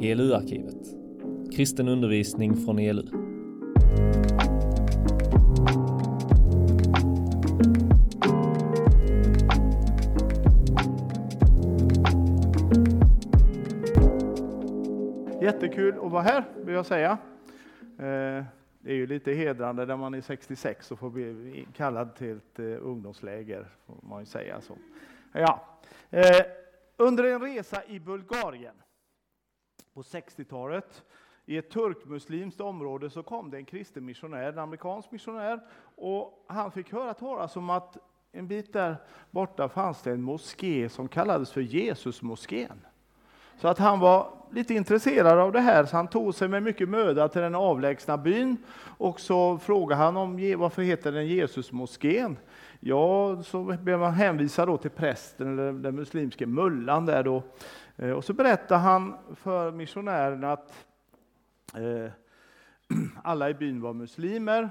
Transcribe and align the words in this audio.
ELU-arkivet. 0.00 0.86
Kristen 1.52 1.88
undervisning 1.88 2.56
från 2.56 2.78
ELU. 2.78 3.02
Jättekul 15.42 15.94
att 16.02 16.12
vara 16.12 16.22
här, 16.22 16.44
vill 16.56 16.74
jag 16.74 16.86
säga. 16.86 17.18
Eh, 17.80 18.44
det 18.80 18.90
är 18.90 18.94
ju 18.94 19.06
lite 19.06 19.32
hedrande 19.32 19.86
när 19.86 19.96
man 19.96 20.14
är 20.14 20.20
66 20.20 20.90
och 20.90 20.98
får 20.98 21.10
bli 21.10 21.66
kallad 21.76 22.14
till 22.14 22.36
ett 22.36 22.58
eh, 22.58 22.64
ungdomsläger, 22.64 23.66
får 23.86 23.96
man 24.08 24.20
ju 24.20 24.26
säga 24.26 24.60
så. 24.60 24.76
Ja. 25.32 25.68
Eh, 26.10 26.46
under 26.96 27.24
en 27.24 27.40
resa 27.40 27.84
i 27.86 28.00
Bulgarien 28.00 28.74
på 29.94 30.02
60-talet 30.02 31.02
i 31.46 31.56
ett 31.56 31.70
turkmuslimskt 31.70 32.60
område 32.60 33.10
så 33.10 33.22
kom 33.22 33.50
det 33.50 33.56
en 33.56 33.64
kristen 33.64 34.04
missionär, 34.04 34.52
en 34.52 34.58
amerikansk 34.58 35.10
missionär, 35.10 35.60
och 35.96 36.44
han 36.46 36.72
fick 36.72 36.92
höra 36.92 37.14
talas 37.14 37.56
om 37.56 37.70
att 37.70 37.98
en 38.32 38.48
bit 38.48 38.72
där 38.72 38.96
borta 39.30 39.68
fanns 39.68 40.02
det 40.02 40.10
en 40.10 40.22
moské 40.22 40.88
som 40.88 41.08
kallades 41.08 41.52
för 41.52 41.60
Jesusmoskén. 41.60 42.80
Så 43.56 43.68
att 43.68 43.78
han 43.78 44.00
var 44.00 44.30
lite 44.50 44.74
intresserad 44.74 45.38
av 45.38 45.52
det 45.52 45.60
här, 45.60 45.84
så 45.84 45.96
han 45.96 46.08
tog 46.08 46.34
sig 46.34 46.48
med 46.48 46.62
mycket 46.62 46.88
möda 46.88 47.28
till 47.28 47.40
den 47.40 47.54
avlägsna 47.54 48.18
byn 48.18 48.56
och 48.98 49.20
så 49.20 49.58
frågade 49.58 50.02
han 50.02 50.16
om 50.16 50.54
varför 50.58 50.82
heter 50.82 51.12
den 51.12 51.26
Jesusmoskén? 51.26 52.36
Ja, 52.80 53.42
så 53.42 53.62
blev 53.62 53.98
man 53.98 54.12
hänvisad 54.12 54.68
då 54.68 54.76
till 54.76 54.90
prästen 54.90 55.58
eller 55.58 55.72
den 55.72 55.94
muslimske 55.94 56.46
mullan 56.46 57.06
där 57.06 57.22
då. 57.22 57.42
Eh, 57.96 58.10
och 58.10 58.24
så 58.24 58.32
berättar 58.32 58.78
han 58.78 59.16
för 59.34 59.72
missionären 59.72 60.44
att 60.44 60.86
eh, 61.74 62.12
alla 63.22 63.50
i 63.50 63.54
byn 63.54 63.80
var 63.80 63.92
muslimer. 63.92 64.70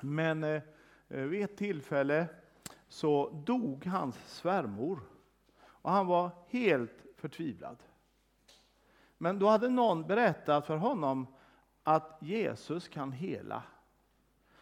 Men 0.00 0.44
eh, 0.44 0.62
vid 1.08 1.44
ett 1.44 1.56
tillfälle 1.56 2.26
så 2.88 3.42
dog 3.46 3.86
hans 3.86 4.16
svärmor. 4.26 5.00
Och 5.66 5.90
han 5.90 6.06
var 6.06 6.30
helt 6.48 7.04
förtvivlad. 7.16 7.82
Men 9.18 9.38
då 9.38 9.48
hade 9.48 9.68
någon 9.68 10.06
berättat 10.06 10.66
för 10.66 10.76
honom 10.76 11.26
att 11.82 12.18
Jesus 12.20 12.88
kan 12.88 13.12
hela. 13.12 13.62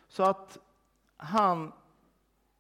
Så 0.09 0.23
att 0.23 0.59
han 1.17 1.73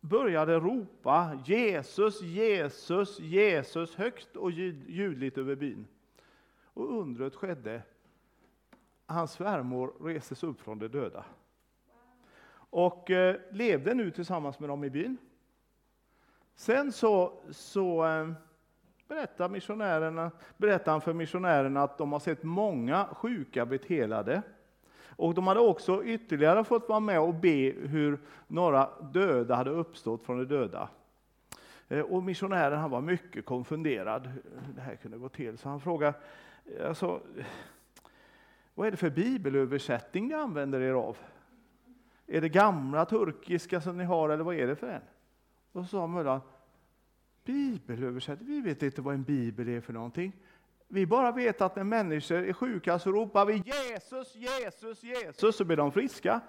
började 0.02 0.58
ropa 0.58 1.38
Jesus, 1.44 2.22
Jesus, 2.22 3.20
Jesus 3.20 3.94
högt 3.94 4.36
och 4.36 4.50
ljudligt 4.50 5.38
över 5.38 5.54
byn. 5.54 5.86
Och 6.64 7.00
undret 7.00 7.34
skedde. 7.34 7.82
Hans 9.06 9.32
svärmor 9.32 9.94
restes 10.00 10.42
upp 10.42 10.60
från 10.60 10.78
de 10.78 10.88
döda. 10.88 11.24
Och 12.54 13.10
eh, 13.10 13.36
levde 13.50 13.94
nu 13.94 14.10
tillsammans 14.10 14.60
med 14.60 14.68
dem 14.68 14.84
i 14.84 14.90
byn. 14.90 15.16
Sen 16.54 16.92
så, 16.92 17.42
så 17.50 18.06
eh, 18.06 18.32
berättar, 19.08 19.48
missionärerna, 19.48 20.30
berättar 20.56 20.92
han 20.92 21.00
för 21.00 21.12
missionärerna 21.12 21.82
att 21.82 21.98
de 21.98 22.12
har 22.12 22.20
sett 22.20 22.42
många 22.42 23.04
sjuka 23.04 23.66
bli 23.66 23.78
helade. 23.86 24.42
Och 25.16 25.34
de 25.34 25.46
hade 25.46 25.60
också 25.60 26.04
ytterligare 26.04 26.64
fått 26.64 26.88
vara 26.88 27.00
med 27.00 27.20
och 27.20 27.34
be 27.34 27.72
hur 27.76 28.20
några 28.46 28.88
döda 29.00 29.54
hade 29.54 29.70
uppstått 29.70 30.22
från 30.22 30.38
de 30.38 30.44
döda. 30.44 30.88
Eh, 31.88 32.00
och 32.00 32.22
missionären 32.22 32.78
han 32.78 32.90
var 32.90 33.00
mycket 33.00 33.44
konfunderad 33.44 34.26
hur 34.26 34.74
det 34.74 34.80
här 34.80 34.96
kunde 34.96 35.18
gå 35.18 35.28
till. 35.28 35.58
Så 35.58 35.68
han 35.68 35.80
frågade, 35.80 36.14
eh, 36.78 36.88
alltså, 36.88 37.20
vad 38.74 38.86
är 38.86 38.90
det 38.90 38.96
för 38.96 39.10
bibelöversättning 39.10 40.28
ni 40.28 40.34
använder 40.34 40.80
er 40.80 40.92
av? 40.92 41.16
Är 42.26 42.40
det 42.40 42.48
gamla 42.48 43.04
turkiska 43.04 43.80
som 43.80 43.96
ni 43.96 44.04
har 44.04 44.28
eller 44.28 44.44
vad 44.44 44.54
är 44.54 44.66
det 44.66 44.76
för 44.76 44.88
en? 44.88 45.02
Och 45.72 45.84
så 45.84 45.88
sa 45.88 46.06
mullan, 46.06 46.40
bibelöversättning, 47.44 48.48
vi 48.48 48.60
vet 48.60 48.82
inte 48.82 49.02
vad 49.02 49.14
en 49.14 49.22
bibel 49.22 49.68
är 49.68 49.80
för 49.80 49.92
någonting. 49.92 50.32
Vi 50.94 51.06
bara 51.06 51.32
vet 51.32 51.60
att 51.60 51.76
när 51.76 51.84
människor 51.84 52.36
är 52.36 52.52
sjuka 52.52 52.98
så 52.98 53.12
ropar 53.12 53.46
vi 53.46 53.52
Jesus, 53.54 54.36
Jesus, 54.36 55.02
Jesus 55.02 55.56
så 55.56 55.64
blir 55.64 55.76
de 55.76 55.92
friska. 55.92 56.40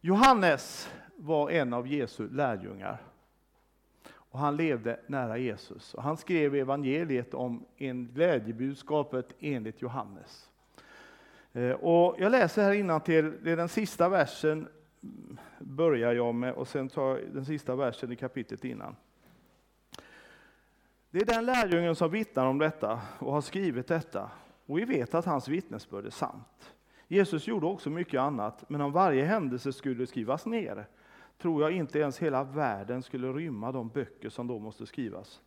Johannes 0.00 0.90
var 1.16 1.50
en 1.50 1.72
av 1.72 1.86
Jesu 1.86 2.28
lärjungar. 2.28 3.02
Och 4.12 4.38
han 4.38 4.56
levde 4.56 5.00
nära 5.06 5.38
Jesus. 5.38 5.94
Och 5.94 6.02
han 6.02 6.16
skrev 6.16 6.54
evangeliet 6.54 7.34
om 7.34 7.66
en 7.76 8.08
glädjebudskapet 8.14 9.34
enligt 9.40 9.82
Johannes. 9.82 10.50
Eh, 11.52 11.70
och 11.70 12.16
jag 12.18 12.32
läser 12.32 12.62
här 12.62 13.00
till 13.00 13.32
det 13.42 13.50
är 13.50 13.56
den 13.56 13.68
sista 13.68 14.08
versen 14.08 14.68
mm, 15.02 15.38
börjar 15.58 16.12
jag 16.12 16.34
med 16.34 16.52
och 16.52 16.68
sen 16.68 16.88
tar 16.88 17.08
jag 17.08 17.20
den 17.32 17.44
sista 17.44 17.76
versen 17.76 18.12
i 18.12 18.16
kapitlet 18.16 18.64
innan. 18.64 18.96
Det 21.10 21.20
är 21.20 21.24
den 21.24 21.46
lärjungen 21.46 21.94
som 21.94 22.10
vittnar 22.10 22.46
om 22.46 22.58
detta 22.58 23.00
och 23.18 23.32
har 23.32 23.40
skrivit 23.40 23.86
detta. 23.86 24.30
Och 24.66 24.78
vi 24.78 24.84
vet 24.84 25.14
att 25.14 25.24
hans 25.24 25.48
vittnesbörd 25.48 26.06
är 26.06 26.10
sant. 26.10 26.74
Jesus 27.08 27.46
gjorde 27.46 27.66
också 27.66 27.90
mycket 27.90 28.20
annat, 28.20 28.64
men 28.68 28.80
om 28.80 28.92
varje 28.92 29.24
händelse 29.24 29.72
skulle 29.72 30.06
skrivas 30.06 30.46
ner 30.46 30.86
tror 31.38 31.62
jag 31.62 31.72
inte 31.72 31.98
ens 31.98 32.18
hela 32.18 32.44
världen 32.44 33.02
skulle 33.02 33.32
rymma 33.32 33.72
de 33.72 33.88
böcker 33.88 34.28
som 34.28 34.46
då 34.46 34.58
måste 34.58 34.86
skrivas. 34.86 35.40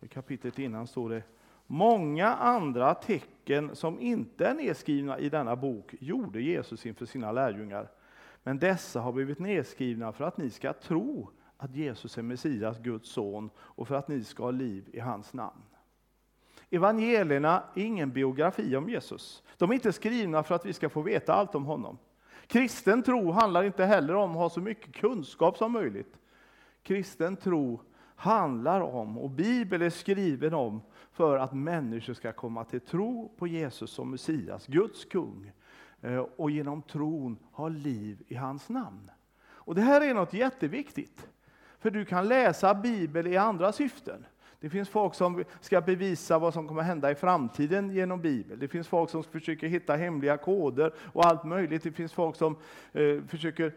I 0.00 0.08
kapitlet 0.08 0.58
innan 0.58 0.86
står 0.86 1.10
det 1.10 1.22
Många 1.66 2.34
andra 2.34 2.94
tecken 2.94 3.76
som 3.76 4.00
inte 4.00 4.46
är 4.46 4.54
nedskrivna 4.54 5.18
i 5.18 5.28
denna 5.28 5.56
bok 5.56 5.94
gjorde 6.00 6.40
Jesus 6.40 6.86
inför 6.86 7.06
sina 7.06 7.32
lärjungar. 7.32 7.90
Men 8.42 8.58
dessa 8.58 9.00
har 9.00 9.12
blivit 9.12 9.38
nedskrivna 9.38 10.12
för 10.12 10.24
att 10.24 10.36
ni 10.36 10.50
ska 10.50 10.72
tro 10.72 11.30
att 11.60 11.76
Jesus 11.76 12.18
är 12.18 12.22
Messias, 12.22 12.78
Guds 12.78 13.10
son, 13.10 13.50
och 13.58 13.88
för 13.88 13.94
att 13.94 14.08
ni 14.08 14.24
ska 14.24 14.42
ha 14.42 14.50
liv 14.50 14.90
i 14.92 15.00
hans 15.00 15.32
namn. 15.32 15.62
Evangelierna 16.70 17.62
är 17.74 17.82
ingen 17.82 18.10
biografi 18.10 18.76
om 18.76 18.88
Jesus. 18.88 19.42
De 19.58 19.70
är 19.70 19.74
inte 19.74 19.92
skrivna 19.92 20.42
för 20.42 20.54
att 20.54 20.66
vi 20.66 20.72
ska 20.72 20.88
få 20.88 21.02
veta 21.02 21.34
allt 21.34 21.54
om 21.54 21.64
honom. 21.64 21.98
Kristen 22.46 23.02
tro 23.02 23.30
handlar 23.30 23.62
inte 23.62 23.84
heller 23.84 24.14
om 24.14 24.30
att 24.30 24.36
ha 24.36 24.50
så 24.50 24.60
mycket 24.60 24.94
kunskap 24.94 25.58
som 25.58 25.72
möjligt. 25.72 26.18
Kristen 26.82 27.36
tro 27.36 27.80
handlar 28.16 28.80
om, 28.80 29.18
och 29.18 29.30
Bibeln 29.30 29.82
är 29.82 29.90
skriven 29.90 30.54
om, 30.54 30.80
för 31.12 31.38
att 31.38 31.52
människor 31.52 32.14
ska 32.14 32.32
komma 32.32 32.64
till 32.64 32.80
tro 32.80 33.32
på 33.38 33.46
Jesus 33.46 33.90
som 33.90 34.10
Messias, 34.10 34.66
Guds 34.66 35.04
kung, 35.04 35.52
eh, 36.00 36.26
och 36.36 36.50
genom 36.50 36.82
tron 36.82 37.38
ha 37.52 37.68
liv 37.68 38.22
i 38.28 38.34
hans 38.34 38.68
namn. 38.68 39.10
Och 39.42 39.74
Det 39.74 39.82
här 39.82 40.00
är 40.00 40.14
något 40.14 40.34
jätteviktigt, 40.34 41.28
för 41.80 41.90
du 41.90 42.04
kan 42.04 42.28
läsa 42.28 42.74
Bibeln 42.74 43.32
i 43.32 43.36
andra 43.36 43.72
syften. 43.72 44.26
Det 44.60 44.70
finns 44.70 44.88
folk 44.88 45.14
som 45.14 45.44
ska 45.60 45.80
bevisa 45.80 46.38
vad 46.38 46.54
som 46.54 46.68
kommer 46.68 46.82
hända 46.82 47.10
i 47.10 47.14
framtiden 47.14 47.90
genom 47.90 48.20
Bibeln. 48.20 48.60
Det 48.60 48.68
finns 48.68 48.88
folk 48.88 49.10
som 49.10 49.24
försöker 49.24 49.68
hitta 49.68 49.96
hemliga 49.96 50.36
koder 50.36 50.94
och 51.12 51.26
allt 51.26 51.44
möjligt. 51.44 51.82
Det 51.82 51.92
finns 51.92 52.12
folk 52.12 52.36
som 52.36 52.56
eh, 52.92 53.22
försöker 53.28 53.72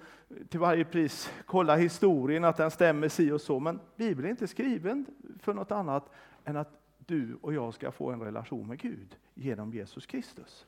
till 0.49 0.59
varje 0.59 0.85
pris 0.85 1.31
kolla 1.45 1.75
historien, 1.75 2.43
att 2.43 2.57
den 2.57 2.71
stämmer 2.71 3.09
si 3.09 3.31
och 3.31 3.41
så. 3.41 3.59
Men 3.59 3.79
Bibeln 3.95 4.25
är 4.25 4.29
inte 4.29 4.47
skriven 4.47 5.05
för 5.39 5.53
något 5.53 5.71
annat 5.71 6.09
än 6.45 6.57
att 6.57 6.79
du 6.97 7.37
och 7.41 7.53
jag 7.53 7.73
ska 7.73 7.91
få 7.91 8.11
en 8.11 8.21
relation 8.21 8.67
med 8.67 8.79
Gud 8.79 9.15
genom 9.33 9.73
Jesus 9.73 10.05
Kristus. 10.05 10.65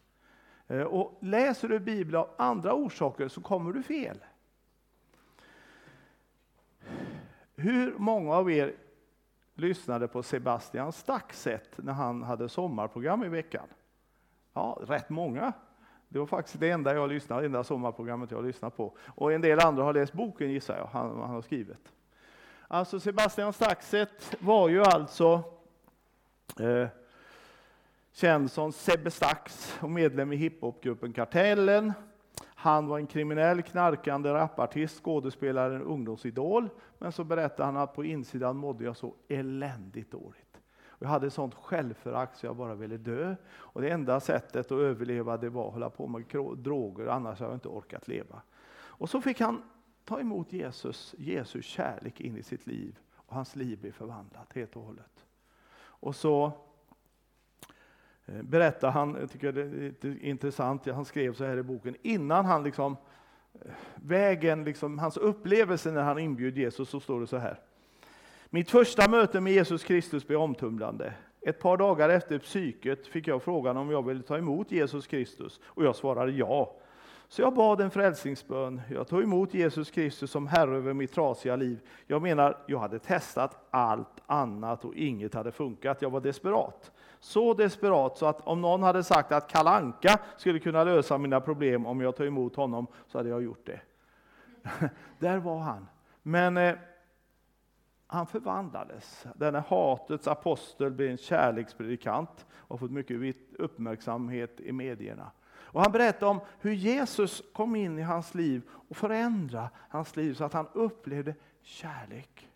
Eh, 0.67 0.81
och 0.81 1.17
läser 1.21 1.67
du 1.67 1.79
Bibeln 1.79 2.15
av 2.15 2.29
andra 2.37 2.73
orsaker 2.73 3.27
så 3.27 3.41
kommer 3.41 3.71
du 3.71 3.83
fel. 3.83 4.17
Hur 7.65 7.93
många 7.97 8.35
av 8.35 8.51
er 8.51 8.73
lyssnade 9.55 10.07
på 10.07 10.23
Sebastian 10.23 10.91
Staxet 10.91 11.69
när 11.77 11.93
han 11.93 12.23
hade 12.23 12.49
sommarprogram 12.49 13.23
i 13.23 13.29
veckan? 13.29 13.67
Ja, 14.53 14.81
rätt 14.87 15.09
många. 15.09 15.53
Det 16.07 16.19
var 16.19 16.25
faktiskt 16.25 16.59
det 16.59 16.69
enda 16.69 16.93
jag 16.93 17.09
lyssnade, 17.09 17.41
det 17.41 17.45
enda 17.45 17.63
sommarprogrammet 17.63 18.31
jag 18.31 18.45
lyssnade 18.45 18.75
på. 18.75 18.97
Och 19.07 19.33
en 19.33 19.41
del 19.41 19.59
andra 19.59 19.83
har 19.83 19.93
läst 19.93 20.13
boken 20.13 20.51
gissar 20.51 20.77
jag, 20.77 20.85
han, 20.85 21.19
han 21.19 21.29
har 21.29 21.41
skrivit. 21.41 21.91
Alltså 22.67 22.99
Sebastian 22.99 23.53
Staxet 23.53 24.35
var 24.39 24.69
ju 24.69 24.83
alltså 24.83 25.43
eh, 26.59 26.87
känd 28.11 28.51
som 28.51 28.71
Sebbe 28.71 29.11
Stax 29.11 29.77
och 29.81 29.89
medlem 29.89 30.33
i 30.33 30.35
hiphopgruppen 30.35 31.13
Kartellen. 31.13 31.93
Han 32.65 32.87
var 32.87 32.99
en 32.99 33.07
kriminell, 33.07 33.61
knarkande 33.61 34.33
rapartist, 34.33 35.03
skådespelare, 35.03 35.75
en 35.75 35.81
ungdomsidol. 35.81 36.69
Men 36.97 37.11
så 37.11 37.23
berättade 37.23 37.63
han 37.63 37.77
att 37.77 37.93
på 37.93 38.03
insidan 38.03 38.57
mådde 38.57 38.83
jag 38.83 38.97
så 38.97 39.15
eländigt 39.27 40.11
dåligt. 40.11 40.61
Jag 40.99 41.07
hade 41.07 41.29
sånt 41.29 41.55
självförakt 41.55 42.37
så 42.37 42.45
jag 42.45 42.55
bara 42.55 42.75
ville 42.75 42.97
dö. 42.97 43.35
Och 43.55 43.81
det 43.81 43.89
enda 43.89 44.19
sättet 44.19 44.71
att 44.71 44.77
överleva 44.77 45.37
det 45.37 45.49
var 45.49 45.67
att 45.67 45.73
hålla 45.73 45.89
på 45.89 46.07
med 46.07 46.25
droger, 46.57 47.07
annars 47.07 47.39
hade 47.39 47.51
jag 47.51 47.55
inte 47.55 47.67
orkat 47.67 48.07
leva. 48.07 48.41
Och 48.75 49.09
så 49.09 49.21
fick 49.21 49.39
han 49.39 49.61
ta 50.05 50.19
emot 50.19 50.53
Jesus, 50.53 51.15
Jesus 51.17 51.65
kärlek 51.65 52.21
in 52.21 52.37
i 52.37 52.43
sitt 52.43 52.67
liv. 52.67 52.99
Och 53.15 53.35
hans 53.35 53.55
liv 53.55 53.81
blev 53.81 53.91
förvandlat 53.91 54.53
helt 54.53 54.75
och 54.75 54.83
hållet. 54.83 55.25
Och 55.77 56.15
så 56.15 56.51
Eh, 58.25 58.41
berättar 58.41 58.91
han, 58.91 59.17
jag 59.19 59.31
tycker 59.31 59.51
det 59.51 59.61
är 59.61 59.65
lite 59.65 60.15
intressant, 60.21 60.85
han 60.85 61.05
skrev 61.05 61.33
så 61.33 61.45
här 61.45 61.57
i 61.57 61.63
boken, 61.63 61.95
innan 62.01 62.45
han 62.45 62.63
liksom, 62.63 62.97
eh, 63.53 63.71
vägen, 63.95 64.63
liksom, 64.63 64.99
hans 64.99 65.17
upplevelse 65.17 65.91
när 65.91 66.03
han 66.03 66.19
inbjöd 66.19 66.57
Jesus, 66.57 66.89
så 66.89 66.99
står 66.99 67.21
det 67.21 67.27
så 67.27 67.37
här. 67.37 67.59
Mitt 68.49 68.71
första 68.71 69.09
möte 69.09 69.41
med 69.41 69.53
Jesus 69.53 69.83
Kristus 69.83 70.27
blev 70.27 70.39
omtumlande. 70.39 71.13
Ett 71.41 71.59
par 71.59 71.77
dagar 71.77 72.09
efter 72.09 72.39
psyket 72.39 73.07
fick 73.07 73.27
jag 73.27 73.43
frågan 73.43 73.77
om 73.77 73.91
jag 73.91 74.05
ville 74.05 74.23
ta 74.23 74.37
emot 74.37 74.71
Jesus 74.71 75.07
Kristus 75.07 75.59
och 75.65 75.85
jag 75.85 75.95
svarade 75.95 76.31
ja. 76.31 76.75
Så 77.27 77.41
jag 77.41 77.53
bad 77.53 77.81
en 77.81 77.91
frälsningsbön. 77.91 78.81
Jag 78.91 79.07
tog 79.07 79.23
emot 79.23 79.53
Jesus 79.53 79.91
Kristus 79.91 80.31
som 80.31 80.47
Herre 80.47 80.77
över 80.77 80.93
mitt 80.93 81.13
trasiga 81.13 81.55
liv. 81.55 81.79
Jag 82.07 82.21
menar, 82.21 82.57
jag 82.67 82.79
hade 82.79 82.99
testat 82.99 83.67
allt 83.69 84.21
annat 84.25 84.85
och 84.85 84.95
inget 84.95 85.33
hade 85.33 85.51
funkat. 85.51 86.01
Jag 86.01 86.09
var 86.09 86.21
desperat. 86.21 86.91
Så 87.19 87.53
desperat 87.53 88.17
så 88.17 88.25
att 88.25 88.41
om 88.41 88.61
någon 88.61 88.83
hade 88.83 89.03
sagt 89.03 89.31
att 89.31 89.47
Kalanka 89.47 90.19
skulle 90.37 90.59
kunna 90.59 90.83
lösa 90.83 91.17
mina 91.17 91.41
problem 91.41 91.85
om 91.85 92.01
jag 92.01 92.15
tog 92.15 92.27
emot 92.27 92.55
honom, 92.55 92.87
så 93.07 93.17
hade 93.17 93.29
jag 93.29 93.43
gjort 93.43 93.65
det. 93.65 93.79
Där 95.19 95.37
var 95.37 95.59
han. 95.59 95.87
Men 96.21 96.57
eh, 96.57 96.75
han 98.07 98.27
förvandlades. 98.27 99.25
Denna 99.35 99.59
hatets 99.59 100.27
apostel 100.27 100.91
blev 100.91 101.11
en 101.11 101.17
kärlekspredikant 101.17 102.45
och 102.51 102.69
har 102.69 102.77
fått 102.77 102.91
mycket 102.91 103.35
uppmärksamhet 103.59 104.59
i 104.59 104.71
medierna. 104.71 105.31
Och 105.47 105.81
han 105.81 105.91
berättade 105.91 106.25
om 106.25 106.39
hur 106.59 106.73
Jesus 106.73 107.43
kom 107.53 107.75
in 107.75 107.99
i 107.99 108.01
hans 108.01 108.35
liv 108.35 108.61
och 108.69 108.97
förändrade 108.97 109.69
hans 109.89 110.15
liv 110.15 110.33
så 110.33 110.43
att 110.43 110.53
han 110.53 110.67
upplevde 110.73 111.35
kärlek. 111.61 112.49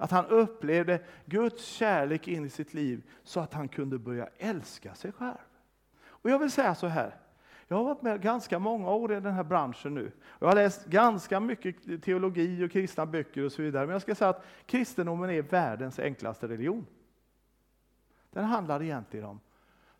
Att 0.00 0.10
han 0.10 0.26
upplevde 0.26 1.00
Guds 1.24 1.64
kärlek 1.64 2.28
in 2.28 2.44
i 2.44 2.50
sitt 2.50 2.74
liv 2.74 3.02
så 3.22 3.40
att 3.40 3.54
han 3.54 3.68
kunde 3.68 3.98
börja 3.98 4.28
älska 4.38 4.94
sig 4.94 5.12
själv. 5.12 5.38
Och 6.02 6.30
jag 6.30 6.38
vill 6.38 6.50
säga 6.50 6.74
så 6.74 6.86
här, 6.86 7.14
jag 7.68 7.76
har 7.76 7.84
varit 7.84 8.02
med 8.02 8.22
ganska 8.22 8.58
många 8.58 8.90
år 8.90 9.12
i 9.12 9.20
den 9.20 9.34
här 9.34 9.44
branschen 9.44 9.94
nu. 9.94 10.12
Jag 10.38 10.48
har 10.48 10.54
läst 10.54 10.86
ganska 10.86 11.40
mycket 11.40 12.02
teologi 12.02 12.64
och 12.64 12.70
kristna 12.70 13.06
böcker 13.06 13.44
och 13.44 13.52
så 13.52 13.62
vidare. 13.62 13.86
Men 13.86 13.92
jag 13.92 14.02
ska 14.02 14.14
säga 14.14 14.28
att 14.28 14.44
kristendomen 14.66 15.30
är 15.30 15.42
världens 15.42 15.98
enklaste 15.98 16.48
religion. 16.48 16.86
Den 18.30 18.44
handlar 18.44 18.82
egentligen 18.82 19.26
om 19.26 19.40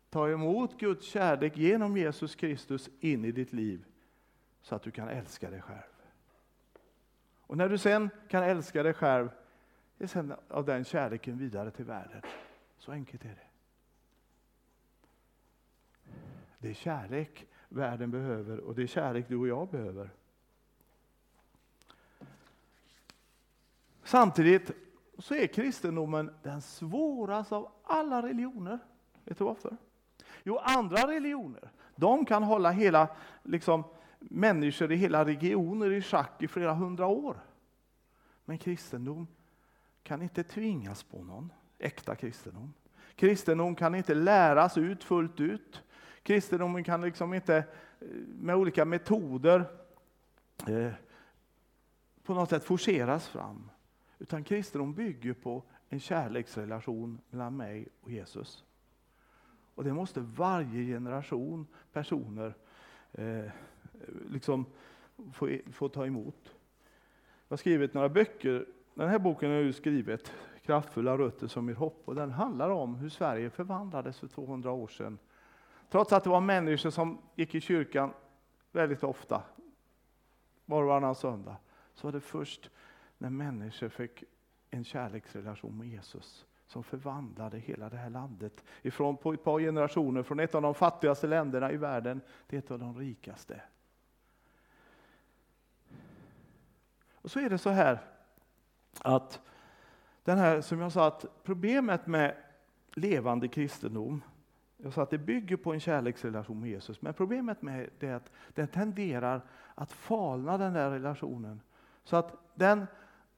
ta 0.09 0.29
emot 0.29 0.79
Guds 0.79 1.05
kärlek 1.05 1.57
genom 1.57 1.97
Jesus 1.97 2.35
Kristus 2.35 2.89
in 2.99 3.25
i 3.25 3.31
ditt 3.31 3.53
liv 3.53 3.85
så 4.61 4.75
att 4.75 4.83
du 4.83 4.91
kan 4.91 5.09
älska 5.09 5.49
dig 5.49 5.61
själv. 5.61 5.81
Och 7.41 7.57
när 7.57 7.69
du 7.69 7.77
sen 7.77 8.09
kan 8.29 8.43
älska 8.43 8.83
dig 8.83 8.93
själv, 8.93 9.29
är 10.03 10.07
sen 10.07 10.33
av 10.47 10.65
den 10.65 10.83
kärleken 10.83 11.37
vidare 11.37 11.71
till 11.71 11.85
världen. 11.85 12.21
Så 12.77 12.91
enkelt 12.91 13.25
är 13.25 13.29
det. 13.29 13.47
Det 16.59 16.69
är 16.69 16.73
kärlek 16.73 17.47
världen 17.69 18.11
behöver 18.11 18.57
och 18.57 18.75
det 18.75 18.83
är 18.83 18.87
kärlek 18.87 19.25
du 19.27 19.35
och 19.35 19.47
jag 19.47 19.69
behöver. 19.69 20.09
Samtidigt 24.03 24.71
så 25.17 25.35
är 25.35 25.47
kristendomen 25.47 26.33
den 26.43 26.61
svåraste 26.61 27.55
av 27.55 27.71
alla 27.83 28.21
religioner. 28.21 28.79
Vet 29.23 29.37
du 29.37 29.43
varför? 29.43 29.77
Jo, 30.43 30.57
andra 30.57 31.07
religioner, 31.07 31.71
de 31.95 32.25
kan 32.25 32.43
hålla 32.43 32.71
hela, 32.71 33.15
liksom, 33.43 33.83
människor 34.19 34.91
i 34.91 34.95
hela 34.95 35.25
regioner 35.25 35.91
i 35.91 36.01
schack 36.01 36.43
i 36.43 36.47
flera 36.47 36.73
hundra 36.73 37.07
år. 37.07 37.37
Men 38.45 38.57
kristendom 38.57 39.27
kan 40.03 40.21
inte 40.21 40.43
tvingas 40.43 41.03
på 41.03 41.23
någon, 41.23 41.51
äkta 41.79 42.15
kristendom. 42.15 42.73
Kristendom 43.15 43.75
kan 43.75 43.95
inte 43.95 44.13
läras 44.13 44.77
ut 44.77 45.03
fullt 45.03 45.39
ut. 45.39 45.83
Kristendomen 46.23 46.83
kan 46.83 47.01
liksom 47.01 47.33
inte 47.33 47.55
eh, 47.57 48.07
med 48.27 48.55
olika 48.55 48.85
metoder 48.85 49.65
eh, 50.67 50.91
på 52.23 52.33
något 52.33 52.49
sätt 52.49 52.63
forceras 52.63 53.27
fram. 53.27 53.69
Utan 54.19 54.43
kristendom 54.43 54.93
bygger 54.93 55.33
på 55.33 55.63
en 55.89 55.99
kärleksrelation 55.99 57.19
mellan 57.29 57.57
mig 57.57 57.87
och 58.01 58.11
Jesus. 58.11 58.63
Och 59.75 59.83
det 59.83 59.93
måste 59.93 60.19
varje 60.19 60.85
generation 60.85 61.67
personer 61.93 62.53
eh, 63.11 63.51
liksom 64.29 64.65
få, 65.33 65.57
få 65.71 65.89
ta 65.89 66.05
emot. 66.05 66.55
Jag 67.47 67.53
har 67.53 67.57
skrivit 67.57 67.93
några 67.93 68.09
böcker. 68.09 68.65
Den 69.01 69.09
här 69.09 69.19
boken 69.19 69.51
är 69.51 69.59
ju 69.59 69.73
skrivet 69.73 70.33
Kraftfulla 70.61 71.17
rötter 71.17 71.47
som 71.47 71.69
ger 71.69 71.75
hopp. 71.75 72.01
Och 72.05 72.15
den 72.15 72.31
handlar 72.31 72.69
om 72.69 72.95
hur 72.95 73.09
Sverige 73.09 73.49
förvandlades 73.49 74.19
för 74.19 74.27
200 74.27 74.71
år 74.71 74.87
sedan 74.87 75.19
Trots 75.89 76.13
att 76.13 76.23
det 76.23 76.29
var 76.29 76.41
människor 76.41 76.89
som 76.89 77.21
gick 77.35 77.55
i 77.55 77.61
kyrkan 77.61 78.13
väldigt 78.71 79.03
ofta, 79.03 79.41
var 80.65 80.81
och 80.81 80.87
varannan 80.87 81.15
söndag, 81.15 81.55
så 81.93 82.07
var 82.07 82.11
det 82.11 82.21
först 82.21 82.69
när 83.17 83.29
människor 83.29 83.89
fick 83.89 84.23
en 84.69 84.83
kärleksrelation 84.83 85.77
med 85.77 85.87
Jesus 85.87 86.45
som 86.67 86.83
förvandlade 86.83 87.59
hela 87.59 87.89
det 87.89 87.97
här 87.97 88.09
landet. 88.09 88.63
Ifrån 88.81 89.17
på 89.17 89.33
ett 89.33 89.43
par 89.43 89.59
generationer, 89.59 90.23
från 90.23 90.39
ett 90.39 90.55
av 90.55 90.61
de 90.61 90.73
fattigaste 90.73 91.27
länderna 91.27 91.71
i 91.71 91.77
världen 91.77 92.21
till 92.47 92.59
ett 92.59 92.71
av 92.71 92.79
de 92.79 92.99
rikaste. 92.99 93.61
Och 97.13 97.31
så 97.31 97.39
är 97.39 97.49
det 97.49 97.57
så 97.57 97.69
här 97.69 98.10
att 98.99 99.41
den 100.23 100.37
här, 100.37 100.61
som 100.61 100.79
jag 100.79 100.91
sa, 100.91 101.07
att 101.07 101.25
problemet 101.43 102.07
med 102.07 102.35
levande 102.95 103.47
kristendom 103.47 104.21
jag 104.83 104.93
sa 104.93 105.03
att 105.03 105.09
det 105.09 105.17
bygger 105.17 105.57
på 105.57 105.73
en 105.73 105.79
kärleksrelation 105.79 106.59
med 106.59 106.69
Jesus, 106.69 107.01
men 107.01 107.13
problemet 107.13 107.61
med 107.61 107.89
det 107.99 108.07
är 108.07 108.15
att 108.15 108.31
den 108.53 108.67
tenderar 108.67 109.41
att 109.75 109.91
falna 109.91 110.57
den 110.57 110.73
där 110.73 110.89
relationen. 110.89 111.61
Så 112.03 112.15
att 112.15 112.33
den, 112.55 112.87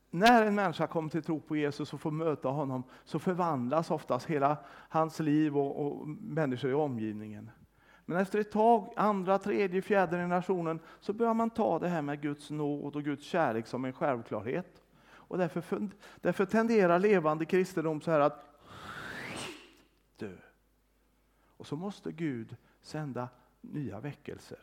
när 0.09 0.45
en 0.45 0.55
människa 0.55 0.87
kommer 0.87 1.09
till 1.09 1.23
tro 1.23 1.39
på 1.39 1.55
Jesus 1.55 1.93
och 1.93 2.01
får 2.01 2.11
möta 2.11 2.49
honom 2.49 2.83
så 3.03 3.19
förvandlas 3.19 3.91
oftast 3.91 4.25
hela 4.25 4.57
hans 4.89 5.19
liv 5.19 5.57
och, 5.57 5.85
och 5.85 6.07
människor 6.07 6.71
i 6.71 6.73
omgivningen. 6.73 7.49
Men 8.05 8.17
efter 8.17 8.39
ett 8.39 8.51
tag, 8.51 8.93
andra, 8.95 9.39
tredje, 9.39 9.81
fjärde 9.81 10.17
generationen, 10.17 10.79
så 10.99 11.13
börjar 11.13 11.33
man 11.33 11.49
ta 11.49 11.79
det 11.79 11.87
här 11.87 12.01
med 12.01 12.21
Guds 12.21 12.49
nåd 12.49 12.95
och 12.95 13.03
Guds 13.03 13.25
kärlek 13.25 13.67
som 13.67 13.85
en 13.85 13.93
självklarhet. 13.93 14.82
Och 15.33 15.39
därför, 15.39 15.89
därför 16.21 16.45
tenderar 16.45 16.99
levande 16.99 17.45
kristendom 17.45 18.01
så 18.01 18.11
här 18.11 18.19
att 18.19 18.45
dö. 20.17 20.35
Och 21.57 21.67
så 21.67 21.75
måste 21.75 22.11
Gud 22.11 22.55
sända 22.81 23.29
nya 23.61 23.99
väckelser. 23.99 24.59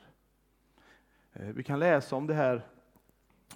Eh, 1.33 1.49
vi 1.49 1.63
kan 1.63 1.79
läsa 1.79 2.17
om 2.17 2.27
det 2.27 2.35
här 2.35 2.67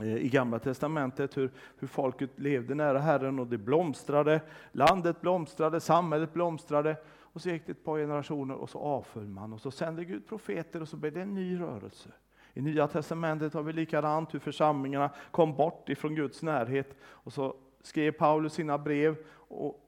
eh, 0.01 0.17
i 0.17 0.29
Gamla 0.29 0.59
Testamentet, 0.59 1.37
hur, 1.37 1.53
hur 1.79 1.89
folket 1.89 2.31
levde 2.37 2.75
nära 2.75 2.99
Herren 2.99 3.39
och 3.39 3.47
det 3.47 3.59
blomstrade, 3.59 4.41
landet 4.73 5.21
blomstrade, 5.21 5.81
samhället 5.81 6.33
blomstrade. 6.33 6.97
Och 7.07 7.43
så 7.43 7.51
gick 7.51 7.67
det 7.67 7.73
ett 7.73 7.85
par 7.85 7.99
generationer 7.99 8.55
och 8.55 8.71
så 8.71 8.79
avföll 8.79 9.29
man 9.29 9.53
och 9.53 9.61
så 9.61 9.71
sände 9.71 10.05
Gud 10.05 10.27
profeter 10.27 10.83
och 10.83 10.89
så 10.89 10.97
blev 10.97 11.13
det 11.13 11.23
en 11.23 11.35
ny 11.35 11.61
rörelse. 11.61 12.11
I 12.55 12.63
Nya 12.63 12.89
Testamentet 12.89 13.55
har 13.55 13.63
vi 13.63 13.73
likadant 13.73 14.35
hur 14.35 14.39
församlingarna 14.39 15.11
kom 15.31 15.57
bort 15.57 15.89
ifrån 15.89 16.15
Guds 16.15 16.43
närhet 16.43 16.97
och 17.03 17.33
så 17.33 17.57
skrev 17.83 18.13
Paulus 18.13 18.53
sina 18.53 18.79
brev 18.79 19.17
och 19.35 19.81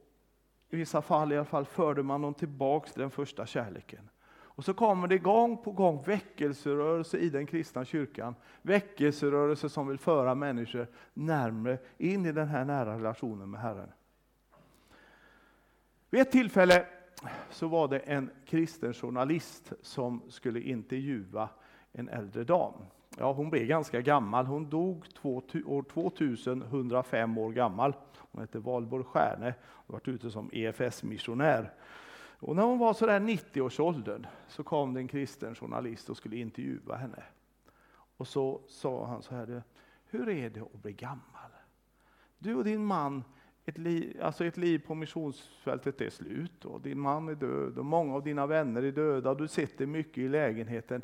i 0.69 0.75
vissa 0.77 1.01
fall 1.01 1.31
i 1.31 1.35
alla 1.35 1.45
fall 1.45 1.65
förde 1.65 2.03
man 2.03 2.21
dem 2.21 2.33
tillbaks 2.33 2.93
till 2.93 3.01
den 3.01 3.11
första 3.11 3.45
kärleken. 3.45 4.09
Och 4.29 4.65
så 4.65 4.73
kommer 4.73 5.07
det 5.07 5.17
gång 5.17 5.57
på 5.57 5.71
gång 5.71 6.03
väckelserörelse 6.03 7.17
i 7.17 7.29
den 7.29 7.45
kristna 7.45 7.85
kyrkan. 7.85 8.35
Väckelserörelse 8.61 9.69
som 9.69 9.87
vill 9.87 9.97
föra 9.97 10.35
människor 10.35 10.87
närmare 11.13 11.77
in 11.97 12.25
i 12.25 12.31
den 12.31 12.47
här 12.47 12.65
nära 12.65 12.97
relationen 12.97 13.51
med 13.51 13.61
Herren. 13.61 13.91
Vid 16.09 16.21
ett 16.21 16.31
tillfälle 16.31 16.85
så 17.49 17.67
var 17.67 17.87
det 17.87 17.99
en 17.99 18.29
kristen 18.45 18.93
journalist 18.93 19.73
som 19.81 20.21
skulle 20.29 20.61
intervjua 20.61 21.49
en 21.97 22.09
äldre 22.09 22.43
dam. 22.43 22.73
Ja, 23.17 23.33
hon 23.33 23.49
blev 23.49 23.67
ganska 23.67 24.01
gammal. 24.01 24.45
Hon 24.45 24.69
dog 24.69 25.05
år 25.23 25.83
2105 25.83 27.37
år 27.37 27.51
gammal. 27.51 27.93
Hon 28.17 28.41
hette 28.41 28.59
Valborg 28.59 29.03
Stjärne 29.03 29.53
och 29.63 29.93
varit 29.93 30.07
ute 30.07 30.31
som 30.31 30.49
EFS-missionär. 30.53 31.73
Och 32.39 32.55
när 32.55 32.63
hon 32.63 32.79
var 32.79 32.93
sådär 32.93 33.19
90-årsåldern 33.19 34.27
så 34.47 34.63
kom 34.63 34.93
det 34.93 34.99
en 34.99 35.07
kristen 35.07 35.55
journalist 35.55 36.09
och 36.09 36.17
skulle 36.17 36.35
intervjua 36.35 36.95
henne. 36.95 37.23
Och 38.17 38.27
så 38.27 38.61
sa 38.67 39.05
han 39.05 39.21
så 39.21 39.35
här, 39.35 39.63
hur 40.05 40.29
är 40.29 40.49
det 40.49 40.61
att 40.61 40.81
bli 40.81 40.93
gammal? 40.93 41.51
Du 42.39 42.55
och 42.55 42.63
din 42.63 42.85
man, 42.85 43.23
ett 43.65 43.77
liv, 43.77 44.19
alltså 44.21 44.45
ett 44.45 44.57
liv 44.57 44.79
på 44.87 44.95
missionsfältet 44.95 46.01
är 46.01 46.09
slut 46.09 46.65
och 46.65 46.81
din 46.81 46.99
man 46.99 47.29
är 47.29 47.35
död 47.35 47.77
och 47.77 47.85
många 47.85 48.15
av 48.15 48.23
dina 48.23 48.47
vänner 48.47 48.83
är 48.83 48.91
döda 48.91 49.29
och 49.29 49.37
du 49.37 49.47
sitter 49.47 49.85
mycket 49.85 50.17
i 50.17 50.27
lägenheten 50.27 51.01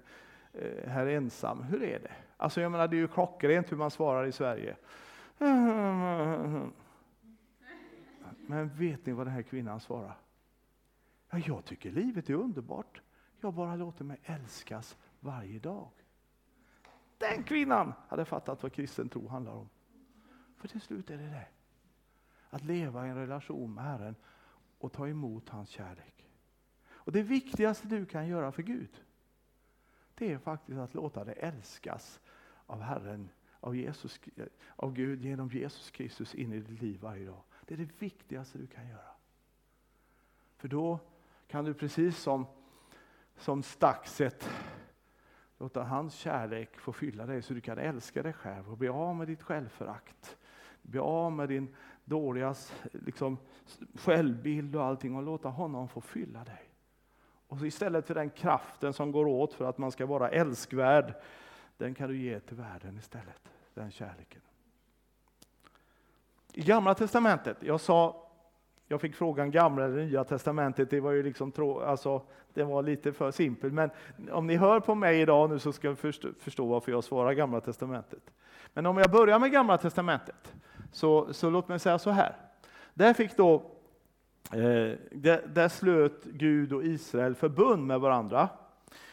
Eh, 0.54 0.90
här 0.90 1.06
ensam. 1.06 1.64
Hur 1.64 1.84
är 1.84 2.00
det? 2.00 2.12
Alltså 2.38 2.62
jag 2.62 2.72
menar, 2.72 2.88
det 2.88 2.96
är 2.96 3.00
ju 3.00 3.08
klockrent 3.08 3.72
hur 3.72 3.78
man 3.78 3.92
svarar 3.92 4.26
i 4.26 4.32
Sverige. 4.32 4.76
Men 8.48 8.70
vet 8.70 9.06
ni 9.06 9.14
vad 9.14 9.28
den 9.28 9.34
här 9.34 9.42
kvinnan 9.42 9.80
svarar? 9.80 10.18
Ja, 11.30 11.38
jag 11.38 11.66
tycker 11.66 11.92
livet 11.92 12.30
är 12.30 12.34
underbart. 12.34 13.02
Jag 13.42 13.54
bara 13.54 13.76
låter 13.76 14.04
mig 14.04 14.20
älskas 14.24 14.98
varje 15.20 15.60
dag. 15.60 15.90
Den 17.18 17.44
kvinnan 17.44 17.94
hade 18.08 18.26
fattat 18.26 18.64
vad 18.64 18.74
kristen 18.74 19.10
tro 19.10 19.28
handlar 19.28 19.54
om. 19.54 19.70
För 20.58 20.68
till 20.68 20.82
slut 20.82 21.10
är 21.10 21.18
det 21.18 21.28
det. 21.30 21.48
Att 22.50 22.64
leva 22.64 23.08
i 23.08 23.10
en 23.10 23.16
relation 23.16 23.74
med 23.74 23.84
Herren 23.84 24.16
och 24.80 24.92
ta 24.92 25.08
emot 25.08 25.50
hans 25.50 25.70
kärlek. 25.70 26.28
Och 26.86 27.12
Det 27.12 27.22
viktigaste 27.22 27.88
du 27.88 28.06
kan 28.06 28.28
göra 28.28 28.52
för 28.52 28.64
Gud, 28.64 29.04
det 30.16 30.32
är 30.32 30.38
faktiskt 30.38 30.80
att 30.80 30.94
låta 30.94 31.24
dig 31.24 31.36
älskas 31.40 32.22
av 32.66 32.82
Herren, 32.82 33.30
av, 33.60 33.76
Jesus, 33.76 34.20
av 34.76 34.94
Gud 34.94 35.22
genom 35.22 35.50
Jesus 35.50 35.92
Kristus 35.92 36.36
in 36.36 36.54
i 36.54 36.60
ditt 36.60 36.82
liv 36.82 37.00
varje 37.02 37.26
dag. 37.26 37.42
Det 37.66 37.74
är 37.74 37.78
det 37.78 38.02
viktigaste 38.02 38.58
du 38.58 38.68
kan 38.68 38.88
göra. 38.88 39.12
För 40.58 40.68
då 40.68 41.00
kan 41.48 41.66
du 41.66 41.74
precis 41.74 42.18
som, 42.18 42.46
som 43.38 43.64
staxet 43.64 44.50
låta 45.58 45.84
hans 45.84 46.14
kärlek 46.16 46.80
få 46.80 46.94
fylla 46.94 47.26
dig 47.26 47.42
så 47.42 47.54
du 47.54 47.62
kan 47.62 47.78
älska 47.78 48.24
dig 48.24 48.34
själv 48.34 48.72
och 48.72 48.78
bli 48.78 48.88
av 48.88 49.16
med 49.16 49.28
ditt 49.28 49.44
självförakt. 49.44 50.38
Bli 50.82 51.00
av 51.00 51.32
med 51.32 51.50
din 51.50 51.76
dåliga 52.06 52.56
liksom, 52.92 53.38
självbild 53.96 54.76
och 54.76 54.84
allting 54.84 55.16
och 55.16 55.24
låta 55.24 55.50
honom 55.50 55.88
få 55.88 56.02
fylla 56.02 56.44
dig. 56.44 56.73
Och 57.54 57.66
istället 57.66 58.08
för 58.08 58.14
den 58.14 58.30
kraften 58.30 58.94
som 58.94 59.12
går 59.12 59.26
åt 59.26 59.54
för 59.54 59.66
att 59.66 59.78
man 59.78 59.92
ska 59.92 60.06
vara 60.06 60.30
älskvärd, 60.30 61.14
den 61.78 61.94
kan 61.94 62.10
du 62.10 62.18
ge 62.18 62.40
till 62.40 62.58
världen 62.58 62.98
istället, 62.98 63.42
den 63.74 63.92
kärleken. 63.92 64.42
I 66.54 66.62
Gamla 66.62 66.94
Testamentet, 66.94 67.58
jag 67.60 67.82
sa 67.82 68.30
jag 68.88 69.02
fick 69.02 69.16
frågan 69.16 69.52
Gamla 69.52 69.86
eller 69.86 70.06
Nya 70.06 70.24
Testamentet, 70.24 70.90
det 70.90 71.00
var 71.00 71.12
ju 71.12 71.24
liksom 71.24 71.52
alltså, 71.86 72.22
det 72.54 72.64
var 72.64 72.84
lite 72.84 73.14
för 73.14 73.32
simpelt. 73.32 73.74
Men 73.74 73.90
om 74.32 74.48
ni 74.48 74.56
hör 74.56 74.80
på 74.80 74.96
mig 74.96 75.22
idag 75.22 75.50
nu 75.50 75.60
så 75.60 75.72
ska 75.74 75.90
ni 75.90 75.96
förstå, 75.96 76.30
förstå 76.40 76.66
varför 76.66 76.92
jag 76.92 77.04
svarar 77.04 77.34
Gamla 77.34 77.62
Testamentet. 77.62 78.32
Men 78.74 78.86
om 78.86 78.98
jag 78.98 79.12
börjar 79.12 79.40
med 79.40 79.52
Gamla 79.52 79.78
Testamentet, 79.78 80.54
så, 80.92 81.34
så 81.34 81.50
låt 81.50 81.68
mig 81.68 81.80
säga 81.80 82.00
så 82.00 82.10
här. 82.10 82.36
Där 82.94 83.14
fick 83.14 83.38
då 83.38 83.73
eh, 84.54 84.98
där, 85.12 85.48
där 85.54 85.70
slöt 85.70 86.24
Gud 86.24 86.74
och 86.74 86.84
Israel 86.84 87.36
förbund 87.36 87.88
med 87.88 88.00
varandra 88.00 88.50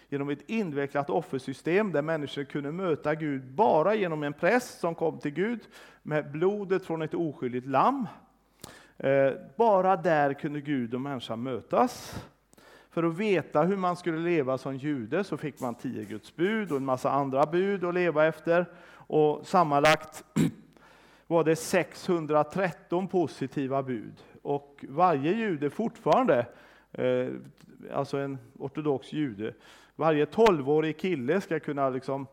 genom 0.09 0.31
ett 0.31 0.51
invecklat 0.51 1.11
offersystem 1.11 1.93
där 1.93 2.03
människor 2.03 2.45
kunde 2.45 2.73
möta 2.73 3.15
Gud 3.15 3.45
bara 3.45 3.95
genom 3.95 4.23
en 4.23 4.33
präst 4.33 4.81
som 4.81 4.95
kom 4.95 5.19
till 5.19 5.31
Gud 5.31 5.61
med 6.03 6.31
blodet 6.31 6.85
från 6.85 7.03
ett 7.03 7.15
oskyldigt 7.15 7.67
lamm. 7.67 8.07
Eh, 8.99 9.33
bara 9.57 9.97
där 9.97 10.35
kunde 10.35 10.61
Gud 10.61 10.95
och 10.95 11.01
människan 11.01 11.43
mötas. 11.43 12.25
För 12.91 13.03
att 13.03 13.19
veta 13.19 13.63
hur 13.63 13.77
man 13.77 13.97
skulle 13.97 14.19
leva 14.19 14.59
som 14.59 14.77
jude 14.77 15.25
så 15.25 15.37
fick 15.37 15.61
man 15.61 15.75
tio 15.75 16.05
Guds 16.05 16.37
bud 16.37 16.71
och 16.71 16.77
en 16.77 16.85
massa 16.85 17.11
andra 17.11 17.47
bud 17.47 17.85
att 17.85 17.95
leva 17.95 18.27
efter. 18.27 18.67
Och 18.93 19.47
sammanlagt 19.47 20.25
var 21.27 21.45
det 21.45 21.57
613 21.57 23.09
positiva 23.09 23.83
bud. 23.83 24.15
Och 24.43 24.85
varje 24.89 25.33
jude 25.33 25.71
fortfarande, 25.71 26.47
eh, 26.93 27.29
alltså 27.93 28.19
en 28.19 28.39
ortodox 28.59 29.13
jude, 29.13 29.55
varje 29.97 30.27
tolvårig 30.27 30.99
kille 30.99 31.41
ska 31.41 31.61
kunna 31.61 31.91
liksom 31.91 32.27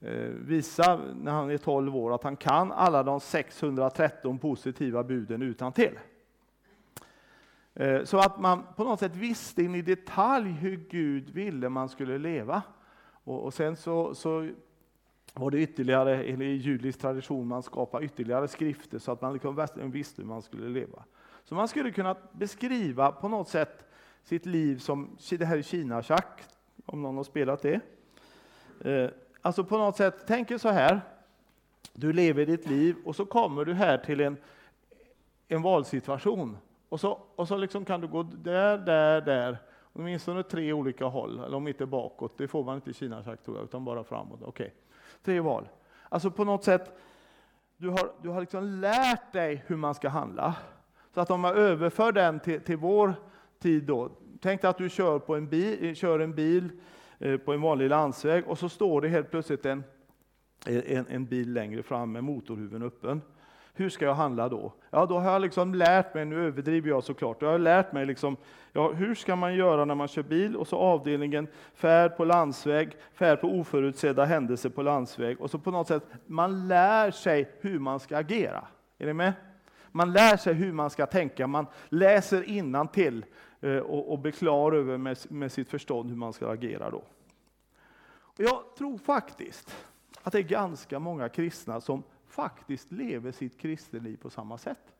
eh, 0.00 0.28
visa 0.28 1.00
när 1.14 1.32
han 1.32 1.50
är 1.50 1.58
12 1.58 1.96
år 1.96 2.14
att 2.14 2.24
han 2.24 2.36
kan 2.36 2.72
alla 2.72 3.02
de 3.02 3.20
613 3.20 4.38
positiva 4.38 5.04
buden 5.04 5.42
utan 5.42 5.72
till. 5.72 5.98
Eh, 7.74 8.04
så 8.04 8.18
att 8.18 8.40
man 8.40 8.62
på 8.76 8.84
något 8.84 9.00
sätt 9.00 9.16
visste 9.16 9.62
in 9.62 9.74
i 9.74 9.82
detalj 9.82 10.50
hur 10.50 10.76
Gud 10.90 11.30
ville 11.30 11.68
man 11.68 11.88
skulle 11.88 12.18
leva. 12.18 12.62
Och, 13.24 13.54
sen 13.54 13.76
så, 13.76 14.14
så 14.14 14.48
var 15.34 15.50
det 15.50 15.58
ytterligare, 15.58 16.24
eller 16.24 16.44
i 16.44 16.56
judisk 16.56 17.00
tradition, 17.00 17.46
man 17.46 17.62
skapade 17.62 18.04
ytterligare 18.04 18.48
skrifter 18.48 18.98
så 18.98 19.12
att 19.12 19.22
man 19.22 19.32
liksom 19.32 19.90
visste 19.90 20.22
hur 20.22 20.28
man 20.28 20.42
skulle 20.42 20.68
leva. 20.68 21.04
Så 21.48 21.54
man 21.54 21.68
skulle 21.68 21.90
kunna 21.90 22.16
beskriva 22.32 23.12
på 23.12 23.28
något 23.28 23.48
sätt 23.48 23.84
sitt 24.22 24.46
liv 24.46 24.78
som 24.78 25.16
det 25.30 25.44
här 25.44 25.62
Kina-schack, 25.62 26.42
om 26.86 27.02
någon 27.02 27.16
har 27.16 27.24
spelat 27.24 27.62
det. 27.62 27.80
Eh, 28.80 29.10
alltså 29.42 29.64
på 29.64 29.78
något 29.78 29.96
sätt, 29.96 30.24
tänk 30.26 30.50
er 30.50 30.58
så 30.58 30.68
här, 30.68 31.00
du 31.92 32.12
lever 32.12 32.46
ditt 32.46 32.66
liv 32.66 32.96
och 33.04 33.16
så 33.16 33.26
kommer 33.26 33.64
du 33.64 33.74
här 33.74 33.98
till 33.98 34.20
en, 34.20 34.36
en 35.48 35.62
valsituation. 35.62 36.56
Och 36.88 37.00
så, 37.00 37.20
och 37.36 37.48
så 37.48 37.56
liksom 37.56 37.84
kan 37.84 38.00
du 38.00 38.08
gå 38.08 38.22
där, 38.22 38.78
där, 38.78 39.20
där, 39.20 39.58
åtminstone 39.92 40.42
tre 40.42 40.72
olika 40.72 41.04
håll, 41.04 41.38
eller 41.38 41.56
om 41.56 41.68
inte 41.68 41.86
bakåt, 41.86 42.38
det 42.38 42.48
får 42.48 42.64
man 42.64 42.74
inte 42.74 42.90
i 42.90 42.94
Kina 42.94 43.22
sagt 43.22 43.44
tror 43.44 43.56
jag, 43.56 43.64
utan 43.64 43.84
bara 43.84 44.04
framåt. 44.04 44.40
Okej, 44.42 44.48
okay. 44.48 44.70
tre 45.24 45.40
val. 45.40 45.68
Alltså 46.08 46.30
på 46.30 46.44
något 46.44 46.64
sätt, 46.64 46.98
du 47.76 47.88
har, 47.88 48.12
du 48.22 48.28
har 48.28 48.40
liksom 48.40 48.64
lärt 48.64 49.32
dig 49.32 49.64
hur 49.66 49.76
man 49.76 49.94
ska 49.94 50.08
handla. 50.08 50.54
Så 51.18 51.22
att 51.22 51.30
om 51.30 51.40
man 51.40 51.56
överför 51.56 52.12
den 52.12 52.40
till, 52.40 52.60
till 52.60 52.76
vår 52.76 53.14
tid 53.62 53.84
då, 53.84 54.10
tänk 54.40 54.62
dig 54.62 54.70
att 54.70 54.78
du 54.78 54.88
kör, 54.88 55.18
på 55.18 55.36
en 55.36 55.48
bil, 55.48 55.96
kör 55.96 56.20
en 56.20 56.34
bil 56.34 56.70
eh, 57.18 57.36
på 57.36 57.52
en 57.52 57.60
vanlig 57.60 57.90
landsväg 57.90 58.44
och 58.46 58.58
så 58.58 58.68
står 58.68 59.00
det 59.00 59.08
helt 59.08 59.30
plötsligt 59.30 59.66
en, 59.66 59.84
en, 60.66 61.06
en 61.08 61.26
bil 61.26 61.52
längre 61.52 61.82
fram 61.82 62.12
med 62.12 62.24
motorhuven 62.24 62.82
öppen. 62.82 63.22
Hur 63.74 63.88
ska 63.88 64.04
jag 64.04 64.14
handla 64.14 64.48
då? 64.48 64.72
Ja, 64.90 65.06
då 65.06 65.18
har 65.18 65.32
jag 65.32 65.42
liksom 65.42 65.74
lärt 65.74 66.14
mig, 66.14 66.24
nu 66.24 66.46
överdriver 66.46 66.88
jag 66.88 67.04
såklart, 67.04 67.42
jag 67.42 67.48
har 67.48 67.58
lärt 67.58 67.92
mig 67.92 68.06
liksom, 68.06 68.36
ja, 68.72 68.92
hur 68.92 69.14
ska 69.14 69.36
man 69.36 69.54
göra 69.54 69.84
när 69.84 69.94
man 69.94 70.08
kör 70.08 70.22
bil? 70.22 70.56
Och 70.56 70.68
så 70.68 70.76
avdelningen 70.76 71.48
färd 71.74 72.16
på 72.16 72.24
landsväg, 72.24 72.96
färd 73.12 73.40
på 73.40 73.48
oförutsedda 73.48 74.24
händelser 74.24 74.70
på 74.70 74.82
landsväg. 74.82 75.40
Och 75.40 75.50
så 75.50 75.58
på 75.58 75.70
något 75.70 75.88
sätt, 75.88 76.02
man 76.26 76.68
lär 76.68 77.10
sig 77.10 77.50
hur 77.60 77.78
man 77.78 78.00
ska 78.00 78.16
agera. 78.16 78.64
Är 78.98 79.06
ni 79.06 79.12
med? 79.12 79.32
Man 79.92 80.12
lär 80.12 80.36
sig 80.36 80.54
hur 80.54 80.72
man 80.72 80.90
ska 80.90 81.06
tänka, 81.06 81.46
man 81.46 81.66
läser 81.88 82.42
innan 82.42 82.88
till 82.88 83.24
eh, 83.60 83.76
och, 83.76 84.12
och 84.12 84.18
blir 84.18 84.32
klar 84.32 84.72
över 84.72 84.98
med, 84.98 85.18
med 85.28 85.52
sitt 85.52 85.68
förstånd 85.68 86.10
hur 86.10 86.16
man 86.16 86.32
ska 86.32 86.50
agera 86.50 86.90
då. 86.90 87.02
Och 88.10 88.40
jag 88.44 88.62
tror 88.78 88.98
faktiskt 88.98 89.86
att 90.22 90.32
det 90.32 90.38
är 90.38 90.42
ganska 90.42 90.98
många 90.98 91.28
kristna 91.28 91.80
som 91.80 92.02
faktiskt 92.26 92.92
lever 92.92 93.32
sitt 93.32 93.58
kristenliv 93.58 94.16
på 94.16 94.30
samma 94.30 94.58
sätt. 94.58 94.94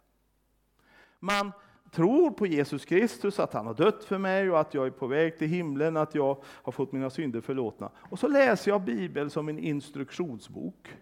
Man 1.21 1.53
tror 1.91 2.31
på 2.31 2.47
Jesus 2.47 2.85
Kristus, 2.85 3.41
att 3.41 3.53
han 3.53 3.67
har 3.67 3.75
dött 3.75 4.05
för 4.05 4.19
mig 4.19 4.51
och 4.51 4.61
att 4.61 4.75
jag 4.75 4.87
är 4.87 4.91
på 4.91 5.07
väg 5.07 5.39
till 5.39 5.49
himlen, 5.49 5.97
att 5.97 6.15
jag 6.15 6.43
har 6.45 6.73
fått 6.73 6.93
mina 6.93 7.11
synder 7.11 7.41
förlåtna. 7.41 7.91
Och 7.97 8.19
så 8.19 8.29
läser 8.29 8.71
jag 8.71 8.83
Bibeln 8.83 9.31
som 9.31 9.49
en 9.49 9.59
instruktionsbok. 9.59 10.97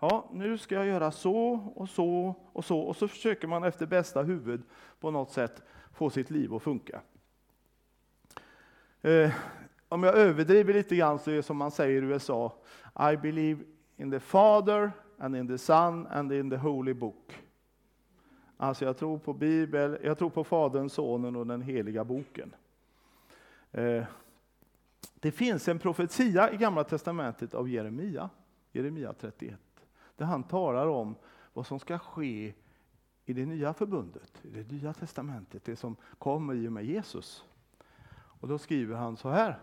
Ja, 0.00 0.28
nu 0.32 0.58
ska 0.58 0.74
jag 0.74 0.86
göra 0.86 1.10
så 1.10 1.70
och 1.74 1.88
så 1.88 2.34
och 2.52 2.64
så 2.64 2.80
och 2.80 2.96
så 2.96 3.08
försöker 3.08 3.48
man 3.48 3.64
efter 3.64 3.86
bästa 3.86 4.22
huvud 4.22 4.62
på 5.00 5.10
något 5.10 5.30
sätt 5.30 5.62
få 5.92 6.10
sitt 6.10 6.30
liv 6.30 6.54
att 6.54 6.62
funka. 6.62 7.00
Eh, 9.02 9.32
om 9.88 10.02
jag 10.02 10.14
överdriver 10.14 10.74
lite 10.74 10.96
grann 10.96 11.18
så 11.18 11.30
är 11.30 11.34
det 11.34 11.42
som 11.42 11.56
man 11.56 11.70
säger 11.70 12.02
i 12.02 12.04
USA, 12.04 12.52
I 13.12 13.16
believe 13.16 13.64
in 13.96 14.10
the 14.10 14.20
Father 14.20 14.92
and 15.18 15.36
in 15.36 15.48
the 15.48 15.58
Son 15.58 16.06
and 16.06 16.32
in 16.32 16.50
the 16.50 16.56
Holy 16.56 16.94
Book. 16.94 17.44
Alltså 18.56 18.84
jag 18.84 18.96
tror 18.96 19.18
på 19.18 19.32
Bibeln, 19.32 19.98
jag 20.02 20.18
tror 20.18 20.30
på 20.30 20.44
Fadern, 20.44 20.88
Sonen 20.88 21.36
och 21.36 21.46
den 21.46 21.62
heliga 21.62 22.04
boken. 22.04 22.54
Eh, 23.72 24.04
det 25.14 25.30
finns 25.30 25.68
en 25.68 25.78
profetia 25.78 26.52
i 26.52 26.56
Gamla 26.56 26.84
Testamentet 26.84 27.54
av 27.54 27.68
Jeremia, 27.68 28.30
Jeremia 28.72 29.12
31, 29.12 29.58
där 30.18 30.26
han 30.26 30.42
talar 30.42 30.86
om 30.86 31.14
vad 31.52 31.66
som 31.66 31.78
ska 31.78 31.98
ske 31.98 32.54
i 33.24 33.32
det 33.32 33.46
nya 33.46 33.74
förbundet, 33.74 34.32
i 34.42 34.48
det 34.48 34.72
nya 34.72 34.92
testamentet, 34.92 35.64
det 35.64 35.76
som 35.76 35.96
kommer 36.18 36.54
i 36.54 36.68
och 36.68 36.72
med 36.72 36.84
Jesus. 36.84 37.44
Och 38.12 38.48
då 38.48 38.58
skriver 38.58 38.96
han 38.96 39.16
så 39.16 39.30
här. 39.30 39.58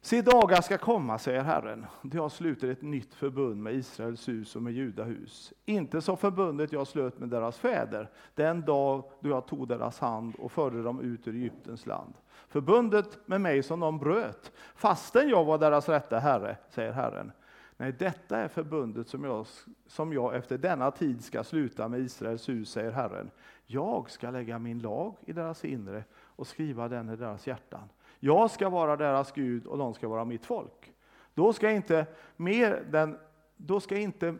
Se 0.00 0.22
dagar 0.22 0.60
ska 0.60 0.78
komma, 0.78 1.18
säger 1.18 1.42
Herren, 1.42 1.86
då 2.02 2.16
jag 2.18 2.32
sluter 2.32 2.68
ett 2.68 2.82
nytt 2.82 3.14
förbund 3.14 3.62
med 3.62 3.74
Israels 3.74 4.28
hus 4.28 4.56
och 4.56 4.62
med 4.62 4.72
Judahus. 4.72 5.52
Inte 5.64 6.00
som 6.00 6.16
förbundet 6.16 6.72
jag 6.72 6.86
slöt 6.86 7.18
med 7.18 7.28
deras 7.28 7.58
fäder, 7.58 8.10
den 8.34 8.60
dag 8.60 9.04
då 9.20 9.28
jag 9.28 9.46
tog 9.46 9.68
deras 9.68 9.98
hand 9.98 10.34
och 10.38 10.52
förde 10.52 10.82
dem 10.82 11.00
ut 11.00 11.28
ur 11.28 11.34
Egyptens 11.34 11.86
land. 11.86 12.14
Förbundet 12.48 13.28
med 13.28 13.40
mig 13.40 13.62
som 13.62 13.80
de 13.80 13.98
bröt, 13.98 14.52
fastän 14.74 15.28
jag 15.28 15.44
var 15.44 15.58
deras 15.58 15.88
rätta 15.88 16.18
herre, 16.18 16.56
säger 16.70 16.92
Herren. 16.92 17.32
Nej, 17.76 17.92
detta 17.92 18.38
är 18.38 18.48
förbundet 18.48 19.08
som 19.08 19.24
jag, 19.24 19.46
som 19.86 20.12
jag 20.12 20.36
efter 20.36 20.58
denna 20.58 20.90
tid 20.90 21.24
ska 21.24 21.44
sluta 21.44 21.88
med 21.88 22.00
Israels 22.00 22.48
hus, 22.48 22.70
säger 22.70 22.90
Herren. 22.90 23.30
Jag 23.66 24.10
ska 24.10 24.30
lägga 24.30 24.58
min 24.58 24.78
lag 24.78 25.16
i 25.26 25.32
deras 25.32 25.64
inre 25.64 26.04
och 26.14 26.46
skriva 26.46 26.88
den 26.88 27.08
i 27.08 27.16
deras 27.16 27.46
hjärtan. 27.46 27.88
Jag 28.20 28.50
ska 28.50 28.68
vara 28.68 28.96
deras 28.96 29.32
Gud 29.32 29.66
och 29.66 29.78
de 29.78 29.94
ska 29.94 30.08
vara 30.08 30.24
mitt 30.24 30.46
folk. 30.46 30.92
Då 31.34 31.52
ska 31.52 31.70
inte, 31.70 32.06
mer 32.36 32.86
den, 32.90 33.18
då 33.56 33.80
ska 33.80 33.96
inte 33.96 34.34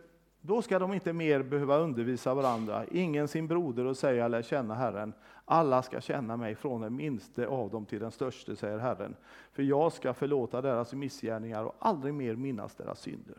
då 0.47 0.63
ska 0.63 0.79
de 0.79 0.93
inte 0.93 1.13
mer 1.13 1.43
behöva 1.43 1.79
undervisa 1.79 2.35
varandra, 2.35 2.85
ingen 2.91 3.29
sin 3.29 3.47
broder 3.47 3.85
och 3.85 3.97
säga 3.97 4.29
’lär 4.29 4.43
känna 4.43 4.75
Herren. 4.75 5.13
Alla 5.45 5.83
ska 5.83 6.01
känna 6.01 6.37
mig 6.37 6.55
från 6.55 6.81
den 6.81 6.97
minste 6.97 7.47
av 7.47 7.71
dem 7.71 7.87
till 7.87 8.01
den 8.01 8.11
störste, 8.11 8.57
säger 8.57 8.79
Herren. 8.79 9.17
För 9.53 9.63
jag 9.63 9.93
ska 9.93 10.15
förlåta 10.15 10.63
deras 10.63 10.93
missgärningar 10.93 11.65
och 11.65 11.75
aldrig 11.79 12.15
mer 12.15 12.37
minnas 12.37 12.75
deras 12.75 13.01
synder. 13.01 13.37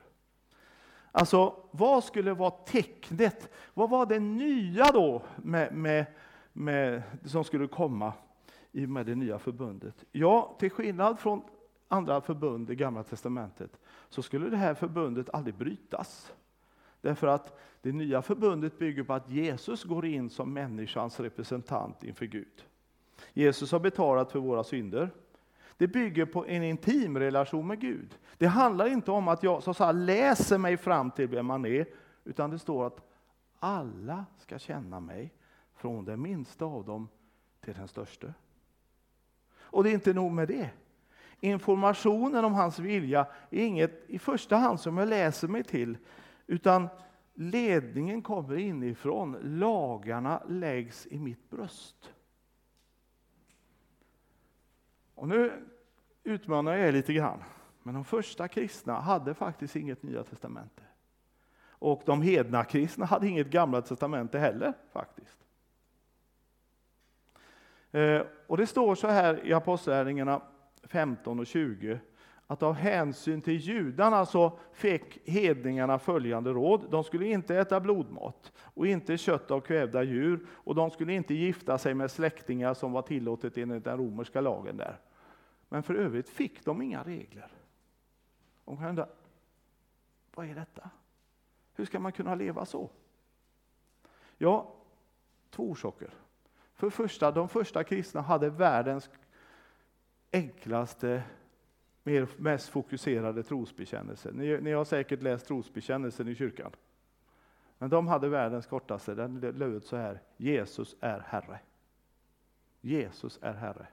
Alltså, 1.12 1.56
vad 1.72 2.04
skulle 2.04 2.34
vara 2.34 2.52
tecknet? 2.52 3.50
Vad 3.74 3.90
var 3.90 4.06
det 4.06 4.20
nya 4.20 4.92
då 4.92 5.22
med, 5.36 5.74
med, 5.74 6.06
med, 6.54 7.02
som 7.26 7.44
skulle 7.44 7.68
komma 7.68 8.14
i 8.72 8.88
med 8.88 9.06
det 9.06 9.16
nya 9.16 9.40
förbundet? 9.40 10.06
Ja, 10.12 10.56
till 10.60 10.72
skillnad 10.72 11.20
från 11.20 11.42
andra 11.88 12.22
förbund 12.22 12.70
i 12.70 12.76
Gamla 12.76 13.04
Testamentet 13.04 13.80
så 14.10 14.22
skulle 14.22 14.50
det 14.50 14.58
här 14.58 14.74
förbundet 14.74 15.30
aldrig 15.34 15.56
brytas. 15.56 16.34
Därför 17.02 17.28
att 17.28 17.60
det 17.82 17.92
nya 17.92 18.22
förbundet 18.22 18.80
bygger 18.80 19.04
på 19.04 19.14
att 19.14 19.30
Jesus 19.30 19.84
går 19.84 20.06
in 20.06 20.30
som 20.30 20.54
människans 20.54 21.20
representant 21.20 22.04
inför 22.04 22.26
Gud. 22.26 22.66
Jesus 23.34 23.72
har 23.72 23.80
betalat 23.80 24.32
för 24.32 24.40
våra 24.40 24.64
synder. 24.64 25.10
Det 25.78 25.88
bygger 25.88 26.26
på 26.26 26.46
en 26.46 26.64
intim 26.64 27.18
relation 27.18 27.68
med 27.68 27.80
Gud. 27.80 28.18
Det 28.38 28.48
handlar 28.48 28.88
inte 28.88 29.12
om 29.12 29.28
att 29.28 29.44
jag 29.44 29.64
så 29.64 29.72
att 29.72 29.78
säga, 29.78 29.92
läser 29.92 30.58
mig 30.58 30.78
fram 30.78 31.12
till 31.12 31.28
vem 31.28 31.46
man 31.46 31.66
är, 31.66 31.86
utan 32.24 32.50
det 32.50 32.60
står 32.60 32.88
att 32.88 33.02
alla 33.60 34.26
ska 34.38 34.60
känna 34.60 35.00
mig, 35.00 35.34
från 35.76 36.06
den 36.06 36.22
minsta 36.22 36.66
av 36.66 36.86
dem 36.86 37.08
till 37.62 37.74
den 37.74 37.88
största. 37.88 38.34
Och 39.60 39.84
det 39.84 39.90
är 39.90 39.94
inte 39.94 40.14
nog 40.14 40.32
med 40.32 40.48
det. 40.48 40.70
Informationen 41.40 42.46
om 42.46 42.54
hans 42.54 42.80
vilja 42.80 43.28
är 43.50 43.66
inget 43.66 44.10
i 44.10 44.20
första 44.20 44.56
hand 44.56 44.80
som 44.80 44.98
jag 44.98 45.08
läser 45.08 45.48
mig 45.48 45.64
till, 45.64 45.98
utan 46.48 46.90
ledningen 47.34 48.22
kommer 48.22 48.58
inifrån. 48.58 49.38
Lagarna 49.42 50.44
läggs 50.48 51.08
i 51.08 51.20
mitt 51.20 51.50
bröst. 51.50 52.14
Och 55.16 55.28
nu 55.28 55.68
utmanar 56.24 56.74
jag 56.74 56.88
er 56.88 56.92
lite 56.92 57.14
grann. 57.14 57.44
Men 57.84 57.94
de 57.94 58.06
första 58.06 58.48
kristna 58.48 59.00
hade 59.00 59.34
faktiskt 59.34 59.76
inget 59.76 60.04
Nya 60.04 60.24
Testamente. 60.24 60.84
Och 61.80 62.02
de 62.06 62.22
hedna 62.22 62.64
kristna 62.64 63.06
hade 63.06 63.28
inget 63.28 63.48
Gamla 63.48 63.82
Testamente 63.82 64.40
heller 64.40 64.74
faktiskt. 64.92 65.38
Eh, 67.92 68.22
och 68.48 68.58
det 68.58 68.68
står 68.68 68.96
så 68.96 69.08
här 69.08 69.46
i 69.46 69.54
Apostlagärningarna 69.54 70.42
15 70.84 71.40
och 71.40 71.48
20 71.48 72.00
att 72.48 72.64
av 72.64 72.74
hänsyn 72.74 73.42
till 73.42 73.58
judarna 73.58 74.26
så 74.26 74.60
fick 74.72 75.30
hedningarna 75.30 76.00
följande 76.00 76.50
råd. 76.50 76.92
De 76.92 77.04
skulle 77.04 77.26
inte 77.26 77.56
äta 77.56 77.80
blodmat 77.80 78.54
och 78.58 78.88
inte 78.88 79.18
kött 79.18 79.52
av 79.52 79.62
kvävda 79.62 80.04
djur 80.04 80.48
och 80.52 80.76
de 80.76 80.92
skulle 80.92 81.14
inte 81.14 81.34
gifta 81.34 81.78
sig 81.78 81.94
med 81.94 82.12
släktingar 82.12 82.74
som 82.74 82.92
var 82.92 83.02
tillåtet 83.02 83.58
enligt 83.58 83.84
den 83.84 83.98
romerska 83.98 84.42
lagen 84.42 84.78
där. 84.78 85.00
Men 85.70 85.84
för 85.84 85.96
övrigt 85.96 86.30
fick 86.30 86.66
de 86.66 86.82
inga 86.82 87.04
regler. 87.04 87.52
De 88.66 88.78
kan 88.78 88.88
undra, 88.88 89.08
vad 90.36 90.50
är 90.50 90.56
detta? 90.56 90.90
Hur 91.76 91.86
ska 91.86 92.00
man 92.00 92.12
kunna 92.12 92.36
leva 92.36 92.66
så? 92.66 92.90
Ja, 94.38 94.74
två 95.50 95.70
orsaker. 95.70 96.10
För 96.74 96.88
det 96.88 96.92
första, 96.92 97.32
de 97.32 97.50
första 97.50 97.84
kristna 97.84 98.22
hade 98.22 98.50
världens 98.50 99.10
enklaste, 100.32 101.24
mer, 102.08 102.28
mest 102.38 102.70
fokuserade 102.70 103.44
trosbekännelse. 103.44 104.32
Ni, 104.34 104.62
ni 104.62 104.72
har 104.72 104.86
säkert 104.86 105.22
läst 105.22 105.48
trosbekännelsen 105.48 106.28
i 106.28 106.36
kyrkan. 106.36 106.72
Men 107.78 107.90
de 107.90 108.08
hade 108.08 108.30
världens 108.30 108.66
kortaste, 108.66 109.16
den 109.16 109.40
löd 109.40 109.84
så 109.84 109.98
här, 109.98 110.22
Jesus 110.38 110.96
är 111.00 111.20
Herre. 111.20 111.60
Jesus 112.82 113.40
är 113.42 113.54
Herre. 113.54 113.88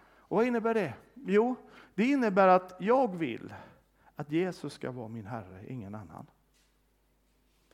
Och 0.00 0.36
vad 0.36 0.46
innebär 0.46 0.74
det? 0.74 0.94
Jo, 1.14 1.56
det 1.94 2.04
innebär 2.04 2.48
att 2.48 2.76
jag 2.78 3.16
vill 3.16 3.54
att 4.16 4.32
Jesus 4.32 4.72
ska 4.72 4.90
vara 4.90 5.08
min 5.08 5.26
Herre, 5.26 5.64
ingen 5.68 5.94
annan. 5.94 6.26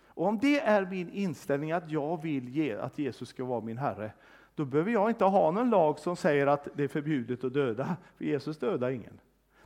Och 0.07 0.27
om 0.27 0.39
det 0.39 0.61
är 0.61 0.87
min 0.87 1.11
inställning 1.11 1.73
att 1.73 1.91
jag 1.91 2.23
vill 2.23 2.49
ge, 2.49 2.75
att 2.75 2.99
Jesus 2.99 3.29
ska 3.29 3.45
vara 3.45 3.61
min 3.61 3.79
Herre, 3.79 4.13
då 4.55 4.65
behöver 4.65 4.91
jag 4.91 5.11
inte 5.11 5.25
ha 5.25 5.51
någon 5.51 5.71
lag 5.71 5.99
som 5.99 6.17
säger 6.17 6.47
att 6.47 6.69
det 6.75 6.85
är 6.85 6.89
förbjudet 6.89 7.45
att 7.45 7.53
döda, 7.53 7.97
för 8.17 8.25
Jesus 8.25 8.59
dödar 8.59 8.91
ingen. 8.91 9.21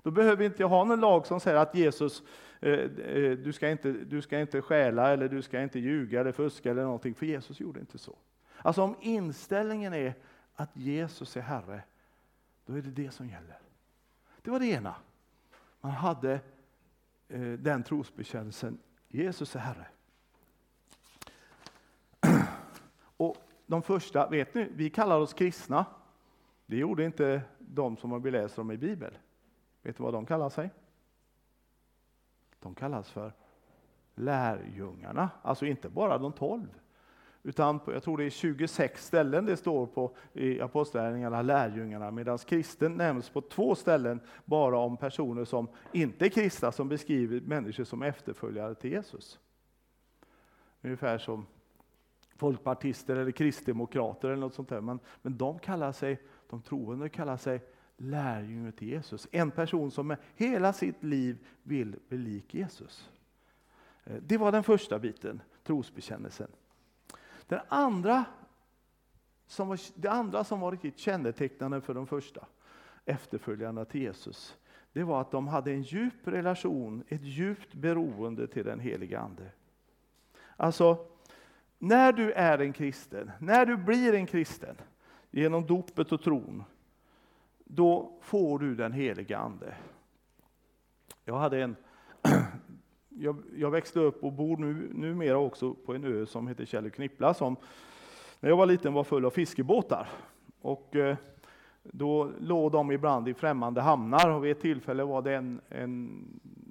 Då 0.06 0.12
behöver 0.12 0.44
inte 0.44 0.62
jag 0.62 0.68
ha 0.68 0.84
någon 0.84 1.00
lag 1.00 1.26
som 1.26 1.40
säger 1.40 1.56
att 1.56 1.74
Jesus, 1.74 2.22
eh, 2.60 2.72
eh, 2.72 3.32
du, 3.38 3.52
ska 3.52 3.70
inte, 3.70 3.92
du 3.92 4.22
ska 4.22 4.40
inte 4.40 4.62
stjäla, 4.62 5.12
eller 5.12 5.28
du 5.28 5.42
ska 5.42 5.60
inte 5.60 5.78
ljuga 5.78 6.20
eller 6.20 6.32
fuska 6.32 6.70
eller 6.70 6.82
någonting, 6.82 7.14
för 7.14 7.26
Jesus 7.26 7.60
gjorde 7.60 7.80
inte 7.80 7.98
så. 7.98 8.16
Alltså 8.56 8.82
om 8.82 8.96
inställningen 9.00 9.94
är 9.94 10.14
att 10.54 10.76
Jesus 10.76 11.36
är 11.36 11.40
Herre, 11.40 11.82
då 12.66 12.74
är 12.74 12.82
det 12.82 12.90
det 12.90 13.10
som 13.10 13.28
gäller. 13.28 13.58
Det 14.42 14.50
var 14.50 14.60
det 14.60 14.66
ena. 14.66 14.94
Man 15.80 15.92
hade 15.92 16.40
eh, 17.28 17.40
den 17.40 17.82
trosbekännelsen, 17.82 18.78
Jesus 19.08 19.56
är 19.56 19.60
Herre. 19.60 19.86
Och 23.16 23.36
de 23.66 23.82
första, 23.82 24.28
vet 24.28 24.54
ni, 24.54 24.68
vi 24.74 24.90
kallar 24.90 25.18
oss 25.18 25.34
kristna. 25.34 25.84
Det 26.66 26.76
gjorde 26.76 27.04
inte 27.04 27.40
de 27.58 27.96
som 27.96 28.22
vi 28.22 28.30
läser 28.30 28.62
om 28.62 28.70
i 28.70 28.76
Bibeln. 28.76 29.14
Vet 29.86 29.96
du 29.96 30.02
vad 30.02 30.12
de 30.12 30.26
kallar 30.26 30.48
sig? 30.48 30.70
De 32.60 32.74
kallas 32.74 33.10
för 33.10 33.32
lärjungarna, 34.14 35.30
alltså 35.42 35.66
inte 35.66 35.88
bara 35.88 36.18
de 36.18 36.32
tolv. 36.32 36.80
Utan 37.42 37.78
på, 37.80 37.92
jag 37.92 38.02
tror 38.02 38.18
det 38.18 38.24
är 38.24 38.30
26 38.30 39.06
ställen 39.06 39.46
det 39.46 39.56
står 39.56 39.86
på 39.86 40.16
i 40.32 40.60
Apostlagärningarna, 40.60 41.42
lärjungarna, 41.42 42.10
medan 42.10 42.38
kristen 42.38 42.96
nämns 42.96 43.30
på 43.30 43.40
två 43.40 43.74
ställen 43.74 44.20
bara 44.44 44.78
om 44.78 44.96
personer 44.96 45.44
som 45.44 45.68
inte 45.92 46.24
är 46.24 46.28
kristna, 46.28 46.72
som 46.72 46.88
beskriver 46.88 47.40
människor 47.40 47.84
som 47.84 48.02
efterföljare 48.02 48.74
till 48.74 48.92
Jesus. 48.92 49.38
Ungefär 50.82 51.18
som 51.18 51.46
folkpartister 52.36 53.16
eller 53.16 53.32
kristdemokrater 53.32 54.28
eller 54.28 54.40
något 54.40 54.54
sånt 54.54 54.68
där. 54.68 54.80
Men, 54.80 54.98
men 55.22 55.36
de 55.36 55.58
kallar 55.58 55.92
sig, 55.92 56.22
de 56.50 56.62
troende 56.62 57.08
kallar 57.08 57.36
sig 57.36 57.60
lärjunge 57.96 58.72
till 58.72 58.88
Jesus. 58.88 59.28
En 59.30 59.50
person 59.50 59.90
som 59.90 60.06
med 60.06 60.18
hela 60.34 60.72
sitt 60.72 61.02
liv 61.02 61.38
vill 61.62 61.96
bli 62.08 62.18
lik 62.18 62.54
Jesus. 62.54 63.10
Eh, 64.04 64.16
det 64.26 64.38
var 64.38 64.52
den 64.52 64.62
första 64.62 64.98
biten, 64.98 65.42
trosbekännelsen. 65.64 66.48
Den 67.46 67.60
andra 67.68 68.24
som 69.46 69.68
var, 69.68 69.80
det 69.94 70.10
andra 70.10 70.44
som 70.44 70.60
var 70.60 70.72
riktigt 70.72 70.98
kännetecknande 70.98 71.80
för 71.80 71.94
de 71.94 72.06
första 72.06 72.46
efterföljarna 73.04 73.84
till 73.84 74.00
Jesus, 74.00 74.56
det 74.92 75.04
var 75.04 75.20
att 75.20 75.30
de 75.30 75.48
hade 75.48 75.72
en 75.72 75.82
djup 75.82 76.28
relation, 76.28 77.04
ett 77.08 77.22
djupt 77.22 77.74
beroende 77.74 78.46
till 78.46 78.64
den 78.64 78.80
heliga 78.80 79.20
Ande. 79.20 79.50
Alltså, 80.56 81.06
när 81.78 82.12
du 82.12 82.32
är 82.32 82.58
en 82.58 82.72
kristen, 82.72 83.30
när 83.38 83.66
du 83.66 83.76
blir 83.76 84.14
en 84.14 84.26
kristen 84.26 84.76
genom 85.30 85.66
dopet 85.66 86.12
och 86.12 86.22
tron, 86.22 86.64
då 87.68 88.12
får 88.20 88.58
du 88.58 88.74
den 88.74 88.92
heliga 88.92 89.38
Ande. 89.38 89.74
Jag 91.24 91.38
hade 91.38 91.62
en 91.62 91.76
jag, 93.08 93.42
jag, 93.56 93.70
växte 93.70 94.00
upp 94.00 94.24
och 94.24 94.32
bor 94.32 94.56
nu, 94.56 94.90
numera 94.94 95.38
också 95.38 95.74
på 95.74 95.94
en 95.94 96.04
ö 96.04 96.26
som 96.26 96.48
heter 96.48 96.64
Kjell 96.64 96.90
Knippla 96.90 97.34
som 97.34 97.56
när 98.40 98.50
jag 98.50 98.56
var 98.56 98.66
liten 98.66 98.92
var 98.92 99.04
full 99.04 99.24
av 99.24 99.30
fiskebåtar. 99.30 100.08
Och, 100.60 100.96
eh, 100.96 101.16
då 101.82 102.30
låg 102.40 102.72
de 102.72 102.92
ibland 102.92 103.28
i 103.28 103.34
främmande 103.34 103.80
hamnar 103.80 104.30
och 104.30 104.44
vid 104.44 104.52
ett 104.52 104.60
tillfälle 104.60 105.04
var 105.04 105.22
det 105.22 105.34
en, 105.34 105.60
en, 105.68 106.24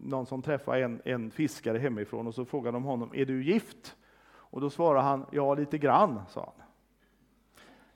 någon 0.04 0.26
som 0.26 0.42
träffade 0.42 0.84
en, 0.84 1.02
en 1.06 1.32
fiskare 1.32 1.78
hemifrån 1.78 2.28
och 2.28 2.36
så 2.36 2.46
frågade 2.46 2.76
de 2.76 2.84
honom, 2.84 3.10
är 3.14 3.26
du 3.26 3.44
gift? 3.44 3.96
Och 4.28 4.62
då 4.62 4.70
svarade 4.70 5.04
han, 5.04 5.26
ja 5.32 5.54
lite 5.54 5.78
grann, 5.78 6.22
sa 6.30 6.54
han. 6.58 6.66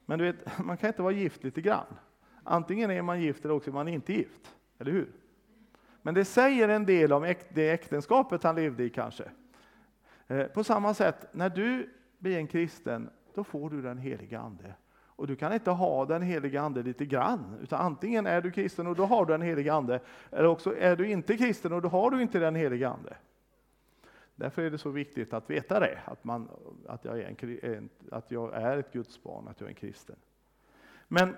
Men 0.06 0.20
du 0.20 0.26
vet, 0.26 0.58
man 0.66 0.78
kan 0.78 0.88
inte 0.88 1.02
vara 1.02 1.14
gift 1.14 1.44
lite 1.44 1.62
grann. 1.62 1.86
Antingen 2.44 2.92
är 2.92 3.02
man 3.02 3.22
gift 3.22 3.46
eller 3.46 3.54
också 3.54 3.70
är 3.70 3.74
man 3.74 3.88
inte 3.88 4.14
gift, 4.14 4.56
eller 4.78 4.92
hur? 4.92 5.10
Men 6.02 6.14
det 6.14 6.26
säger 6.26 6.70
en 6.70 6.86
del 6.86 7.14
om 7.14 7.34
det 7.50 7.70
äktenskapet 7.70 8.44
han 8.44 8.56
levde 8.56 8.84
i 8.84 8.90
kanske. 8.90 9.24
Eh, 10.28 10.46
på 10.46 10.64
samma 10.64 10.94
sätt, 10.94 11.28
när 11.32 11.50
du 11.50 11.90
blir 12.18 12.38
en 12.38 12.48
kristen, 12.48 13.10
då 13.34 13.44
får 13.44 13.70
du 13.70 13.82
den 13.82 13.98
heliga 13.98 14.40
Ande. 14.40 14.74
Och 15.20 15.28
du 15.28 15.36
kan 15.36 15.54
inte 15.54 15.72
ha 15.72 16.06
den 16.06 16.22
heliga 16.22 16.62
Ande 16.62 16.84
lite 16.84 17.06
grann, 17.06 17.58
utan 17.62 17.82
antingen 17.82 18.26
är 18.26 18.42
du 18.42 18.52
kristen 18.52 18.88
och 18.88 18.96
då 18.96 19.06
har 19.06 19.26
du 19.26 19.32
den 19.32 19.42
heliga 19.42 19.74
Ande, 19.74 20.00
eller 20.32 20.48
också 20.48 20.78
är 20.78 20.96
du 20.96 21.10
inte 21.10 21.38
kristen 21.38 21.74
och 21.74 21.82
då 21.82 21.90
har 21.90 22.12
du 22.12 22.22
inte 22.22 22.40
den 22.40 22.56
heliga 22.56 22.90
Ande. 22.90 23.18
Därför 24.36 24.62
är 24.62 24.72
det 24.72 24.78
så 24.78 24.90
viktigt 24.90 25.34
att 25.34 25.50
veta 25.50 25.80
det, 25.80 26.00
att, 26.06 26.24
man, 26.24 26.50
att, 26.88 27.06
jag, 27.06 27.20
är 27.20 27.66
en, 27.66 27.90
att 28.12 28.32
jag 28.32 28.54
är 28.54 28.78
ett 28.78 28.94
Guds 28.94 29.24
barn, 29.24 29.48
att 29.48 29.60
jag 29.62 29.68
är 29.68 29.70
en 29.70 29.76
kristen. 29.76 30.16
Men 31.08 31.36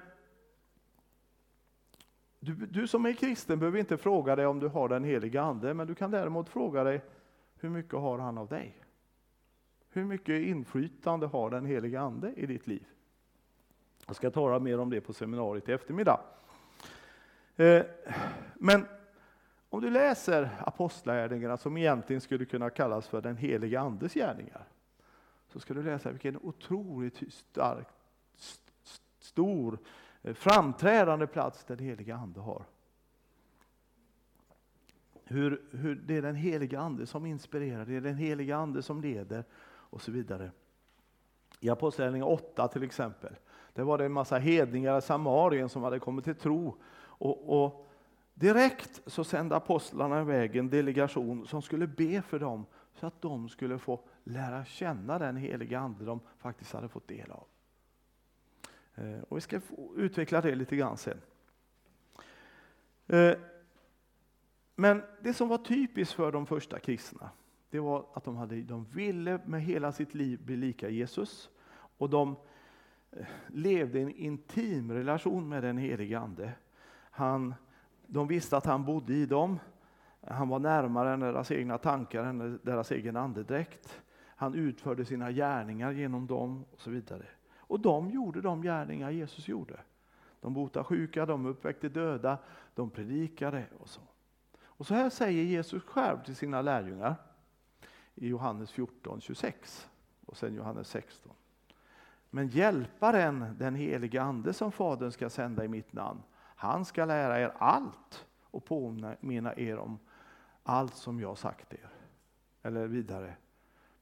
du, 2.43 2.53
du 2.53 2.87
som 2.87 3.05
är 3.05 3.13
kristen 3.13 3.59
behöver 3.59 3.79
inte 3.79 3.97
fråga 3.97 4.35
dig 4.35 4.45
om 4.45 4.59
du 4.59 4.67
har 4.67 4.89
den 4.89 5.03
heliga 5.03 5.41
Ande, 5.41 5.73
men 5.73 5.87
du 5.87 5.95
kan 5.95 6.11
däremot 6.11 6.49
fråga 6.49 6.83
dig 6.83 7.01
hur 7.59 7.69
mycket 7.69 7.93
har 7.93 8.17
han 8.17 8.37
av 8.37 8.47
dig? 8.47 8.77
Hur 9.89 10.05
mycket 10.05 10.41
inflytande 10.41 11.27
har 11.27 11.49
den 11.49 11.65
heliga 11.65 12.01
Ande 12.01 12.33
i 12.33 12.45
ditt 12.45 12.67
liv? 12.67 12.85
Jag 14.07 14.15
ska 14.15 14.31
tala 14.31 14.59
mer 14.59 14.79
om 14.79 14.89
det 14.89 15.01
på 15.01 15.13
seminariet 15.13 15.69
i 15.69 15.71
eftermiddag. 15.71 16.19
Eh, 17.55 17.85
men 18.55 18.85
om 19.69 19.81
du 19.81 19.89
läser 19.89 20.49
apostlagärningarna 20.59 21.57
som 21.57 21.77
egentligen 21.77 22.21
skulle 22.21 22.45
kunna 22.45 22.69
kallas 22.69 23.07
för 23.07 23.21
den 23.21 23.37
heliga 23.37 23.79
Andes 23.79 24.13
gärningar, 24.13 24.67
så 25.47 25.59
ska 25.59 25.73
du 25.73 25.83
läsa 25.83 26.11
vilken 26.11 26.37
otroligt 26.37 27.33
stark, 27.33 27.87
stor, 29.19 29.79
Eh, 30.23 30.33
framträdande 30.33 31.27
plats 31.27 31.63
den 31.63 31.79
heliga 31.79 32.15
Ande 32.15 32.39
har. 32.39 32.65
Hur, 35.23 35.61
hur 35.71 35.95
det 35.95 36.17
är 36.17 36.21
den 36.21 36.35
heliga 36.35 36.79
Ande 36.79 37.05
som 37.05 37.25
inspirerar, 37.25 37.85
det 37.85 37.95
är 37.95 38.01
den 38.01 38.15
heliga 38.15 38.57
Ande 38.57 38.81
som 38.81 39.01
leder 39.01 39.43
och 39.63 40.01
så 40.01 40.11
vidare. 40.11 40.51
I 41.59 41.69
Apostlagärningarna 41.69 42.31
8 42.31 42.67
till 42.67 42.83
exempel, 42.83 43.35
där 43.73 43.83
var 43.83 43.97
det 43.97 44.05
en 44.05 44.11
massa 44.11 44.37
hedningar 44.37 44.97
i 44.97 45.01
Samarien 45.01 45.69
som 45.69 45.83
hade 45.83 45.99
kommit 45.99 46.25
till 46.25 46.35
tro. 46.35 46.77
Och, 46.97 47.63
och 47.63 47.87
direkt 48.33 49.01
så 49.05 49.23
sände 49.23 49.55
apostlarna 49.55 50.21
iväg 50.21 50.55
en 50.55 50.69
delegation 50.69 51.47
som 51.47 51.61
skulle 51.61 51.87
be 51.87 52.21
för 52.21 52.39
dem 52.39 52.65
så 52.93 53.07
att 53.07 53.21
de 53.21 53.49
skulle 53.49 53.77
få 53.77 53.99
lära 54.23 54.65
känna 54.65 55.19
den 55.19 55.37
heliga 55.37 55.79
Ande 55.79 56.05
de 56.05 56.19
faktiskt 56.37 56.73
hade 56.73 56.87
fått 56.87 57.07
del 57.07 57.31
av. 57.31 57.43
Eh, 58.95 59.21
och 59.29 59.37
vi 59.37 59.41
ska 59.41 59.61
utveckla 59.95 60.41
det 60.41 60.55
lite 60.55 60.75
grann 60.75 60.97
sen. 60.97 61.17
Eh, 63.07 63.33
men 64.75 65.03
det 65.21 65.33
som 65.33 65.47
var 65.47 65.57
typiskt 65.57 66.13
för 66.13 66.31
de 66.31 66.45
första 66.45 66.79
kristna, 66.79 67.29
det 67.69 67.79
var 67.79 68.05
att 68.13 68.23
de, 68.23 68.35
hade, 68.35 68.61
de 68.61 68.85
ville 68.85 69.39
med 69.45 69.61
hela 69.61 69.91
sitt 69.91 70.13
liv 70.13 70.45
bli 70.45 70.57
lika 70.57 70.89
Jesus. 70.89 71.49
Och 71.97 72.09
de 72.09 72.35
eh, 73.11 73.25
levde 73.47 73.99
i 73.99 74.01
en 74.01 74.11
intim 74.11 74.91
relation 74.91 75.49
med 75.49 75.63
den 75.63 75.77
helige 75.77 76.19
Ande. 76.19 76.53
Han, 77.11 77.53
de 78.07 78.27
visste 78.27 78.57
att 78.57 78.65
han 78.65 78.85
bodde 78.85 79.13
i 79.13 79.25
dem. 79.25 79.59
Han 80.27 80.49
var 80.49 80.59
närmare 80.59 81.13
än 81.13 81.19
deras 81.19 81.51
egna 81.51 81.77
tankar, 81.77 82.23
än 82.23 82.59
deras 82.63 82.91
egen 82.91 83.17
andedräkt. 83.17 84.01
Han 84.35 84.53
utförde 84.53 85.05
sina 85.05 85.31
gärningar 85.31 85.91
genom 85.91 86.27
dem 86.27 86.65
och 86.71 86.81
så 86.81 86.89
vidare. 86.89 87.25
Och 87.71 87.79
de 87.79 88.09
gjorde 88.09 88.41
de 88.41 88.61
gärningar 88.61 89.09
Jesus 89.09 89.47
gjorde. 89.47 89.79
De 90.41 90.53
botade 90.53 90.83
sjuka, 90.83 91.25
de 91.25 91.45
uppväckte 91.45 91.89
döda, 91.89 92.37
de 92.75 92.89
predikade 92.89 93.65
och 93.79 93.89
så. 93.89 94.01
Och 94.61 94.87
så 94.87 94.93
här 94.93 95.09
säger 95.09 95.43
Jesus 95.43 95.83
själv 95.83 96.23
till 96.23 96.35
sina 96.35 96.61
lärjungar 96.61 97.15
i 98.15 98.27
Johannes 98.27 98.71
14, 98.71 99.21
26 99.21 99.89
och 100.25 100.37
sen 100.37 100.53
Johannes 100.53 100.87
16. 100.87 101.31
Men 102.29 102.47
hjälparen, 102.47 103.55
den 103.59 103.75
helige 103.75 104.21
Ande 104.21 104.53
som 104.53 104.71
Fadern 104.71 105.11
ska 105.11 105.29
sända 105.29 105.65
i 105.65 105.67
mitt 105.67 105.93
namn, 105.93 106.21
han 106.37 106.85
ska 106.85 107.05
lära 107.05 107.39
er 107.39 107.53
allt 107.57 108.25
och 108.43 108.65
påminna 108.65 109.55
er 109.55 109.77
om 109.77 109.99
allt 110.63 110.95
som 110.95 111.19
jag 111.19 111.37
sagt 111.37 111.73
er. 111.73 111.89
Eller 112.61 112.87
vidare. 112.87 113.35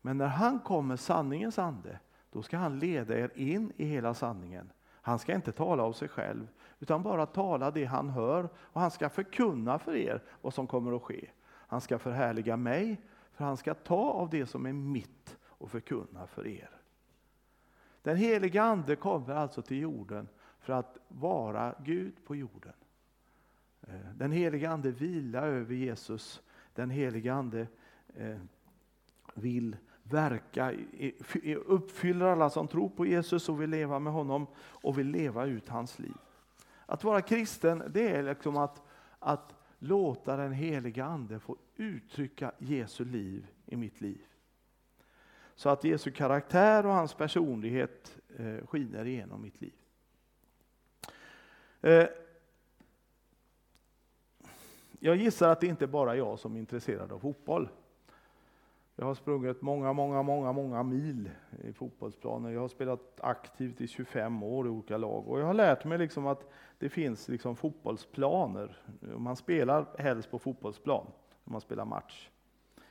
Men 0.01 0.17
när 0.17 0.27
han 0.27 0.60
kommer, 0.60 0.95
sanningens 0.95 1.60
ande, 1.60 1.99
då 2.32 2.42
ska 2.42 2.58
han 2.58 2.80
leda 2.80 3.20
er 3.20 3.32
in 3.36 3.72
i 3.78 3.86
hela 3.86 4.13
sanningen. 4.13 4.72
Han 5.02 5.20
ska 5.20 5.34
inte 5.34 5.52
tala 5.52 5.84
av 5.84 5.94
sig 5.94 6.08
själv, 6.08 6.48
utan 6.80 7.04
bara 7.04 7.26
tala 7.26 7.72
det 7.72 7.86
han 7.86 8.10
hör 8.10 8.50
och 8.56 8.82
han 8.82 8.92
ska 8.92 9.10
förkunna 9.10 9.80
för 9.80 9.96
er 9.96 10.24
vad 10.42 10.54
som 10.54 10.68
kommer 10.68 10.96
att 10.96 11.02
ske. 11.02 11.30
Han 11.46 11.82
ska 11.82 12.00
förhärliga 12.00 12.58
mig, 12.58 13.02
för 13.32 13.46
han 13.46 13.58
ska 13.58 13.74
ta 13.74 14.12
av 14.12 14.30
det 14.30 14.46
som 14.46 14.65
är 14.65 14.74
mitt 14.74 15.38
och 15.44 15.72
förkunna 15.72 16.28
för 16.28 16.48
er. 16.48 16.70
Den 18.02 18.18
heliga 18.18 18.63
Ande 18.63 18.96
kommer 18.96 19.34
alltså 19.34 19.62
till 19.62 19.80
jorden 19.80 20.28
för 20.60 20.74
att 20.74 20.98
vara 21.08 21.76
Gud 21.84 22.13
på 22.26 22.36
jorden. 22.36 22.74
Eh, 23.82 23.94
den 24.15 24.32
heliga 24.32 24.70
Ande 24.70 24.92
vilar 24.92 25.48
över 25.48 25.76
Jesus. 25.76 26.42
Den 26.74 26.89
heliga 26.89 27.34
Ande 27.34 27.68
eh, 28.15 28.38
vill 29.34 29.78
verka, 30.10 30.74
uppfyller 31.65 32.26
alla 32.26 32.50
som 32.50 32.67
tror 32.67 32.89
på 32.89 33.06
Jesus 33.06 33.50
och 33.50 33.62
vill 33.62 33.69
leva 33.69 34.00
med 34.00 34.13
honom 34.13 34.48
och 34.58 35.00
vill 35.00 35.08
leva 35.08 35.45
ut 35.45 35.69
hans 35.69 36.00
liv. 36.00 36.15
Att 36.86 37.04
vara 37.04 37.22
kristen, 37.22 37.84
det 37.89 38.10
är 38.10 38.24
liksom 38.24 38.58
att, 38.58 38.82
att 39.19 39.56
låta 39.80 40.38
den 40.38 40.52
heliga 40.52 41.06
Ande 41.06 41.39
få 41.39 41.58
uttrycka 41.76 42.52
Jesu 42.58 43.06
liv 43.06 43.48
i 43.65 43.76
mitt 43.76 44.02
liv. 44.02 44.22
Så 45.56 45.69
att 45.69 45.84
Jesu 45.84 46.12
karaktär 46.12 46.86
och 46.86 46.93
hans 46.93 47.13
personlighet 47.13 48.17
eh, 48.38 48.67
skiner 48.67 49.06
igenom 49.06 49.41
mitt 49.41 49.62
liv. 49.62 49.74
Eh, 51.82 52.08
jag 55.00 55.15
gissar 55.15 55.50
att 55.50 55.62
det 55.62 55.67
inte 55.67 55.88
bara 55.88 56.12
är 56.12 56.17
jag 56.17 56.39
som 56.39 56.56
är 56.56 56.60
intresserad 56.60 57.12
av 57.12 57.19
fotboll. 57.19 57.69
Jag 58.99 59.05
har 59.05 59.13
sprungit 59.13 59.62
många, 59.62 59.93
många, 59.93 60.21
många, 60.23 60.51
många 60.51 60.83
mil 60.83 61.29
i 61.63 61.73
fotbollsplaner. 61.73 62.49
Jag 62.49 62.62
har 62.62 62.67
spelat 62.67 63.19
aktivt 63.21 63.81
i 63.81 63.88
25 63.88 64.43
år 64.43 64.67
i 64.67 64.69
olika 64.69 64.97
lag 64.97 65.27
och 65.27 65.39
jag 65.39 65.45
har 65.45 65.53
lärt 65.53 65.85
mig 65.85 65.97
liksom 65.97 66.27
att 66.27 66.51
det 66.79 66.89
finns 66.89 67.27
liksom 67.27 67.55
fotbollsplaner. 67.55 68.77
Man 69.17 69.35
spelar 69.35 69.85
helst 69.97 70.31
på 70.31 70.39
fotbollsplan 70.39 71.05
när 71.43 71.51
man 71.51 71.62
spelar 71.62 71.85
match. 71.85 72.29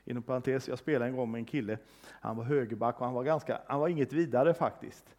Inom 0.04 0.22
parentes, 0.22 0.68
jag 0.68 0.78
spelade 0.78 1.10
en 1.10 1.16
gång 1.16 1.30
med 1.30 1.38
en 1.38 1.44
kille. 1.44 1.78
Han 2.06 2.36
var 2.36 2.44
högerback 2.44 3.00
och 3.00 3.06
han 3.06 3.14
var, 3.14 3.24
ganska, 3.24 3.60
han 3.66 3.80
var 3.80 3.88
inget 3.88 4.12
vidare 4.12 4.54
faktiskt. 4.54 5.16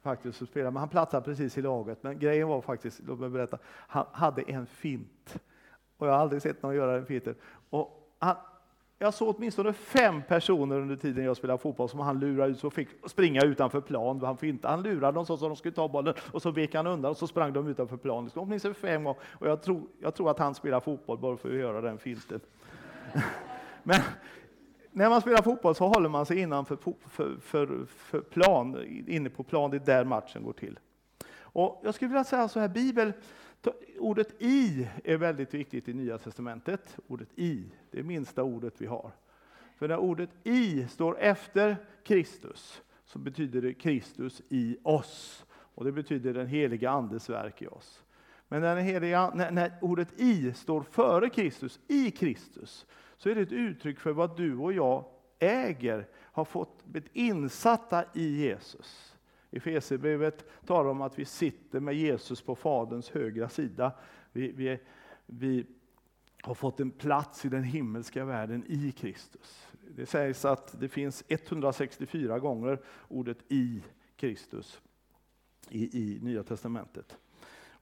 Faktiskt 0.00 0.42
att 0.42 0.48
spela, 0.48 0.70
men 0.70 0.80
han 0.80 0.88
platsade 0.88 1.24
precis 1.24 1.58
i 1.58 1.62
laget. 1.62 2.02
Men 2.02 2.18
grejen 2.18 2.48
var 2.48 2.60
faktiskt, 2.60 3.00
låt 3.06 3.20
mig 3.20 3.30
berätta, 3.30 3.58
han 3.64 4.06
hade 4.12 4.42
en 4.42 4.66
fint. 4.66 5.38
Och 5.96 6.06
jag 6.06 6.12
har 6.12 6.18
aldrig 6.18 6.42
sett 6.42 6.62
någon 6.62 6.74
göra 6.74 6.96
en 6.96 7.06
fint. 7.06 7.28
Och 7.70 8.14
han, 8.18 8.36
jag 9.02 9.14
såg 9.14 9.36
åtminstone 9.36 9.72
fem 9.72 10.22
personer 10.28 10.80
under 10.80 10.96
tiden 10.96 11.24
jag 11.24 11.36
spelade 11.36 11.58
fotboll 11.58 11.88
som 11.88 12.00
han 12.00 12.20
lurade 12.20 12.52
ut 12.52 12.64
och 12.64 12.72
fick 12.72 12.88
springa 13.06 13.42
utanför 13.42 13.80
plan. 13.80 14.20
Han, 14.20 14.38
inte, 14.42 14.68
han 14.68 14.82
lurade 14.82 15.12
dem 15.12 15.26
så 15.26 15.34
att 15.34 15.40
de 15.40 15.56
skulle 15.56 15.74
ta 15.74 15.88
bollen 15.88 16.14
och 16.32 16.42
så 16.42 16.50
vek 16.50 16.74
han 16.74 16.86
undan 16.86 17.10
och 17.10 17.16
så 17.16 17.26
sprang 17.26 17.52
de 17.52 17.68
utanför 17.68 17.96
plan. 17.96 18.30
Åtminstone 18.34 18.74
fem 18.74 19.04
gånger. 19.04 19.20
Och 19.24 19.48
jag 19.48 19.62
tror, 19.62 19.82
jag 20.00 20.14
tror 20.14 20.30
att 20.30 20.38
han 20.38 20.54
spelar 20.54 20.80
fotboll 20.80 21.18
bara 21.18 21.36
för 21.36 21.48
att 21.48 21.54
göra 21.54 21.80
den 21.80 21.98
filten. 21.98 22.40
Men 23.82 24.00
när 24.90 25.10
man 25.10 25.20
spelar 25.20 25.42
fotboll 25.42 25.74
så 25.74 25.86
håller 25.86 26.08
man 26.08 26.26
sig 26.26 26.38
innanför 26.38 26.78
för, 27.08 27.36
för, 27.40 27.86
för 27.86 28.20
plan, 28.20 28.84
inne 29.06 29.30
på 29.30 29.42
plan, 29.42 29.70
det 29.70 29.76
är 29.76 29.80
där 29.80 30.04
matchen 30.04 30.44
går 30.44 30.52
till. 30.52 30.78
Och 31.34 31.80
jag 31.84 31.94
skulle 31.94 32.08
vilja 32.08 32.24
säga 32.24 32.48
så 32.48 32.60
här, 32.60 32.68
Bibel, 32.68 33.12
ordet 33.98 34.42
i 34.42 34.88
är 35.04 35.16
väldigt 35.16 35.54
viktigt 35.54 35.88
i 35.88 35.94
Nya 35.94 36.18
Testamentet. 36.18 36.96
Ordet 37.06 37.28
i, 37.36 37.64
det 37.92 37.98
är 37.98 38.02
minsta 38.02 38.42
ordet 38.42 38.74
vi 38.78 38.86
har. 38.86 39.10
För 39.76 39.88
när 39.88 39.96
ordet 39.96 40.30
i 40.44 40.86
står 40.88 41.18
efter 41.18 41.76
Kristus 42.04 42.82
så 43.04 43.18
betyder 43.18 43.62
det 43.62 43.74
Kristus 43.74 44.42
i 44.48 44.76
oss. 44.82 45.46
Och 45.50 45.84
det 45.84 45.92
betyder 45.92 46.34
den 46.34 46.46
heliga 46.46 46.90
Andes 46.90 47.30
verk 47.30 47.62
i 47.62 47.66
oss. 47.66 48.02
Men 48.48 48.60
när, 48.60 48.76
heliga, 48.76 49.32
när, 49.34 49.50
när 49.50 49.72
ordet 49.80 50.20
i 50.20 50.52
står 50.52 50.82
före 50.82 51.30
Kristus, 51.30 51.80
i 51.88 52.10
Kristus, 52.10 52.86
så 53.16 53.30
är 53.30 53.34
det 53.34 53.40
ett 53.40 53.52
uttryck 53.52 54.00
för 54.00 54.12
vad 54.12 54.36
du 54.36 54.56
och 54.56 54.72
jag 54.72 55.04
äger, 55.38 56.08
har 56.14 56.44
fått 56.44 56.84
blivit 56.84 57.10
insatta 57.12 58.04
i 58.14 58.46
Jesus. 58.46 59.16
I 59.50 59.56
Efesierbrevet 59.56 60.44
talar 60.66 60.90
om 60.90 61.02
att 61.02 61.18
vi 61.18 61.24
sitter 61.24 61.80
med 61.80 61.94
Jesus 61.94 62.42
på 62.42 62.54
Faderns 62.54 63.10
högra 63.10 63.48
sida. 63.48 63.92
Vi, 64.32 64.52
vi, 64.52 64.78
vi 65.26 65.66
har 66.42 66.54
fått 66.54 66.80
en 66.80 66.90
plats 66.90 67.44
i 67.44 67.48
den 67.48 67.64
himmelska 67.64 68.24
världen 68.24 68.64
i 68.66 68.92
Kristus. 68.92 69.66
Det 69.96 70.06
sägs 70.06 70.44
att 70.44 70.80
det 70.80 70.88
finns 70.88 71.24
164 71.28 72.38
gånger 72.38 72.80
ordet 73.08 73.38
i 73.48 73.82
Kristus 74.16 74.80
i, 75.68 75.98
i 75.98 76.18
Nya 76.22 76.42
Testamentet. 76.42 77.18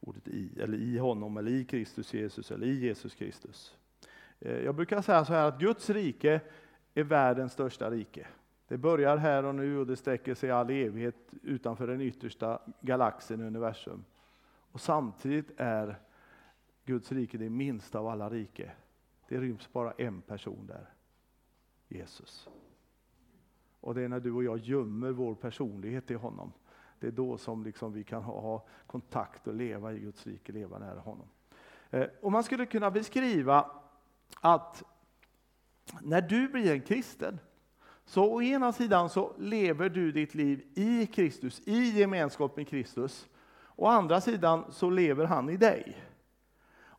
Ordet 0.00 0.28
i, 0.28 0.60
eller 0.60 0.78
i 0.78 0.98
honom, 0.98 1.36
eller 1.36 1.50
i 1.50 1.64
Kristus 1.64 2.14
Jesus, 2.14 2.50
eller 2.50 2.66
i 2.66 2.80
Jesus 2.80 3.14
Kristus. 3.14 3.76
Eh, 4.40 4.58
jag 4.58 4.74
brukar 4.74 5.02
säga 5.02 5.24
så 5.24 5.32
här 5.32 5.48
att 5.48 5.60
Guds 5.60 5.90
rike 5.90 6.40
är 6.94 7.04
världens 7.04 7.52
största 7.52 7.90
rike. 7.90 8.26
Det 8.68 8.78
börjar 8.78 9.16
här 9.16 9.44
och 9.44 9.54
nu 9.54 9.78
och 9.78 9.86
det 9.86 9.96
sträcker 9.96 10.34
sig 10.34 10.48
i 10.48 10.52
all 10.52 10.70
evighet 10.70 11.16
utanför 11.42 11.86
den 11.86 12.00
yttersta 12.00 12.62
galaxen 12.80 13.40
i 13.40 13.44
universum. 13.44 14.04
Och 14.72 14.80
samtidigt 14.80 15.50
är 15.56 15.98
Guds 16.90 17.12
rike 17.12 17.38
det 17.38 17.50
minsta 17.50 17.98
av 17.98 18.06
alla 18.06 18.30
rike. 18.30 18.70
Det 19.28 19.40
ryms 19.40 19.72
bara 19.72 19.92
en 19.92 20.22
person 20.22 20.66
där. 20.66 20.94
Jesus. 21.88 22.48
Och 23.80 23.94
det 23.94 24.02
är 24.02 24.08
när 24.08 24.20
du 24.20 24.32
och 24.32 24.44
jag 24.44 24.58
gömmer 24.58 25.10
vår 25.10 25.34
personlighet 25.34 26.10
i 26.10 26.14
honom. 26.14 26.52
Det 26.98 27.06
är 27.06 27.10
då 27.10 27.38
som 27.38 27.64
liksom 27.64 27.92
vi 27.92 28.04
kan 28.04 28.22
ha, 28.22 28.66
kontakt 28.86 29.46
och 29.46 29.54
leva 29.54 29.92
i 29.92 29.98
Guds 29.98 30.26
rike, 30.26 30.52
leva 30.52 30.78
nära 30.78 31.00
honom. 31.00 31.26
Eh, 31.90 32.06
och 32.20 32.32
man 32.32 32.44
skulle 32.44 32.66
kunna 32.66 32.90
beskriva 32.90 33.70
att 34.40 34.82
när 36.02 36.20
du 36.22 36.48
blir 36.48 36.72
en 36.72 36.80
kristen 36.80 37.38
Så 38.04 38.32
å 38.34 38.42
ena 38.42 38.72
sidan 38.72 39.08
så 39.08 39.34
lever 39.38 39.88
du 39.88 40.12
ditt 40.12 40.34
liv 40.34 40.66
i 40.74 41.06
Kristus, 41.06 41.60
i 41.64 41.98
gemenskap 41.98 42.56
med 42.56 42.68
Kristus. 42.68 43.28
Å 43.76 43.86
andra 43.86 44.20
sidan 44.20 44.64
så 44.72 44.90
lever 44.90 45.24
han 45.24 45.50
i 45.50 45.56
dig. 45.56 45.96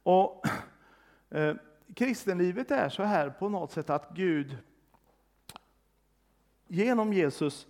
Och 0.03 0.45
eh, 1.29 1.55
Kristenlivet 1.95 2.71
är 2.71 2.89
så 2.89 3.03
här 3.03 3.29
på 3.29 3.49
något 3.49 3.71
sätt 3.71 3.89
att 3.89 4.09
Gud 4.13 4.57
genom 6.67 7.13
Jesus 7.13 7.67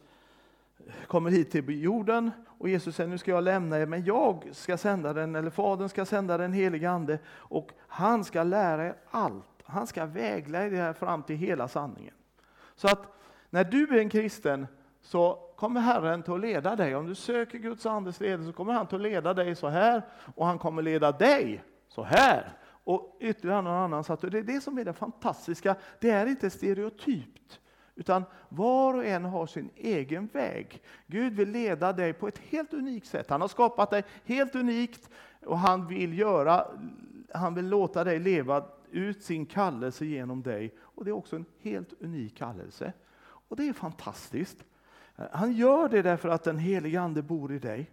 kommer 1.07 1.29
hit 1.29 1.51
till 1.51 1.83
jorden 1.83 2.31
och 2.47 2.69
Jesus 2.69 2.95
säger 2.95 3.09
nu 3.09 3.17
ska 3.17 3.31
jag 3.31 3.43
lämna 3.43 3.79
er 3.79 3.85
men 3.85 4.03
jag 4.03 4.49
ska 4.51 4.77
sända 4.77 5.13
den, 5.13 5.35
eller 5.35 5.49
Fadern 5.49 5.89
ska 5.89 6.05
sända 6.05 6.37
den 6.37 6.53
helige 6.53 6.89
Ande 6.89 7.19
och 7.27 7.71
han 7.87 8.23
ska 8.23 8.43
lära 8.43 8.85
er 8.85 8.95
allt. 9.09 9.45
Han 9.63 9.87
ska 9.87 10.05
vägleda 10.05 10.89
er 10.89 10.93
fram 10.93 11.23
till 11.23 11.35
hela 11.35 11.67
sanningen. 11.67 12.13
Så 12.75 12.87
att 12.87 13.17
när 13.49 13.63
du 13.63 13.83
är 13.83 13.99
en 13.99 14.09
kristen 14.09 14.67
så 15.01 15.33
kommer 15.55 15.81
Herren 15.81 16.23
till 16.23 16.33
att 16.33 16.39
leda 16.39 16.75
dig. 16.75 16.95
Om 16.95 17.07
du 17.07 17.15
söker 17.15 17.57
Guds 17.57 17.85
andes 17.85 18.19
ledning 18.19 18.47
så 18.47 18.53
kommer 18.53 18.73
han 18.73 18.87
till 18.87 18.95
att 18.95 19.01
leda 19.01 19.33
dig 19.33 19.55
så 19.55 19.67
här 19.67 20.01
och 20.35 20.45
han 20.45 20.59
kommer 20.59 20.81
leda 20.81 21.11
dig 21.11 21.63
så 21.91 22.03
här. 22.03 22.53
Och 22.83 23.17
ytterligare 23.19 23.61
någon 23.61 23.73
annan. 23.73 24.03
Så 24.03 24.15
det 24.15 24.39
är 24.39 24.43
det 24.43 24.61
som 24.61 24.77
är 24.77 24.85
det 24.85 24.93
fantastiska. 24.93 25.75
Det 25.99 26.09
är 26.09 26.25
inte 26.25 26.49
stereotypt. 26.49 27.59
Utan 27.95 28.23
var 28.49 28.93
och 28.93 29.05
en 29.05 29.25
har 29.25 29.45
sin 29.45 29.69
egen 29.75 30.27
väg. 30.27 30.81
Gud 31.07 31.33
vill 31.33 31.51
leda 31.51 31.93
dig 31.93 32.13
på 32.13 32.27
ett 32.27 32.37
helt 32.37 32.73
unikt 32.73 33.07
sätt. 33.07 33.29
Han 33.29 33.41
har 33.41 33.47
skapat 33.47 33.89
dig 33.89 34.03
helt 34.25 34.55
unikt 34.55 35.09
och 35.45 35.59
han 35.59 35.87
vill, 35.87 36.19
göra, 36.19 36.67
han 37.33 37.55
vill 37.55 37.69
låta 37.69 38.03
dig 38.03 38.19
leva 38.19 38.65
ut 38.91 39.23
sin 39.23 39.45
kallelse 39.45 40.05
genom 40.05 40.41
dig. 40.41 40.75
Och 40.79 41.05
Det 41.05 41.11
är 41.11 41.15
också 41.15 41.35
en 41.35 41.45
helt 41.61 41.93
unik 42.01 42.37
kallelse. 42.37 42.93
Och 43.23 43.55
det 43.55 43.67
är 43.67 43.73
fantastiskt. 43.73 44.63
Han 45.31 45.51
gör 45.51 45.89
det 45.89 46.01
därför 46.01 46.29
att 46.29 46.43
den 46.43 46.57
helige 46.57 47.01
Ande 47.01 47.21
bor 47.21 47.53
i 47.53 47.59
dig. 47.59 47.91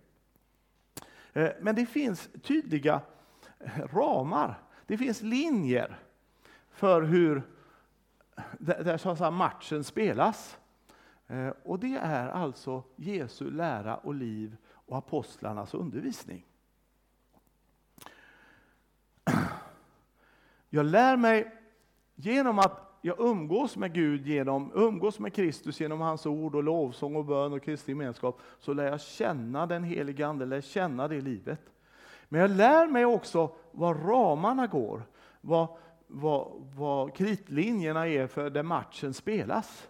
Eh, 1.33 1.51
men 1.61 1.75
det 1.75 1.87
finns 1.87 2.29
tydliga 2.43 3.01
ramar. 3.93 4.63
Det 4.87 4.99
finns 4.99 5.23
linjer 5.23 5.99
för 6.71 7.03
hur 7.03 7.43
där 8.59 8.97
så 8.97 9.11
att 9.11 9.33
matchen 9.33 9.85
spelas. 9.85 10.59
Eh, 11.27 11.53
och 11.63 11.79
det 11.79 11.97
är 11.97 12.29
alltså 12.29 12.83
Jesu 12.97 13.51
lära 13.51 13.97
och 13.97 14.15
liv 14.15 14.57
och 14.67 14.99
apostlarnas 14.99 15.75
undervisning. 15.75 16.45
Jag 20.71 20.87
lär 20.87 21.17
mig 21.17 21.57
genom 22.15 22.59
att 22.59 22.99
jag 23.01 23.21
umgås 23.21 23.77
med 23.77 23.95
Gud, 23.95 24.27
genom, 24.27 24.73
umgås 24.75 25.19
med 25.19 25.35
Kristus 25.35 25.81
genom 25.81 26.01
hans 26.01 26.27
ord 26.27 26.55
och 26.55 26.63
lovsång 26.63 27.17
och 27.17 27.25
bön 27.25 27.53
och 27.53 27.63
Kristi 27.63 27.93
gemenskap, 27.93 28.41
så 28.59 28.73
lär 28.73 28.85
jag 28.85 29.01
känna 29.01 29.67
den 29.67 29.85
helige 29.85 30.27
Ande, 30.27 30.47
lär 30.47 30.61
känna 30.61 31.09
det 31.09 31.21
livet. 31.21 31.61
Men 32.29 32.41
jag 32.41 32.51
lär 32.51 32.87
mig 32.87 33.05
också 33.05 33.51
var 33.73 33.95
ramarna 33.95 34.67
går, 34.67 35.03
vad, 35.41 35.69
vad, 36.07 36.53
vad 36.77 37.15
kritlinjerna 37.15 38.09
är 38.09 38.27
för 38.27 38.51
där 38.51 38.63
matchen 38.63 39.15
spelas. 39.15 39.89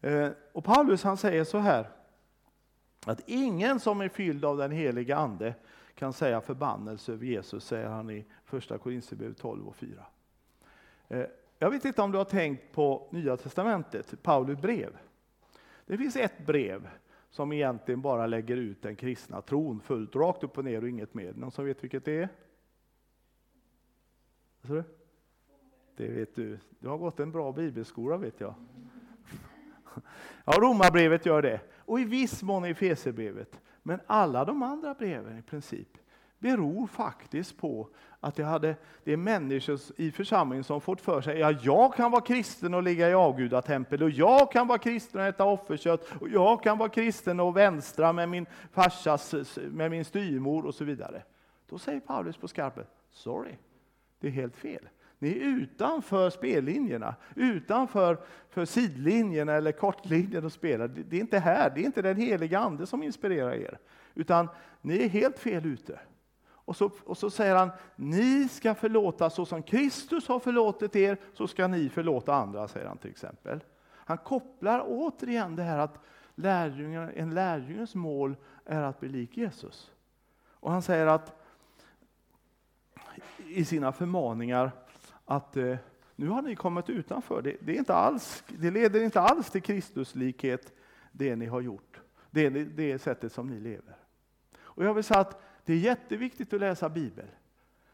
Eh, 0.00 0.28
och 0.52 0.64
Paulus 0.64 1.02
han 1.02 1.16
säger 1.16 1.44
så 1.44 1.58
här, 1.58 1.90
att 3.06 3.20
ingen 3.26 3.80
som 3.80 4.00
är 4.00 4.08
fylld 4.08 4.44
av 4.44 4.56
den 4.56 4.70
heliga 4.70 5.16
Ande 5.16 5.54
kan 5.94 6.12
säga 6.12 6.40
förbannelse 6.40 7.12
över 7.12 7.26
Jesus, 7.26 7.64
säger 7.64 7.88
han 7.88 8.10
i 8.10 8.24
första 8.44 8.78
Korinthierbrevet 8.78 9.38
12 9.38 9.68
och 9.68 9.76
4. 9.76 10.04
Eh, 11.08 11.24
jag 11.58 11.70
vet 11.70 11.84
inte 11.84 12.02
om 12.02 12.12
du 12.12 12.18
har 12.18 12.24
tänkt 12.24 12.72
på 12.72 13.08
Nya 13.10 13.36
Testamentet, 13.36 14.22
Paulus 14.22 14.58
brev. 14.60 14.96
Det 15.86 15.98
finns 15.98 16.16
ett 16.16 16.46
brev 16.46 16.88
som 17.30 17.52
egentligen 17.52 18.00
bara 18.00 18.26
lägger 18.26 18.56
ut 18.56 18.82
den 18.82 18.96
kristna 18.96 19.42
tron 19.42 19.80
fullt 19.80 20.16
rakt 20.16 20.44
upp 20.44 20.58
och 20.58 20.64
ner 20.64 20.82
och 20.82 20.88
inget 20.88 21.14
mer. 21.14 21.32
Någon 21.32 21.50
som 21.50 21.64
vet 21.64 21.84
vilket 21.84 22.04
det 22.04 22.22
är? 22.22 22.28
Det 25.96 26.08
vet 26.08 26.34
du. 26.34 26.58
Du 26.78 26.88
har 26.88 26.98
gått 26.98 27.20
en 27.20 27.32
bra 27.32 27.52
bibelskola 27.52 28.16
vet 28.16 28.40
jag. 28.40 28.54
Ja, 30.44 30.52
Romarbrevet 30.52 31.26
gör 31.26 31.42
det. 31.42 31.60
Och 31.76 32.00
i 32.00 32.04
viss 32.04 32.42
mån 32.42 32.64
Efesierbrevet. 32.64 33.60
Men 33.82 34.00
alla 34.06 34.44
de 34.44 34.62
andra 34.62 34.94
breven 34.94 35.38
i 35.38 35.42
princip 35.42 35.98
beror 36.38 36.86
faktiskt 36.86 37.56
på 37.56 37.88
att 38.20 38.34
det, 38.34 38.44
hade, 38.44 38.76
det 39.04 39.12
är 39.12 39.16
människor 39.16 39.78
i 39.96 40.10
församlingen 40.10 40.64
som 40.64 40.80
fått 40.80 41.00
för 41.00 41.20
sig 41.20 41.42
att 41.42 41.52
ja, 41.52 41.60
jag 41.62 41.94
kan 41.94 42.10
vara 42.10 42.20
kristen 42.20 42.74
och 42.74 42.82
ligga 42.82 43.10
i 43.10 43.14
avgudatempel 43.14 44.02
och 44.02 44.10
jag 44.10 44.52
kan 44.52 44.66
vara 44.66 44.78
kristen 44.78 45.20
och 45.20 45.26
äta 45.26 45.44
offerkött 45.44 46.12
och 46.20 46.28
jag 46.28 46.62
kan 46.62 46.78
vara 46.78 46.88
kristen 46.88 47.40
och 47.40 47.56
vänstra 47.56 48.12
med 48.12 48.28
min 48.28 48.46
farsas, 48.72 49.58
med 49.70 49.90
min 49.90 50.04
styrmor 50.04 50.66
och 50.66 50.74
så 50.74 50.84
vidare. 50.84 51.22
Då 51.68 51.78
säger 51.78 52.00
Paulus 52.00 52.36
på 52.36 52.48
skarpen, 52.48 52.84
sorry, 53.10 53.52
det 54.20 54.26
är 54.26 54.32
helt 54.32 54.56
fel. 54.56 54.88
Ni 55.18 55.28
är 55.30 55.42
utanför 55.42 56.30
spellinjerna, 56.30 57.14
utanför 57.34 58.18
för 58.50 58.64
sidlinjerna 58.64 59.52
eller 59.52 59.72
kortlinjen 59.72 60.44
och 60.44 60.52
spelar. 60.52 60.88
Det 60.88 61.16
är 61.16 61.20
inte 61.20 61.38
här, 61.38 61.70
det 61.74 61.80
är 61.80 61.84
inte 61.84 62.02
den 62.02 62.16
heliga 62.16 62.58
Ande 62.58 62.86
som 62.86 63.02
inspirerar 63.02 63.54
er, 63.54 63.78
utan 64.14 64.48
ni 64.80 65.04
är 65.04 65.08
helt 65.08 65.38
fel 65.38 65.66
ute. 65.66 65.98
Och 66.68 66.76
så, 66.76 66.90
och 67.04 67.18
så 67.18 67.30
säger 67.30 67.56
han, 67.56 67.70
ni 67.96 68.48
ska 68.48 68.74
förlåta 68.74 69.30
så 69.30 69.46
som 69.46 69.62
Kristus 69.62 70.28
har 70.28 70.38
förlåtit 70.38 70.96
er, 70.96 71.18
så 71.34 71.46
ska 71.46 71.66
ni 71.66 71.88
förlåta 71.88 72.34
andra, 72.34 72.68
säger 72.68 72.86
han 72.86 72.98
till 72.98 73.10
exempel. 73.10 73.64
Han 73.90 74.18
kopplar 74.18 74.84
återigen 74.86 75.56
det 75.56 75.62
här 75.62 75.78
att 75.78 75.98
lärjungar, 76.34 77.12
en 77.16 77.34
lärjungens 77.34 77.94
mål 77.94 78.36
är 78.64 78.82
att 78.82 79.00
bli 79.00 79.08
lik 79.08 79.36
Jesus. 79.36 79.90
Och 80.52 80.72
han 80.72 80.82
säger 80.82 81.06
att 81.06 81.42
i 83.46 83.64
sina 83.64 83.92
förmaningar 83.92 84.70
att 85.24 85.56
eh, 85.56 85.76
nu 86.16 86.28
har 86.28 86.42
ni 86.42 86.56
kommit 86.56 86.90
utanför. 86.90 87.42
Det, 87.42 87.56
det, 87.60 87.72
är 87.72 87.78
inte 87.78 87.94
alls, 87.94 88.44
det 88.46 88.70
leder 88.70 89.02
inte 89.02 89.20
alls 89.20 89.50
till 89.50 89.62
Kristuslikhet, 89.62 90.72
det 91.12 91.36
ni 91.36 91.46
har 91.46 91.60
gjort. 91.60 92.00
Det 92.30 92.50
det 92.50 92.98
sättet 92.98 93.32
som 93.32 93.46
ni 93.46 93.60
lever. 93.60 93.96
Och 94.58 94.84
jag 94.84 94.94
vill 94.94 95.04
säga 95.04 95.20
att 95.20 95.47
det 95.68 95.74
är 95.74 95.78
jätteviktigt 95.78 96.52
att 96.52 96.60
läsa 96.60 96.88
Bibeln. 96.88 97.28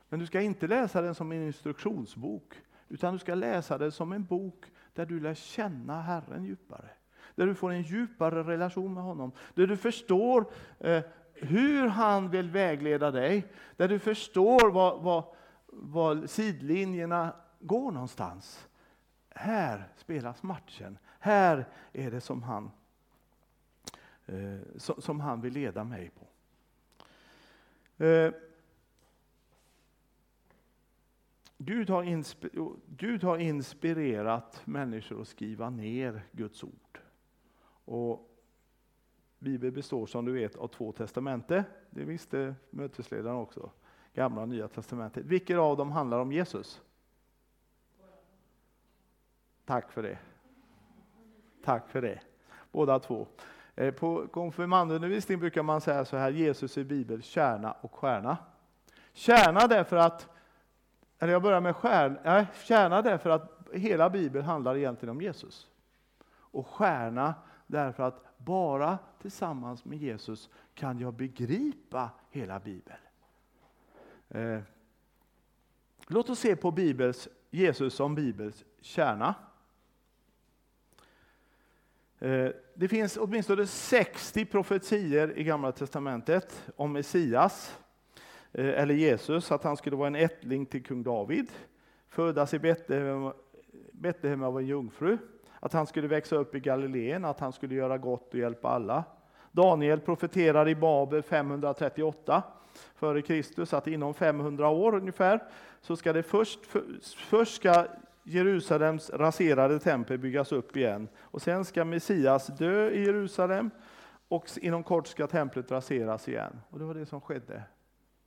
Men 0.08 0.20
du 0.20 0.26
ska 0.26 0.40
inte 0.40 0.66
läsa 0.66 1.02
den 1.02 1.14
som 1.14 1.32
en 1.32 1.46
instruktionsbok, 1.46 2.54
utan 2.88 3.12
du 3.12 3.18
ska 3.18 3.34
läsa 3.34 3.78
den 3.78 3.92
som 3.92 4.12
en 4.12 4.24
bok 4.24 4.72
där 4.92 5.06
du 5.06 5.20
lär 5.20 5.34
känna 5.34 6.02
Herren 6.02 6.44
djupare. 6.44 6.88
Där 7.34 7.46
du 7.46 7.54
får 7.54 7.70
en 7.70 7.82
djupare 7.82 8.42
relation 8.42 8.94
med 8.94 9.02
honom. 9.02 9.32
Där 9.54 9.66
du 9.66 9.76
förstår 9.76 10.52
eh, 10.78 11.02
hur 11.32 11.88
han 11.88 12.30
vill 12.30 12.50
vägleda 12.50 13.10
dig. 13.10 13.52
Där 13.76 13.88
du 13.88 13.98
förstår 13.98 14.70
vad, 14.70 15.02
vad, 15.02 15.24
vad 15.66 16.30
sidlinjerna 16.30 17.36
går 17.60 17.90
någonstans. 17.90 18.68
Här 19.30 19.88
spelas 19.96 20.42
matchen. 20.42 20.98
Här 21.18 21.68
är 21.92 22.10
det 22.10 22.20
som 22.20 22.42
han, 22.42 22.70
eh, 24.26 24.60
som, 24.76 25.02
som 25.02 25.20
han 25.20 25.40
vill 25.40 25.52
leda 25.52 25.84
mig 25.84 26.10
på. 26.10 26.26
Eh, 27.98 28.32
Gud 31.58 31.90
har, 31.90 32.24
Gud 32.96 33.22
har 33.24 33.38
inspirerat 33.38 34.62
människor 34.64 35.20
att 35.20 35.28
skriva 35.28 35.70
ner 35.70 36.22
Guds 36.32 36.64
ord. 36.64 37.00
Och 37.84 38.30
Bibeln 39.38 39.74
består 39.74 40.06
som 40.06 40.24
du 40.24 40.32
vet 40.32 40.56
av 40.56 40.68
två 40.68 40.92
testamente. 40.92 41.64
Det 41.90 42.04
visste 42.04 42.54
mötesledaren 42.70 43.36
också. 43.36 43.70
Gamla 44.14 44.42
och 44.42 44.48
Nya 44.48 44.68
testamentet. 44.68 45.24
Vilket 45.24 45.58
av 45.58 45.76
dem 45.76 45.90
handlar 45.90 46.18
om 46.18 46.32
Jesus? 46.32 46.82
Tack 49.64 49.92
för 49.92 50.02
det. 50.02 50.18
Tack 51.64 51.88
för 51.88 52.02
det. 52.02 52.20
Båda 52.72 52.98
två. 52.98 53.26
Eh, 53.76 53.94
på 53.94 54.28
konfirmandundervisning 54.28 55.38
brukar 55.38 55.62
man 55.62 55.80
säga 55.80 56.04
så 56.04 56.16
här, 56.16 56.30
Jesus 56.30 56.78
är 56.78 56.84
Bibel, 56.84 57.22
kärna 57.22 57.72
och 57.72 57.94
stjärna. 57.94 58.36
Kärna 59.12 59.66
därför 59.66 59.96
att, 59.96 60.28
eller 61.18 61.32
jag 61.32 61.42
börjar 61.42 61.60
med 61.60 61.76
stjärna, 61.76 62.20
nej, 62.24 62.46
kärna 62.64 63.02
därför 63.02 63.30
att 63.30 63.68
hela 63.72 64.10
Bibeln 64.10 64.44
handlar 64.44 64.76
egentligen 64.76 65.10
om 65.10 65.20
Jesus. 65.20 65.68
Och 66.36 66.66
stjärna 66.66 67.34
därför 67.66 68.02
att 68.02 68.24
bara 68.36 68.98
tillsammans 69.22 69.84
med 69.84 69.98
Jesus 69.98 70.50
kan 70.74 70.98
jag 70.98 71.14
begripa 71.14 72.10
hela 72.30 72.60
Bibeln. 72.60 72.98
Eh, 74.28 74.60
låt 76.06 76.30
oss 76.30 76.38
se 76.38 76.56
på 76.56 76.70
Bibels, 76.70 77.28
Jesus 77.50 77.94
som 77.94 78.14
Bibels 78.14 78.64
kärna. 78.80 79.34
Eh, 82.18 82.48
det 82.74 82.88
finns 82.88 83.16
åtminstone 83.16 83.66
60 83.66 84.44
profetier 84.44 85.38
i 85.38 85.44
Gamla 85.44 85.72
Testamentet 85.72 86.64
om 86.76 86.92
Messias, 86.92 87.78
eh, 88.52 88.82
eller 88.82 88.94
Jesus, 88.94 89.52
att 89.52 89.64
han 89.64 89.76
skulle 89.76 89.96
vara 89.96 90.06
en 90.06 90.14
ättling 90.14 90.66
till 90.66 90.82
kung 90.82 91.02
David, 91.02 91.52
födas 92.08 92.54
i 92.54 92.74
Betlehem 93.92 94.42
av 94.42 94.58
en 94.58 94.66
jungfru, 94.66 95.18
att 95.60 95.72
han 95.72 95.86
skulle 95.86 96.08
växa 96.08 96.36
upp 96.36 96.54
i 96.54 96.60
Galileen, 96.60 97.24
att 97.24 97.40
han 97.40 97.52
skulle 97.52 97.74
göra 97.74 97.98
gott 97.98 98.34
och 98.34 98.40
hjälpa 98.40 98.68
alla. 98.68 99.04
Daniel 99.52 100.00
profeterar 100.00 100.68
i 100.68 100.74
Babel 100.74 101.22
538 101.22 102.42
före 102.94 103.22
Kristus 103.22 103.74
att 103.74 103.86
inom 103.86 104.14
500 104.14 104.68
år 104.68 104.94
ungefär 104.94 105.42
så 105.80 105.96
ska 105.96 106.12
det 106.12 106.22
först, 106.22 106.66
för, 106.66 106.82
först 107.16 107.54
ska 107.54 107.86
Jerusalems 108.26 109.10
raserade 109.10 109.78
tempel 109.78 110.18
byggas 110.18 110.52
upp 110.52 110.76
igen 110.76 111.08
och 111.18 111.42
sen 111.42 111.64
ska 111.64 111.84
Messias 111.84 112.46
dö 112.46 112.90
i 112.90 113.04
Jerusalem 113.04 113.70
och 114.28 114.50
inom 114.60 114.82
kort 114.82 115.06
ska 115.06 115.26
templet 115.26 115.70
raseras 115.70 116.28
igen. 116.28 116.60
Och 116.70 116.78
det 116.78 116.84
var 116.84 116.94
det 116.94 117.06
som 117.06 117.20
skedde 117.20 117.62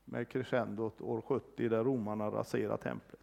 med 0.05 0.29
crescendot 0.29 1.01
år 1.01 1.21
70 1.21 1.69
där 1.69 1.83
romarna 1.83 2.27
raserade 2.27 2.83
templet. 2.83 3.19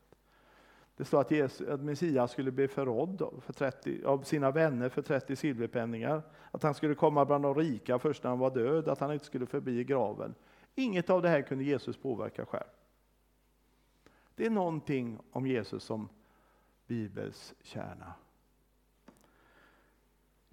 Det 0.97 1.05
står 1.05 1.21
att, 1.21 1.31
Jesus, 1.31 1.69
att 1.69 1.81
Messias 1.81 2.31
skulle 2.31 2.51
bli 2.51 2.69
förrådd 2.69 3.43
för 3.43 3.53
30, 3.53 4.05
av 4.05 4.23
sina 4.23 4.51
vänner 4.51 4.89
för 4.89 5.03
30 5.03 5.37
silverpenningar. 5.37 6.23
Att 6.51 6.63
han 6.63 6.75
skulle 6.75 6.95
komma 6.95 7.25
bland 7.25 7.45
de 7.45 7.55
rika 7.55 7.99
först 7.99 8.23
när 8.23 8.31
han 8.31 8.39
var 8.39 8.51
död, 8.51 8.89
att 8.89 9.01
han 9.01 9.13
inte 9.13 9.25
skulle 9.25 9.47
förbli 9.47 9.79
i 9.79 9.85
graven. 9.85 10.35
Inget 10.75 11.11
av 11.11 11.23
det 11.23 11.29
här 11.29 11.43
kunde 11.43 11.65
Jesus 11.65 11.97
påverka 11.97 12.47
själv. 12.47 12.71
Det 14.35 14.47
är 14.47 14.51
någonting 14.51 15.19
om 15.33 15.47
Jesus 15.47 15.85
som 15.85 16.09
Bibels 16.87 17.55
kärna. 17.63 18.15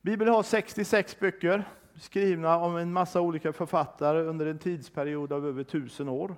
Bibeln 0.02 0.32
har 0.32 0.44
66 0.44 1.20
böcker 1.20 1.64
skrivna 1.96 2.58
av 2.58 2.80
en 2.80 2.94
massa 2.94 3.22
olika 3.22 3.54
författare 3.54 4.22
under 4.22 4.46
en 4.46 4.60
tidsperiod 4.60 5.34
av 5.34 5.48
över 5.48 5.64
tusen 5.64 6.10
år. 6.10 6.36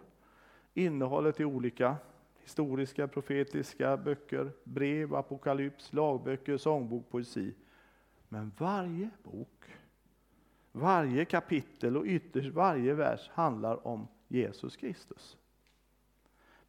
Innehållet 0.73 1.39
är 1.39 1.45
olika. 1.45 1.95
Historiska, 2.41 3.07
profetiska 3.07 3.97
böcker, 3.97 4.51
brev, 4.63 5.15
apokalyps, 5.15 5.93
lagböcker, 5.93 6.57
sångbok, 6.57 7.09
poesi. 7.09 7.53
Men 8.29 8.51
varje 8.57 9.09
bok, 9.23 9.65
varje 10.71 11.25
kapitel 11.25 11.97
och 11.97 12.05
ytterst 12.05 12.49
varje 12.49 12.93
vers 12.93 13.29
handlar 13.33 13.87
om 13.87 14.07
Jesus 14.27 14.77
Kristus. 14.77 15.37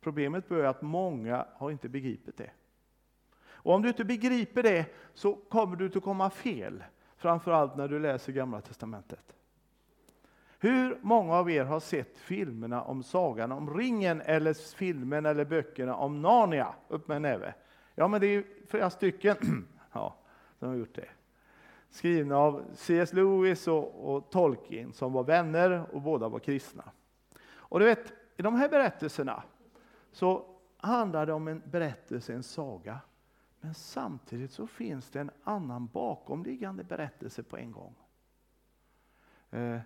Problemet 0.01 0.51
är 0.51 0.65
att 0.65 0.83
många 0.83 1.47
har 1.55 1.71
inte 1.71 1.89
begripit 1.89 2.37
det. 2.37 2.51
Och 3.65 3.75
om 3.75 3.83
du 3.83 3.89
inte 3.89 4.05
begriper 4.05 4.63
det 4.63 4.87
så 5.15 5.35
kommer 5.35 5.77
du 5.77 5.87
att 5.87 6.03
komma 6.03 6.31
fel, 6.31 6.85
framförallt 7.17 7.77
när 7.77 7.89
du 7.89 7.99
läser 7.99 8.33
Gamla 8.33 8.61
Testamentet. 8.61 9.35
Hur 10.59 10.99
många 11.03 11.35
av 11.35 11.51
er 11.51 11.65
har 11.65 11.81
sett 11.81 12.19
filmerna 12.19 12.83
om 12.83 13.03
Sagan 13.03 13.53
om 13.53 13.79
ringen 13.79 14.21
eller 14.21 14.77
filmen 14.77 15.27
eller 15.27 15.45
böckerna 15.45 15.97
om 15.97 16.23
Narnia? 16.23 16.75
Upp 16.89 17.09
med 17.09 17.17
en 17.17 17.23
näve. 17.23 17.55
Ja, 17.95 18.09
men 18.09 18.21
det 18.21 18.27
är 18.27 18.45
flera 18.69 18.91
stycken 18.91 19.37
ja, 19.93 20.17
som 20.59 20.69
har 20.69 20.77
gjort 20.77 20.95
det. 20.95 21.09
Skrivna 21.91 22.37
av 22.37 22.63
C.S. 22.75 23.13
Lewis 23.13 23.69
och, 23.69 24.15
och 24.15 24.31
Tolkien 24.31 24.93
som 24.93 25.13
var 25.13 25.25
vänner 25.25 25.87
och 25.93 26.03
båda 26.03 26.29
var 26.29 26.39
kristna. 26.39 26.85
Och 27.53 27.79
du 27.79 27.85
vet, 27.85 28.13
i 28.37 28.43
de 28.43 28.55
här 28.55 28.69
berättelserna 28.69 29.43
så 30.13 30.47
handlar 30.77 31.27
det 31.27 31.33
om 31.33 31.49
en 31.49 31.63
berättelse, 31.65 32.35
en 32.35 32.43
saga 32.43 33.01
men 33.65 33.75
samtidigt 33.75 34.51
så 34.51 34.67
finns 34.67 35.11
det 35.11 35.21
en 35.21 35.31
annan 35.45 35.87
bakomliggande 35.87 36.85
berättelse 36.85 37.43
på 37.43 37.57
en 37.57 37.73
gång. 37.73 37.95
Eh, 39.51 39.79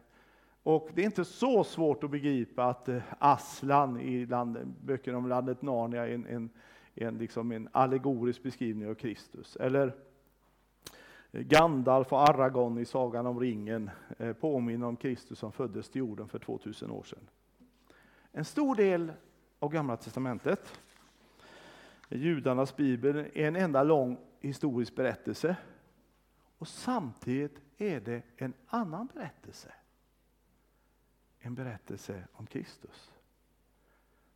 och 0.63 0.91
Det 0.95 1.03
är 1.03 1.07
inte 1.07 1.25
så 1.25 1.65
svårt 1.65 2.05
att 2.05 2.11
begripa 2.11 2.65
att 2.65 2.89
eh, 2.89 3.03
Aslan 3.19 4.01
i 4.01 4.27
land, 4.27 4.75
böckerna 4.85 5.19
om 5.19 5.29
landet 5.29 5.63
Narnia 5.63 6.07
är 6.07 6.15
en, 6.15 6.27
en, 6.27 6.51
en, 6.95 7.19
liksom 7.19 7.53
en 7.53 7.69
allegorisk 7.73 8.43
beskrivning 8.43 8.89
av 8.89 8.95
Kristus. 8.95 9.57
Eller 9.57 9.97
eh, 11.33 11.41
Gandalf 11.41 12.13
och 12.13 12.29
Aragorn 12.29 12.79
i 12.79 12.85
Sagan 12.85 13.27
om 13.27 13.41
ringen 13.41 13.91
eh, 14.19 14.33
påminner 14.33 14.87
om 14.87 14.97
Kristus 14.97 15.39
som 15.39 15.53
föddes 15.53 15.89
till 15.89 15.99
jorden 15.99 16.29
för 16.29 16.39
2000 16.39 16.91
år 16.91 17.03
sedan. 17.03 17.29
En 18.33 18.45
stor 18.45 18.75
del 18.75 19.13
av 19.59 19.73
Gamla 19.73 19.97
Testamentet 19.97 20.81
judarnas 22.17 22.77
bibel 22.77 23.17
är 23.17 23.49
en 23.49 23.57
enda 23.57 23.83
lång 23.83 24.19
historisk 24.41 24.95
berättelse. 24.95 25.57
Och 26.59 26.69
samtidigt 26.69 27.61
är 27.79 28.01
det 28.01 28.23
en 28.37 28.55
annan 28.67 29.07
berättelse. 29.15 29.73
En 31.39 31.55
berättelse 31.55 32.25
om 32.33 32.47
Kristus. 32.47 33.13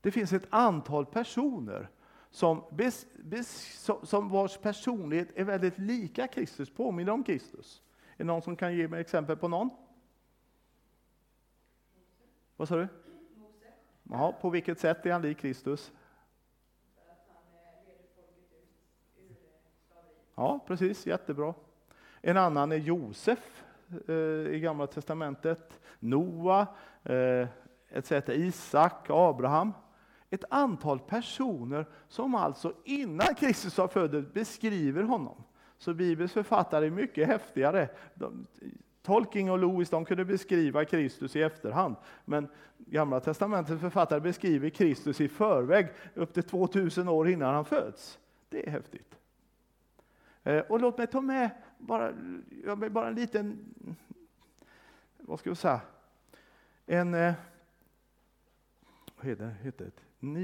Det 0.00 0.11
finns 0.11 0.32
ett 0.32 0.46
antal 0.50 1.06
personer 1.06 1.90
som, 2.30 2.64
bes, 2.70 3.06
bes, 3.18 3.80
som 4.02 4.28
vars 4.28 4.58
personlighet 4.58 5.28
är 5.35 5.44
väldigt 5.44 5.78
lika 5.78 6.26
Kristus, 6.26 6.70
påminner 6.70 7.12
om 7.12 7.24
Kristus. 7.24 7.82
Är 8.12 8.18
det 8.18 8.24
någon 8.24 8.42
som 8.42 8.56
kan 8.56 8.76
ge 8.76 8.88
mig 8.88 9.00
exempel 9.00 9.37
på 9.37 9.48
någon? 9.48 9.70
Vad 12.56 12.68
sa 12.68 12.76
du? 12.76 12.88
Jaha, 14.02 14.32
på 14.32 14.50
vilket 14.50 14.80
sätt 14.80 15.06
är 15.06 15.12
han 15.12 15.22
lik 15.22 15.38
Kristus? 15.38 15.92
Ja, 20.42 20.64
precis, 20.66 21.07
jättebra. 21.07 21.55
En 22.20 22.37
annan 22.37 22.72
är 22.72 22.76
Josef 22.76 23.64
eh, 24.09 24.14
i 24.55 24.61
Gamla 24.61 24.87
Testamentet, 24.87 25.81
Noa, 25.98 26.66
eh, 27.05 27.48
etc. 27.90 28.12
Isak, 28.28 29.07
Abraham. 29.09 29.72
Ett 30.31 30.44
antal 30.50 30.98
personer 30.98 31.87
som 32.09 32.35
alltså 32.35 32.72
innan 32.85 33.35
Kristus 33.35 33.78
var 33.78 33.88
född 33.88 34.33
beskriver 34.33 35.02
honom. 35.02 35.44
Så 35.78 35.94
Bibelns 35.94 36.33
författare 36.33 36.87
är 36.87 36.90
mycket 36.90 37.26
häftigare. 37.26 37.88
De, 38.14 38.46
Tolkien 39.02 39.48
och 39.48 39.59
Lewis 39.59 39.90
de 39.90 40.05
kunde 40.05 40.24
beskriva 40.24 40.85
Kristus 40.85 41.37
i 41.37 41.42
efterhand, 41.42 41.96
men 42.24 42.48
Gamla 42.78 43.20
testamentets 43.20 43.81
författare 43.81 44.20
beskriver 44.20 44.70
Kristus 44.70 45.20
i 45.20 45.28
förväg, 45.28 45.88
upp 46.14 46.35
till 46.35 46.42
2000 46.42 47.09
år 47.09 47.28
innan 47.28 47.55
han 47.55 47.64
föds. 47.64 48.18
Det 48.48 48.66
är 48.66 48.70
häftigt. 48.70 49.18
Eh, 50.44 50.61
och 50.61 50.81
låt 50.81 50.98
mig 50.98 51.07
ta 51.07 51.20
med 51.20 51.50
bara, 51.78 52.12
bara 52.90 53.09
en 53.09 53.14
liten, 53.14 53.74
vad 55.18 55.38
ska 55.38 55.50
jag 55.50 55.57
säga, 55.57 55.81
en 56.87 57.14
eh, 57.14 57.35
vad 59.16 59.26
heter, 59.26 59.55
heter 59.62 59.85
det? 59.85 60.02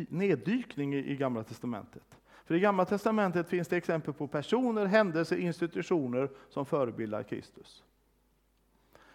neddykning 0.09 0.95
i 0.95 1.17
Gamla 1.17 1.45
Testamentet. 1.45 2.19
För 2.45 2.55
i 2.55 2.61
Gamla 2.61 2.85
Testamentet 2.85 3.49
finns 3.49 3.69
det 3.69 3.77
exempel 3.77 4.15
på 4.15 4.29
personer, 4.29 4.87
händelser, 4.87 5.37
institutioner 5.37 6.31
som 6.49 6.67
förebildar 6.67 7.23
Kristus. 7.23 7.85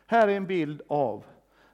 Här 0.06 0.28
är 0.28 0.38
en 0.38 0.46
bild 0.46 0.82
av 0.88 1.26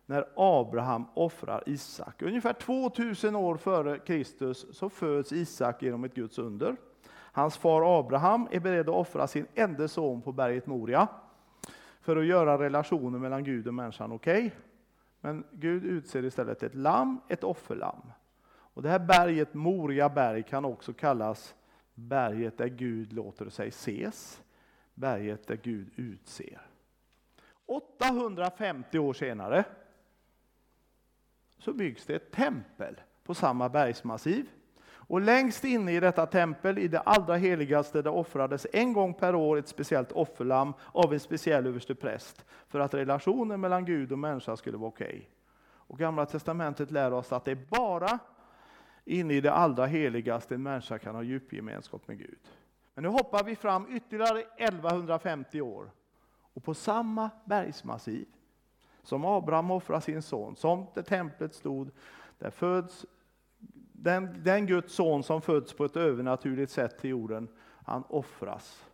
när 0.06 0.26
Abraham 0.36 1.06
offrar 1.14 1.64
Isak. 1.66 2.22
Ungefär 2.22 2.54
2000 2.54 3.36
år 3.36 3.58
före 3.58 4.00
Kristus 4.00 4.66
så 4.72 4.90
föds 4.90 5.32
Isak 5.32 5.82
genom 5.82 6.04
ett 6.04 6.14
Guds 6.14 6.38
under. 6.38 6.76
Hans 7.40 7.58
far 7.58 8.00
Abraham 8.00 8.48
är 8.52 8.60
beredd 8.60 8.90
att 8.90 8.96
offra 8.96 9.28
sin 9.28 9.48
enda 9.56 9.88
son 9.88 10.22
på 10.22 10.32
berget 10.32 10.66
Moria 10.66 11.08
för 12.02 12.18
att 12.18 12.26
göra 12.26 12.58
relationen 12.58 13.22
mellan 13.22 13.44
Gud 13.44 13.68
och 13.68 13.74
människan 13.74 14.12
okej. 14.12 14.46
Okay. 14.46 14.60
Men 15.22 15.44
Gud 15.52 15.86
utser 15.86 16.26
istället 16.26 16.64
ett 16.64 16.76
lamm, 16.76 17.20
ett 17.28 17.44
offerlamm. 17.44 18.12
Och 18.50 18.82
det 18.82 18.90
här 18.90 19.00
berget, 19.00 19.54
Moria 19.54 20.10
berg, 20.10 20.44
kan 20.44 20.66
också 20.66 20.94
kallas 20.94 21.56
berget 21.94 22.58
där 22.58 22.68
Gud 22.68 23.14
låter 23.14 23.50
sig 23.50 23.68
ses, 23.68 24.42
berget 24.94 25.48
där 25.48 25.60
Gud 25.64 25.90
utser. 25.96 26.62
850 27.66 29.00
år 29.00 29.14
senare 29.14 29.64
så 31.58 31.74
byggs 31.74 32.06
det 32.06 32.16
ett 32.16 32.32
tempel 32.32 33.02
på 33.24 33.34
samma 33.34 33.70
bergsmassiv. 33.70 34.50
Och 35.10 35.22
längst 35.22 35.64
inne 35.64 35.92
i 35.92 36.00
detta 36.00 36.26
tempel, 36.26 36.78
i 36.78 36.88
det 36.88 37.00
allra 37.00 37.36
heligaste, 37.36 38.02
där 38.02 38.12
offrades 38.12 38.68
en 38.74 38.94
gång 38.94 39.14
per 39.14 39.36
år 39.36 39.58
ett 39.58 39.68
speciellt 39.68 40.12
offerlamm 40.12 40.74
av 40.92 41.14
en 41.14 41.20
speciell 41.20 41.68
överstepräst 41.68 42.46
för 42.68 42.80
att 42.80 42.94
relationen 42.94 43.62
mellan 43.62 43.86
Gud 43.86 44.12
och 44.12 44.20
människa 44.20 44.58
skulle 44.58 44.78
vara 44.78 44.88
okej. 44.88 45.08
Okay. 45.08 45.22
Och 45.62 46.00
Gamla 46.00 46.26
testamentet 46.26 46.92
lär 46.92 47.14
oss 47.14 47.32
att 47.32 47.46
det 47.46 47.52
är 47.52 47.66
bara 47.70 48.20
inne 49.06 49.34
i 49.34 49.42
det 49.42 49.54
allra 49.54 49.86
heligaste 49.86 50.56
en 50.56 50.64
människa 50.64 50.98
kan 50.98 51.16
ha 51.16 51.24
djup 51.24 51.54
gemenskap 51.54 52.08
med 52.08 52.18
Gud. 52.18 52.40
Men 52.94 53.04
nu 53.04 53.10
hoppar 53.10 53.44
vi 53.44 53.56
fram 53.56 53.96
ytterligare 53.96 54.44
1150 54.58 55.62
år 55.62 55.92
och 56.54 56.64
på 56.64 56.74
samma 56.74 57.30
bergsmassiv 57.46 58.28
som 59.04 59.26
Abraham 59.26 59.72
offrar 59.72 60.00
sin 60.00 60.22
son, 60.22 60.56
som 60.56 60.86
där 60.94 61.02
templet 61.02 61.56
stod, 61.56 61.92
där 62.38 62.50
föds 62.50 63.06
den, 64.04 64.44
den 64.44 64.66
Guds 64.66 64.94
son 64.94 65.24
som 65.24 65.42
föds 65.42 65.74
på 65.74 65.86
ett 65.86 65.98
övernaturligt 65.98 66.72
sätt 66.72 67.00
till 67.00 67.10
jorden, 67.10 67.48
han 67.86 68.04
offras. 68.10 68.86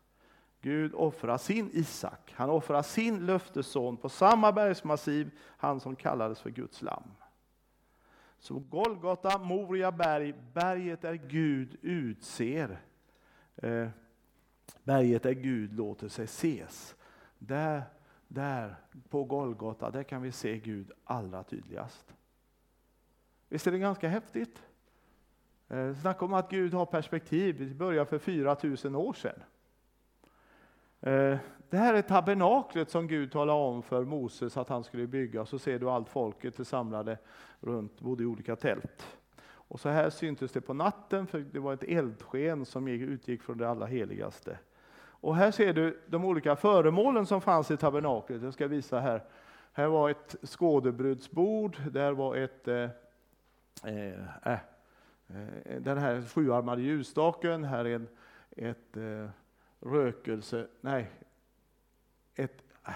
Gud 0.61 0.93
offrar 0.93 1.37
sin 1.37 1.69
Isak, 1.73 2.33
han 2.35 2.49
offrar 2.49 2.81
sin 2.81 3.25
löftesson 3.25 3.97
på 3.97 4.09
samma 4.09 4.51
bergsmassiv, 4.51 5.31
han 5.39 5.79
som 5.79 5.95
kallades 5.95 6.39
för 6.39 6.49
Guds 6.49 6.81
lamm. 6.81 7.11
Så 8.39 8.59
Golgata, 8.59 9.37
Moria 9.37 9.91
berg, 9.91 10.33
berget 10.53 11.01
där 11.01 11.13
Gud 11.13 11.77
utser. 11.81 12.79
Eh, 13.55 13.87
Berget 14.83 15.23
där 15.23 15.31
Gud 15.33 15.73
låter 15.73 16.07
sig 16.07 16.25
ses. 16.25 16.95
Där, 17.39 17.83
där 18.27 18.75
på 19.09 19.23
Golgata, 19.23 19.91
där 19.91 20.03
kan 20.03 20.21
vi 20.21 20.31
se 20.31 20.57
Gud 20.57 20.91
allra 21.03 21.43
tydligast. 21.43 22.15
Visst 23.49 23.67
är 23.67 23.71
det 23.71 23.77
ganska 23.77 24.09
häftigt? 24.09 24.63
Eh, 25.69 25.93
snacka 25.93 26.25
om 26.25 26.33
att 26.33 26.49
Gud 26.49 26.73
har 26.73 26.85
perspektiv. 26.85 27.69
Det 27.69 27.75
började 27.75 28.05
för 28.05 28.19
4000 28.19 28.95
år 28.95 29.13
sedan. 29.13 29.43
Eh, 31.01 31.37
det 31.69 31.77
här 31.77 31.93
är 31.93 32.01
tabernaklet 32.01 32.89
som 32.89 33.07
Gud 33.07 33.31
talade 33.31 33.59
om 33.59 33.83
för 33.83 34.03
Moses 34.03 34.57
att 34.57 34.69
han 34.69 34.83
skulle 34.83 35.07
bygga. 35.07 35.45
Så 35.45 35.59
ser 35.59 35.79
du 35.79 35.89
allt 35.89 36.09
folket 36.09 36.59
är 36.59 36.63
samlade 36.63 37.17
runt, 37.59 38.01
bodde 38.01 38.23
i 38.23 38.25
olika 38.25 38.55
tält. 38.55 39.17
Och 39.45 39.79
så 39.79 39.89
här 39.89 40.09
syntes 40.09 40.51
det 40.51 40.61
på 40.61 40.73
natten, 40.73 41.27
för 41.27 41.39
det 41.39 41.59
var 41.59 41.73
ett 41.73 41.83
eldsken 41.83 42.65
som 42.65 42.87
utgick 42.87 43.43
från 43.43 43.57
det 43.57 43.69
allra 43.69 43.85
heligaste. 43.85 44.59
Och 44.97 45.35
här 45.35 45.51
ser 45.51 45.73
du 45.73 46.01
de 46.07 46.25
olika 46.25 46.55
föremålen 46.55 47.25
som 47.25 47.41
fanns 47.41 47.71
i 47.71 47.77
tabernaklet. 47.77 48.41
Jag 48.43 48.53
ska 48.53 48.67
visa 48.67 48.99
här. 48.99 49.23
Här 49.73 49.87
var 49.87 50.09
ett 50.09 50.35
skådebrudsbord, 50.43 51.77
där 51.91 52.11
var 52.11 52.35
ett 52.35 52.67
eh, 52.67 52.89
eh, 53.83 54.53
äh, 54.53 54.59
Eh, 55.27 55.81
den 55.81 55.97
här 55.97 56.21
sjuarmade 56.21 56.81
ljusstaken, 56.81 57.63
här 57.63 57.85
är 57.85 57.95
en, 57.95 58.07
ett 58.51 58.97
eh, 58.97 59.29
rökelse, 59.79 60.67
nej, 60.81 61.11
ett, 62.35 62.63
äh, 62.87 62.93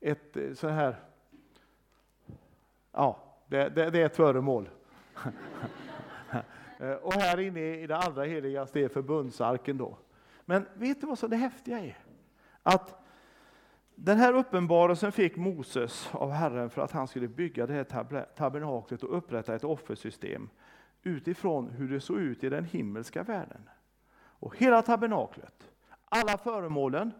ett 0.00 0.36
eh, 0.36 0.52
så 0.52 0.68
här, 0.68 0.96
ja, 2.92 3.24
det, 3.46 3.68
det, 3.68 3.90
det 3.90 4.00
är 4.00 4.06
ett 4.06 4.16
föremål. 4.16 4.68
Och 7.02 7.14
här 7.14 7.40
inne 7.40 7.60
i 7.60 7.86
det 7.86 7.96
allra 7.96 8.24
heligaste 8.24 8.80
är 8.80 8.88
förbundsarken 8.88 9.78
då. 9.78 9.98
Men 10.44 10.66
vet 10.74 11.00
du 11.00 11.06
vad 11.06 11.18
som 11.18 11.30
det 11.30 11.36
häftiga 11.36 11.78
är? 11.80 11.98
Att 12.62 12.98
den 13.94 14.18
här 14.18 14.32
uppenbarelsen 14.32 15.12
fick 15.12 15.36
Moses 15.36 16.08
av 16.12 16.30
Herren 16.30 16.70
för 16.70 16.82
att 16.82 16.92
han 16.92 17.08
skulle 17.08 17.28
bygga 17.28 17.66
det 17.66 17.72
här 17.72 18.24
tabernaklet 18.36 19.02
och 19.02 19.16
upprätta 19.16 19.54
ett 19.54 19.64
offersystem 19.64 20.48
utifrån 21.02 21.68
hur 21.68 21.88
det 21.88 22.00
såg 22.00 22.18
ut 22.18 22.44
i 22.44 22.48
den 22.48 22.64
himmelska 22.64 23.22
världen. 23.22 23.68
Och 24.16 24.56
hela 24.56 24.82
tabernaklet, 24.82 25.70
alla 26.04 26.38
föremålen, 26.38 27.12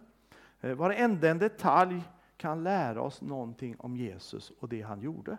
eh, 0.61 0.75
varenda 0.75 1.29
en 1.29 1.39
detalj 1.39 2.03
kan 2.37 2.63
lära 2.63 3.03
oss 3.03 3.23
någonting 3.23 3.77
om 3.79 3.97
Jesus 3.97 4.53
och 4.61 4.69
det 4.69 4.83
han 4.83 5.01
gjorde. 5.01 5.39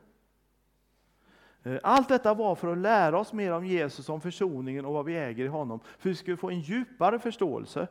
Eh, 1.64 1.80
allt 1.84 2.10
detta 2.10 2.34
var 2.34 2.56
för 2.56 2.72
att 2.72 2.78
lära 2.78 3.20
oss 3.20 3.34
mer 3.34 3.52
om 3.52 3.66
Jesus, 3.66 4.10
om 4.10 4.22
försoningen 4.22 4.86
och 4.86 4.94
vad 4.94 5.06
vi 5.06 5.18
äger 5.18 5.46
i 5.46 5.48
honom, 5.48 5.80
för 5.80 6.10
att 6.10 6.12
vi 6.12 6.16
skulle 6.16 6.38
få 6.38 6.50
en 6.50 6.60
djupare 6.60 7.20
förståelse. 7.20 7.88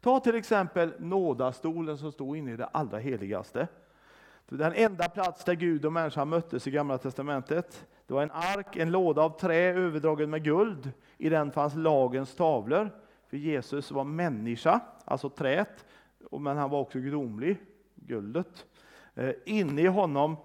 Ta 0.00 0.20
till 0.20 0.34
exempel 0.34 0.92
nådastolen 0.98 1.98
som 1.98 2.12
stod 2.12 2.36
inne 2.36 2.52
i 2.52 2.56
det 2.56 2.66
allra 2.66 2.98
heligaste. 2.98 3.68
Den 4.48 4.72
enda 4.74 5.08
plats 5.08 5.44
där 5.44 5.54
Gud 5.54 5.84
och 5.84 5.92
människan 5.92 6.28
möttes 6.28 6.66
i 6.66 6.70
Gamla 6.70 6.98
Testamentet. 6.98 7.86
Det 8.10 8.14
var 8.14 8.22
en 8.22 8.30
ark, 8.30 8.76
en 8.76 8.90
låda 8.90 9.22
av 9.22 9.38
trä 9.38 9.74
överdragen 9.74 10.30
med 10.30 10.44
guld. 10.44 10.92
I 11.18 11.28
den 11.28 11.52
fanns 11.52 11.74
lagens 11.74 12.34
tavlor. 12.34 12.90
För 13.26 13.36
Jesus 13.36 13.90
var 13.90 14.04
människa, 14.04 14.80
alltså 15.04 15.28
träet, 15.28 15.86
men 16.30 16.56
han 16.56 16.70
var 16.70 16.80
också 16.80 16.98
gudomlig, 16.98 17.56
guldet. 17.94 18.66
Eh, 19.14 19.30
inne 19.44 19.82
i 19.82 19.86
honom 19.86 20.36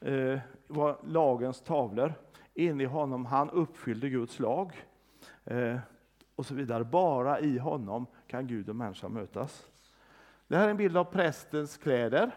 eh, 0.00 0.38
var 0.66 0.98
lagens 1.04 1.60
tavlor. 1.60 2.14
Inne 2.54 2.82
i 2.82 2.86
honom, 2.86 3.26
han 3.26 3.50
uppfyllde 3.50 4.08
Guds 4.08 4.38
lag. 4.38 4.72
Eh, 5.44 5.76
och 6.36 6.46
så 6.46 6.54
vidare. 6.54 6.84
Bara 6.84 7.40
i 7.40 7.58
honom 7.58 8.06
kan 8.26 8.46
Gud 8.46 8.68
och 8.68 8.76
människa 8.76 9.08
mötas. 9.08 9.66
Det 10.48 10.56
här 10.56 10.66
är 10.66 10.70
en 10.70 10.76
bild 10.76 10.96
av 10.96 11.04
prästens 11.04 11.76
kläder. 11.76 12.34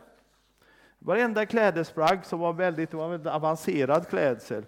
Varenda 1.00 1.46
klädesplagg 1.46 2.26
som 2.26 2.40
var 2.40 2.54
väldigt, 2.54 2.94
var 2.94 3.10
väldigt 3.10 3.34
avancerad 3.34 4.08
klädsel, 4.08 4.66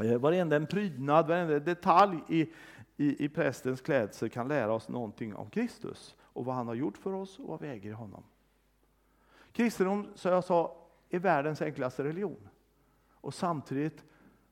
eh, 0.00 0.18
varenda 0.18 0.56
en 0.56 0.66
prydnad, 0.66 1.28
varenda 1.28 1.58
detalj 1.58 2.18
i, 2.28 2.52
i, 2.96 3.24
i 3.24 3.28
prästens 3.28 3.80
klädsel 3.80 4.30
kan 4.30 4.48
lära 4.48 4.72
oss 4.72 4.88
någonting 4.88 5.34
om 5.34 5.50
Kristus 5.50 6.16
och 6.20 6.44
vad 6.44 6.54
han 6.54 6.66
har 6.66 6.74
gjort 6.74 6.98
för 6.98 7.12
oss 7.12 7.38
och 7.38 7.48
vad 7.48 7.60
vi 7.60 7.68
äger 7.68 7.90
i 7.90 7.92
honom. 7.92 8.22
Kristendom, 9.52 10.06
som 10.14 10.32
jag 10.32 10.44
sa, 10.44 10.76
är 11.10 11.18
världens 11.18 11.62
enklaste 11.62 12.04
religion. 12.04 12.48
Och 13.14 13.34
samtidigt 13.34 14.04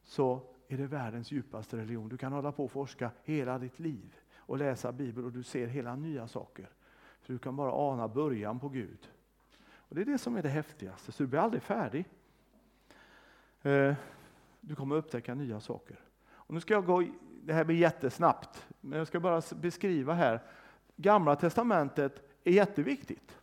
så 0.04 0.40
är 0.68 0.76
det 0.76 0.86
världens 0.86 1.30
djupaste 1.30 1.76
religion. 1.76 2.08
Du 2.08 2.16
kan 2.16 2.32
hålla 2.32 2.52
på 2.52 2.64
och 2.64 2.70
forska 2.70 3.10
hela 3.22 3.58
ditt 3.58 3.78
liv 3.78 4.14
och 4.36 4.58
läsa 4.58 4.92
Bibeln 4.92 5.26
och 5.26 5.32
du 5.32 5.42
ser 5.42 5.66
hela 5.66 5.96
nya 5.96 6.28
saker. 6.28 6.70
För 7.20 7.32
du 7.32 7.38
kan 7.38 7.56
bara 7.56 7.72
ana 7.72 8.08
början 8.08 8.60
på 8.60 8.68
Gud. 8.68 9.08
Och 9.88 9.94
Det 9.94 10.00
är 10.00 10.04
det 10.04 10.18
som 10.18 10.36
är 10.36 10.42
det 10.42 10.48
häftigaste, 10.48 11.12
så 11.12 11.22
du 11.22 11.26
blir 11.26 11.40
aldrig 11.40 11.62
färdig. 11.62 12.04
Eh, 13.62 13.94
du 14.60 14.74
kommer 14.74 14.96
upptäcka 14.96 15.34
nya 15.34 15.60
saker. 15.60 15.96
Och 16.30 16.54
nu 16.54 16.60
ska 16.60 16.74
jag 16.74 16.86
gå, 16.86 17.04
det 17.42 17.52
här 17.52 17.64
blir 17.64 17.76
jättesnabbt, 17.76 18.66
men 18.80 18.98
jag 18.98 19.06
ska 19.06 19.20
bara 19.20 19.42
beskriva 19.56 20.14
här. 20.14 20.40
Gamla 20.96 21.36
testamentet 21.36 22.22
är 22.44 22.52
jätteviktigt. 22.52 23.38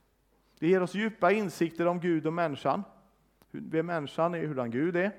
Det 0.59 0.67
ger 0.67 0.83
oss 0.83 0.95
djupa 0.95 1.31
insikter 1.31 1.85
om 1.85 1.99
Gud 1.99 2.27
och 2.27 2.33
människan. 2.33 2.83
Vem 3.51 3.85
människan 3.85 4.35
är, 4.35 4.47
hurdan 4.47 4.71
Gud 4.71 4.95
är. 4.95 5.11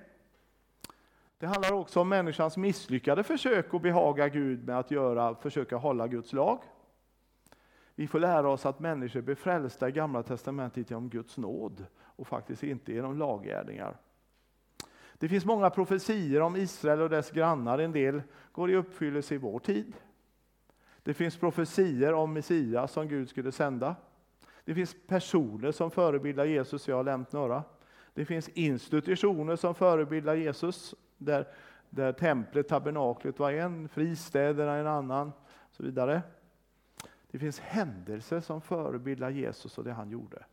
Det 1.39 1.47
handlar 1.47 1.73
också 1.73 2.01
om 2.01 2.09
människans 2.09 2.57
misslyckade 2.57 3.23
försök 3.23 3.75
att 3.75 3.83
behaga 3.83 4.29
Gud 4.29 4.67
med 4.67 4.79
att 4.79 4.91
göra, 4.91 5.35
försöka 5.35 5.77
hålla 5.77 6.09
Guds 6.09 6.33
lag. 6.33 6.59
Vi 7.99 8.07
får 8.07 8.21
lära 8.21 8.49
oss 8.49 8.67
att 8.67 8.81
människor 8.81 9.21
blir 9.21 9.35
frälsta 9.35 9.89
i 9.89 9.93
Gamla 9.93 10.23
Testamentet 10.23 10.91
genom 10.91 11.09
Guds 11.09 11.37
nåd 11.37 11.87
och 12.01 12.27
faktiskt 12.27 12.63
inte 12.63 12.93
genom 12.93 13.19
laggärningar. 13.19 13.97
Det 15.19 15.29
finns 15.29 15.45
många 15.45 15.71
profetier 15.71 16.41
om 16.41 16.57
Israel 16.57 17.01
och 17.01 17.11
dess 17.11 17.31
grannar. 17.31 17.79
En 17.79 17.93
del 17.93 18.23
går 18.53 18.71
i 18.71 18.77
uppfyllelse 18.77 19.35
i 19.35 19.39
vår 19.39 19.59
tid. 19.59 19.95
Det 21.03 21.15
finns 21.15 21.37
profetier 21.37 22.13
om 22.13 22.33
Messias 22.33 22.93
som 22.93 23.09
Gud 23.09 23.29
skulle 23.29 23.53
sända. 23.53 23.97
Det 24.65 24.75
finns 24.75 24.97
personer 25.07 25.73
som 25.73 25.91
förebildar 25.91 26.45
Jesus, 26.45 26.89
jag 26.89 26.97
har 26.97 27.05
nämnt 27.05 27.33
några. 27.33 27.63
Det 28.15 28.25
finns 28.25 28.49
institutioner 28.49 29.57
som 29.57 29.75
förebildar 29.75 30.35
Jesus, 30.35 30.95
där, 31.19 31.49
där 31.91 32.13
templet, 32.13 32.69
tabernaklet 32.69 33.39
var 33.39 33.53
en, 33.53 33.89
fristäderna 33.89 34.77
en 34.77 34.87
annan, 34.87 35.29
och 35.47 35.75
så 35.75 35.83
vidare. 35.83 36.23
Det 37.37 37.41
finns 37.41 37.61
händelser 37.61 38.41
som 38.41 38.61
förebildar 38.61 39.31
Jesus 39.31 39.79
och 39.79 39.85
det 39.85 39.93
han 39.93 40.11
gjorde. 40.11 40.45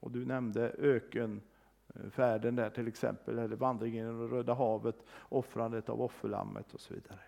Och 0.00 0.10
du 0.10 0.24
nämnde 0.26 0.70
ökenfärden 0.78 2.56
där 2.56 2.70
till 2.70 2.88
exempel, 2.88 3.38
eller 3.38 3.56
vandringen 3.56 4.06
genom 4.06 4.28
Röda 4.28 4.54
havet, 4.54 4.96
offrandet 5.28 5.88
av 5.88 6.02
offerlammet 6.02 6.74
och 6.74 6.80
så 6.80 6.94
vidare. 6.94 7.18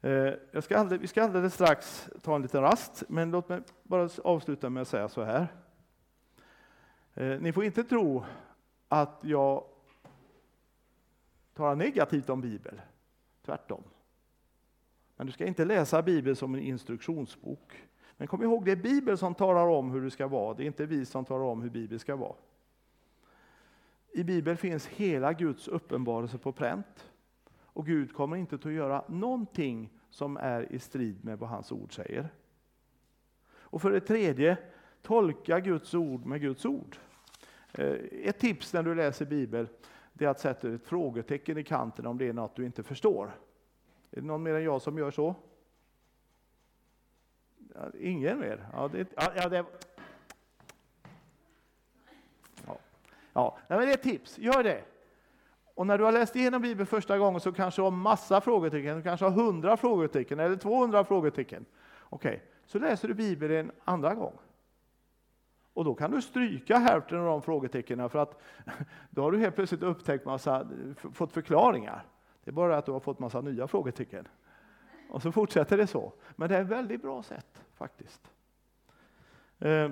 Eh, 0.00 0.34
jag 0.50 0.64
ska 0.64 0.78
alldeles, 0.78 1.02
vi 1.02 1.06
ska 1.06 1.24
alldeles 1.24 1.54
strax 1.54 2.08
ta 2.22 2.36
en 2.36 2.42
liten 2.42 2.62
rast, 2.62 3.02
men 3.08 3.30
låt 3.30 3.48
mig 3.48 3.60
bara 3.82 4.08
avsluta 4.24 4.70
med 4.70 4.80
att 4.80 4.88
säga 4.88 5.08
så 5.08 5.22
här. 5.22 5.46
Eh, 7.14 7.40
ni 7.40 7.52
får 7.52 7.64
inte 7.64 7.84
tro 7.84 8.24
att 8.88 9.20
jag 9.22 9.64
talar 11.54 11.76
negativt 11.76 12.30
om 12.30 12.40
Bibeln, 12.40 12.80
tvärtom. 13.44 13.82
Men 15.16 15.26
du 15.26 15.32
ska 15.32 15.46
inte 15.46 15.64
läsa 15.64 16.02
Bibeln 16.02 16.36
som 16.36 16.54
en 16.54 16.60
instruktionsbok. 16.60 17.82
Men 18.16 18.28
kom 18.28 18.42
ihåg, 18.42 18.64
det 18.64 18.72
är 18.72 18.76
Bibeln 18.76 19.18
som 19.18 19.34
talar 19.34 19.66
om 19.66 19.90
hur 19.90 20.00
det 20.00 20.10
ska 20.10 20.26
vara, 20.26 20.54
det 20.54 20.62
är 20.62 20.66
inte 20.66 20.86
vi 20.86 21.06
som 21.06 21.24
talar 21.24 21.44
om 21.44 21.62
hur 21.62 21.70
Bibeln 21.70 21.98
ska 21.98 22.16
vara. 22.16 22.34
I 24.12 24.24
Bibeln 24.24 24.56
finns 24.56 24.86
hela 24.86 25.32
Guds 25.32 25.68
uppenbarelse 25.68 26.38
på 26.38 26.52
pränt. 26.52 27.10
Och 27.56 27.86
Gud 27.86 28.14
kommer 28.14 28.36
inte 28.36 28.54
att 28.54 28.64
göra 28.64 29.04
någonting 29.08 29.90
som 30.10 30.36
är 30.36 30.72
i 30.72 30.78
strid 30.78 31.24
med 31.24 31.38
vad 31.38 31.48
hans 31.48 31.72
ord 31.72 31.94
säger. 31.94 32.28
Och 33.46 33.82
för 33.82 33.90
det 33.90 34.00
tredje, 34.00 34.56
tolka 35.02 35.60
Guds 35.60 35.94
ord 35.94 36.26
med 36.26 36.40
Guds 36.40 36.64
ord. 36.64 36.96
Eh, 37.72 37.96
ett 38.12 38.38
tips 38.38 38.72
när 38.72 38.82
du 38.82 38.94
läser 38.94 39.26
Bibeln 39.26 39.68
det 40.12 40.24
är 40.24 40.28
att 40.28 40.40
sätta 40.40 40.74
ett 40.74 40.84
frågetecken 40.84 41.58
i 41.58 41.64
kanten 41.64 42.06
om 42.06 42.18
det 42.18 42.28
är 42.28 42.32
något 42.32 42.56
du 42.56 42.66
inte 42.66 42.82
förstår. 42.82 43.34
Är 44.16 44.20
det 44.20 44.26
någon 44.26 44.42
mer 44.42 44.54
än 44.54 44.64
jag 44.64 44.82
som 44.82 44.98
gör 44.98 45.10
så? 45.10 45.34
Ja, 47.74 47.80
ingen 48.00 48.38
mer? 48.38 48.68
Ja, 48.72 48.88
det, 48.88 49.08
ja, 49.16 49.48
det, 49.48 49.64
ja. 52.66 52.78
ja. 53.32 53.58
men 53.68 53.78
det 53.78 53.84
är 53.84 53.94
ett 53.94 54.02
tips, 54.02 54.38
gör 54.38 54.62
det. 54.62 54.84
Och 55.74 55.86
när 55.86 55.98
du 55.98 56.04
har 56.04 56.12
läst 56.12 56.36
igenom 56.36 56.62
Bibeln 56.62 56.86
första 56.86 57.18
gången 57.18 57.40
så 57.40 57.52
kanske 57.52 57.80
du 57.80 57.84
har 57.84 57.90
massa 57.90 58.40
frågetecken, 58.40 58.96
du 58.96 59.02
kanske 59.02 59.26
har 59.26 59.32
hundra 59.32 59.76
frågetecken 59.76 60.40
eller 60.40 60.56
200 60.56 61.04
frågetecken. 61.04 61.64
Okej, 62.00 62.34
okay. 62.34 62.40
så 62.66 62.78
läser 62.78 63.08
du 63.08 63.14
Bibeln 63.14 63.52
en 63.52 63.72
andra 63.84 64.14
gång. 64.14 64.38
Och 65.72 65.84
då 65.84 65.94
kan 65.94 66.10
du 66.10 66.22
stryka 66.22 66.78
hälften 66.78 67.18
av 67.18 67.24
de 67.24 67.42
frågetecknen 67.42 68.10
för 68.10 68.18
att 68.18 68.40
då 69.10 69.22
har 69.22 69.32
du 69.32 69.38
helt 69.38 69.54
plötsligt 69.54 69.82
upptäckt 69.82 70.24
massa, 70.24 70.68
fått 71.12 71.32
förklaringar. 71.32 72.04
Det 72.44 72.50
är 72.50 72.52
bara 72.52 72.78
att 72.78 72.86
du 72.86 72.92
har 72.92 73.00
fått 73.00 73.18
massa 73.18 73.40
nya 73.40 73.66
frågetecken. 73.66 74.28
Och 75.08 75.22
så 75.22 75.32
fortsätter 75.32 75.76
det 75.76 75.86
så. 75.86 76.12
Men 76.36 76.48
det 76.48 76.56
är 76.56 76.62
ett 76.62 76.68
väldigt 76.68 77.02
bra 77.02 77.22
sätt 77.22 77.64
faktiskt. 77.74 78.30
Eh, 79.58 79.90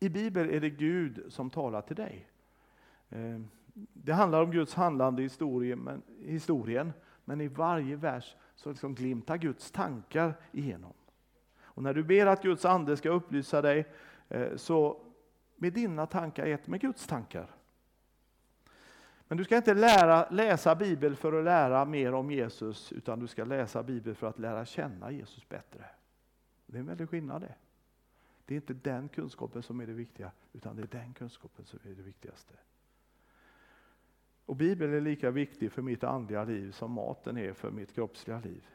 I 0.00 0.08
Bibeln 0.08 0.50
är 0.50 0.60
det 0.60 0.70
Gud 0.70 1.24
som 1.28 1.50
talar 1.50 1.82
till 1.82 1.96
dig. 1.96 2.28
Eh, 3.08 3.40
det 3.92 4.12
handlar 4.12 4.42
om 4.42 4.50
Guds 4.50 4.74
handlande 4.74 5.22
i 5.22 5.24
historien, 5.24 5.78
men, 5.78 6.02
historien, 6.24 6.92
men 7.24 7.40
i 7.40 7.48
varje 7.48 7.96
vers 7.96 8.36
så 8.54 8.68
liksom 8.68 8.94
glimtar 8.94 9.36
Guds 9.36 9.70
tankar 9.70 10.34
igenom. 10.52 10.92
Och 11.62 11.82
när 11.82 11.94
du 11.94 12.02
ber 12.02 12.26
att 12.26 12.42
Guds 12.42 12.64
ande 12.64 12.96
ska 12.96 13.10
upplysa 13.10 13.62
dig, 13.62 13.88
eh, 14.28 14.56
så 14.56 15.02
med 15.56 15.72
dina 15.72 16.06
tankar 16.06 16.46
ett 16.46 16.66
med 16.66 16.80
Guds 16.80 17.06
tankar. 17.06 17.50
Men 19.30 19.38
du 19.38 19.44
ska 19.44 19.56
inte 19.56 19.74
lära, 19.74 20.30
läsa 20.30 20.74
Bibeln 20.74 21.16
för 21.16 21.32
att 21.32 21.44
lära 21.44 21.84
mer 21.84 22.12
om 22.14 22.30
Jesus, 22.30 22.92
utan 22.92 23.18
du 23.20 23.26
ska 23.26 23.44
läsa 23.44 23.82
Bibeln 23.82 24.16
för 24.16 24.26
att 24.26 24.38
lära 24.38 24.64
känna 24.64 25.10
Jesus 25.10 25.48
bättre. 25.48 25.84
Det 26.66 26.76
är 26.76 26.80
en 26.80 26.86
väldig 26.86 27.08
skillnad 27.08 27.42
det. 27.42 27.54
Det 28.44 28.54
är 28.54 28.56
inte 28.56 28.74
den 28.74 29.08
kunskapen 29.08 29.62
som 29.62 29.80
är 29.80 29.86
det 29.86 29.92
viktiga, 29.92 30.32
utan 30.52 30.76
det 30.76 30.82
är 30.82 30.86
den 30.86 31.14
kunskapen 31.14 31.64
som 31.64 31.78
är 31.84 31.94
det 31.94 32.02
viktigaste. 32.02 32.54
Och 34.46 34.56
Bibeln 34.56 34.94
är 34.94 35.00
lika 35.00 35.30
viktig 35.30 35.72
för 35.72 35.82
mitt 35.82 36.04
andliga 36.04 36.44
liv 36.44 36.72
som 36.72 36.92
maten 36.92 37.36
är 37.38 37.52
för 37.52 37.70
mitt 37.70 37.92
kroppsliga 37.94 38.40
liv. 38.40 38.66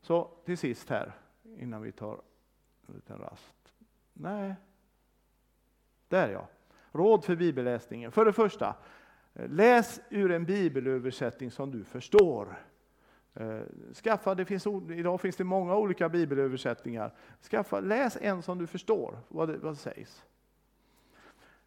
Så 0.00 0.30
till 0.44 0.58
sist 0.58 0.90
här, 0.90 1.12
innan 1.42 1.82
vi 1.82 1.92
tar 1.92 2.20
en 2.86 2.94
liten 2.94 3.18
rast. 3.18 3.72
Nej, 4.12 4.54
där 6.08 6.28
ja. 6.28 6.48
Råd 6.92 7.24
för 7.24 7.36
bibelläsningen. 7.36 8.12
För 8.12 8.24
det 8.24 8.32
första, 8.32 8.76
läs 9.48 10.00
ur 10.08 10.30
en 10.30 10.44
bibelöversättning 10.44 11.50
som 11.50 11.70
du 11.70 11.84
förstår. 11.84 12.58
Eh, 13.34 13.60
skaffa, 14.04 14.34
det 14.34 14.44
finns, 14.44 14.66
idag 14.90 15.20
finns 15.20 15.36
det 15.36 15.44
många 15.44 15.76
olika 15.76 16.08
bibelöversättningar. 16.08 17.14
Skaffa, 17.50 17.80
läs 17.80 18.18
en 18.20 18.42
som 18.42 18.58
du 18.58 18.66
förstår 18.66 19.18
vad 19.28 19.48
det, 19.48 19.56
vad 19.56 19.72
det 19.72 19.76
sägs. 19.76 20.24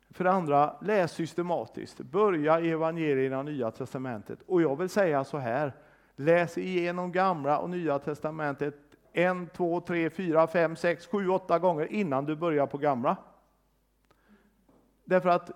För 0.10 0.24
det 0.24 0.32
andra, 0.32 0.76
läs 0.82 1.12
systematiskt. 1.12 2.00
Börja 2.00 2.60
i 2.60 2.70
evangelierna 2.70 3.40
och 3.40 3.46
Nya 3.46 3.72
Testamentet. 3.72 4.40
Och 4.46 4.62
jag 4.62 4.76
vill 4.76 4.90
säga 4.90 5.24
så 5.24 5.38
här, 5.38 5.74
läs 6.16 6.58
igenom 6.58 7.12
Gamla 7.12 7.60
och 7.60 7.70
Nya 7.70 8.00
Testamentet 8.00 8.76
en, 9.14 9.48
två, 9.48 9.82
tre, 9.82 10.10
fyra, 10.10 10.48
fem, 10.48 10.76
sex, 10.76 11.08
sju, 11.08 11.30
åtta 11.30 11.60
gånger 11.60 11.94
innan 11.94 12.26
du 12.26 12.36
börjar 12.36 12.68
på 12.68 12.78
Gamla. 12.78 13.18
Därför 15.06 15.30
att, 15.30 15.52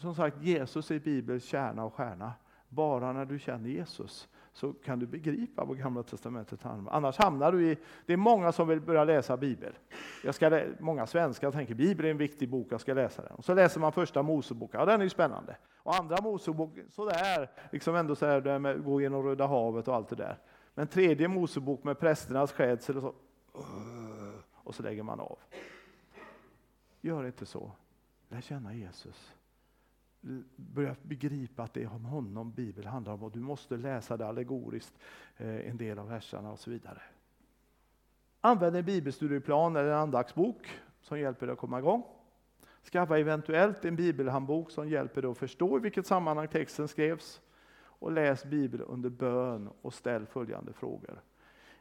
som 0.00 0.14
sagt, 0.14 0.42
Jesus 0.42 0.90
är 0.90 0.98
Bibelns 0.98 1.44
kärna 1.44 1.84
och 1.84 1.94
stjärna. 1.94 2.32
Bara 2.68 3.12
när 3.12 3.24
du 3.24 3.38
känner 3.38 3.68
Jesus 3.68 4.28
så 4.52 4.72
kan 4.72 4.98
du 4.98 5.06
begripa 5.06 5.64
vad 5.64 5.78
Gamla 5.78 6.02
Testamentet 6.02 6.62
handlar 6.62 6.92
om. 6.92 6.96
Annars 6.96 7.18
hamnar 7.18 7.52
du 7.52 7.70
i... 7.70 7.78
Det 8.06 8.12
är 8.12 8.16
många 8.16 8.52
som 8.52 8.68
vill 8.68 8.80
börja 8.80 9.04
läsa 9.04 9.36
Bibeln. 9.36 9.74
Jag 10.24 10.34
ska, 10.34 10.62
många 10.78 11.06
svenskar 11.06 11.50
tänker 11.50 11.74
Bibeln 11.74 12.06
är 12.06 12.10
en 12.10 12.18
viktig 12.18 12.48
bok, 12.48 12.66
jag 12.70 12.80
ska 12.80 12.94
läsa 12.94 13.22
den. 13.22 13.32
Och 13.32 13.44
så 13.44 13.54
läser 13.54 13.80
man 13.80 13.92
första 13.92 14.22
Moseboken, 14.22 14.80
ja 14.80 14.86
den 14.86 15.00
är 15.00 15.04
ju 15.04 15.10
spännande. 15.10 15.56
Och 15.76 15.94
andra 15.94 16.22
Mosebok, 16.22 16.78
sådär, 16.88 17.50
liksom 17.72 17.94
ändå 17.94 18.14
så 18.14 18.26
här, 18.26 18.58
med, 18.58 18.84
gå 18.84 19.00
genom 19.00 19.22
Röda 19.22 19.46
havet 19.46 19.88
och 19.88 19.94
allt 19.94 20.08
det 20.08 20.16
där. 20.16 20.38
Men 20.74 20.86
tredje 20.86 21.28
Mosebok 21.28 21.84
med 21.84 21.98
prästernas 21.98 22.52
skädsel 22.52 22.96
och 22.96 23.02
så, 23.02 23.14
och 24.54 24.74
så 24.74 24.82
lägger 24.82 25.02
man 25.02 25.20
av. 25.20 25.38
Gör 27.00 27.26
inte 27.26 27.46
så. 27.46 27.72
Lär 28.28 28.40
känna 28.40 28.74
Jesus 28.74 29.34
börja 30.56 30.96
begripa 31.02 31.62
att 31.62 31.74
det 31.74 31.82
är 31.82 31.92
om 31.92 32.04
honom 32.04 32.52
Bibeln 32.52 32.88
handlar 32.88 33.12
om 33.12 33.22
och 33.22 33.32
du 33.32 33.40
måste 33.40 33.76
läsa 33.76 34.16
det 34.16 34.26
allegoriskt, 34.26 34.98
eh, 35.36 35.68
en 35.68 35.76
del 35.76 35.98
av 35.98 36.08
verserna 36.08 36.52
och 36.52 36.58
så 36.58 36.70
vidare. 36.70 37.02
Använd 38.40 38.76
en 38.76 38.84
bibelstudieplan 38.84 39.76
eller 39.76 39.90
en 39.90 39.98
andaktsbok 39.98 40.70
som 41.00 41.20
hjälper 41.20 41.46
dig 41.46 41.52
att 41.52 41.58
komma 41.58 41.78
igång. 41.78 42.04
Skaffa 42.92 43.18
eventuellt 43.18 43.84
en 43.84 43.96
bibelhandbok 43.96 44.70
som 44.70 44.88
hjälper 44.88 45.22
dig 45.22 45.30
att 45.30 45.38
förstå 45.38 45.78
i 45.78 45.80
vilket 45.80 46.06
sammanhang 46.06 46.48
texten 46.48 46.88
skrevs. 46.88 47.40
Och 48.00 48.12
läs 48.12 48.44
Bibeln 48.44 48.84
under 48.84 49.10
bön 49.10 49.70
och 49.82 49.94
ställ 49.94 50.26
följande 50.26 50.72
frågor. 50.72 51.22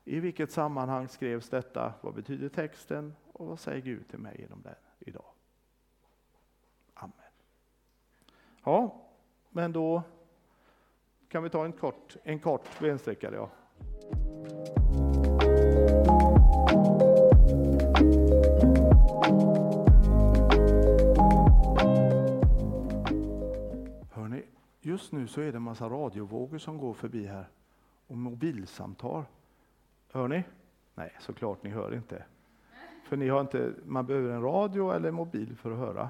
I 0.04 0.20
vilket 0.20 0.52
sammanhang 0.52 1.08
skrevs 1.08 1.50
detta? 1.50 1.94
Vad 2.02 2.14
betyder 2.14 2.50
texten? 2.50 3.14
Och 3.34 3.48
vad 3.48 3.60
säger 3.60 3.82
Gud 3.82 4.08
till 4.08 4.20
mig 4.20 4.36
genom 4.40 4.62
den 4.62 4.76
idag? 5.00 5.26
Ja, 8.70 8.96
men 9.50 9.72
då 9.72 10.04
kan 11.30 11.44
vi 11.44 11.50
ta 11.50 11.66
en 11.66 11.72
kort, 11.72 12.18
en 12.24 12.40
kort 12.40 12.80
bensträckare. 12.80 13.36
Ja. 13.36 13.50
Hörrni, 24.12 24.44
just 24.82 25.12
nu 25.12 25.28
så 25.28 25.42
är 25.42 25.52
det 25.52 25.58
en 25.58 25.62
massa 25.62 25.90
radiovågor 25.90 26.58
som 26.58 26.78
går 26.78 26.94
förbi 26.94 27.26
här 27.26 27.46
och 28.08 28.18
mobilsamtal. 28.18 29.24
Hör 30.12 30.28
ni? 30.28 30.44
Nej, 30.96 31.12
såklart 31.20 31.64
ni 31.64 31.70
hör 31.70 31.94
inte. 31.94 32.24
För 33.04 33.18
ni 33.18 33.30
har 33.30 33.42
inte, 33.42 33.74
man 33.86 34.06
behöver 34.06 34.30
en 34.30 34.42
radio 34.42 34.92
eller 34.92 35.12
mobil 35.12 35.56
för 35.56 35.72
att 35.72 35.78
höra. 35.78 36.10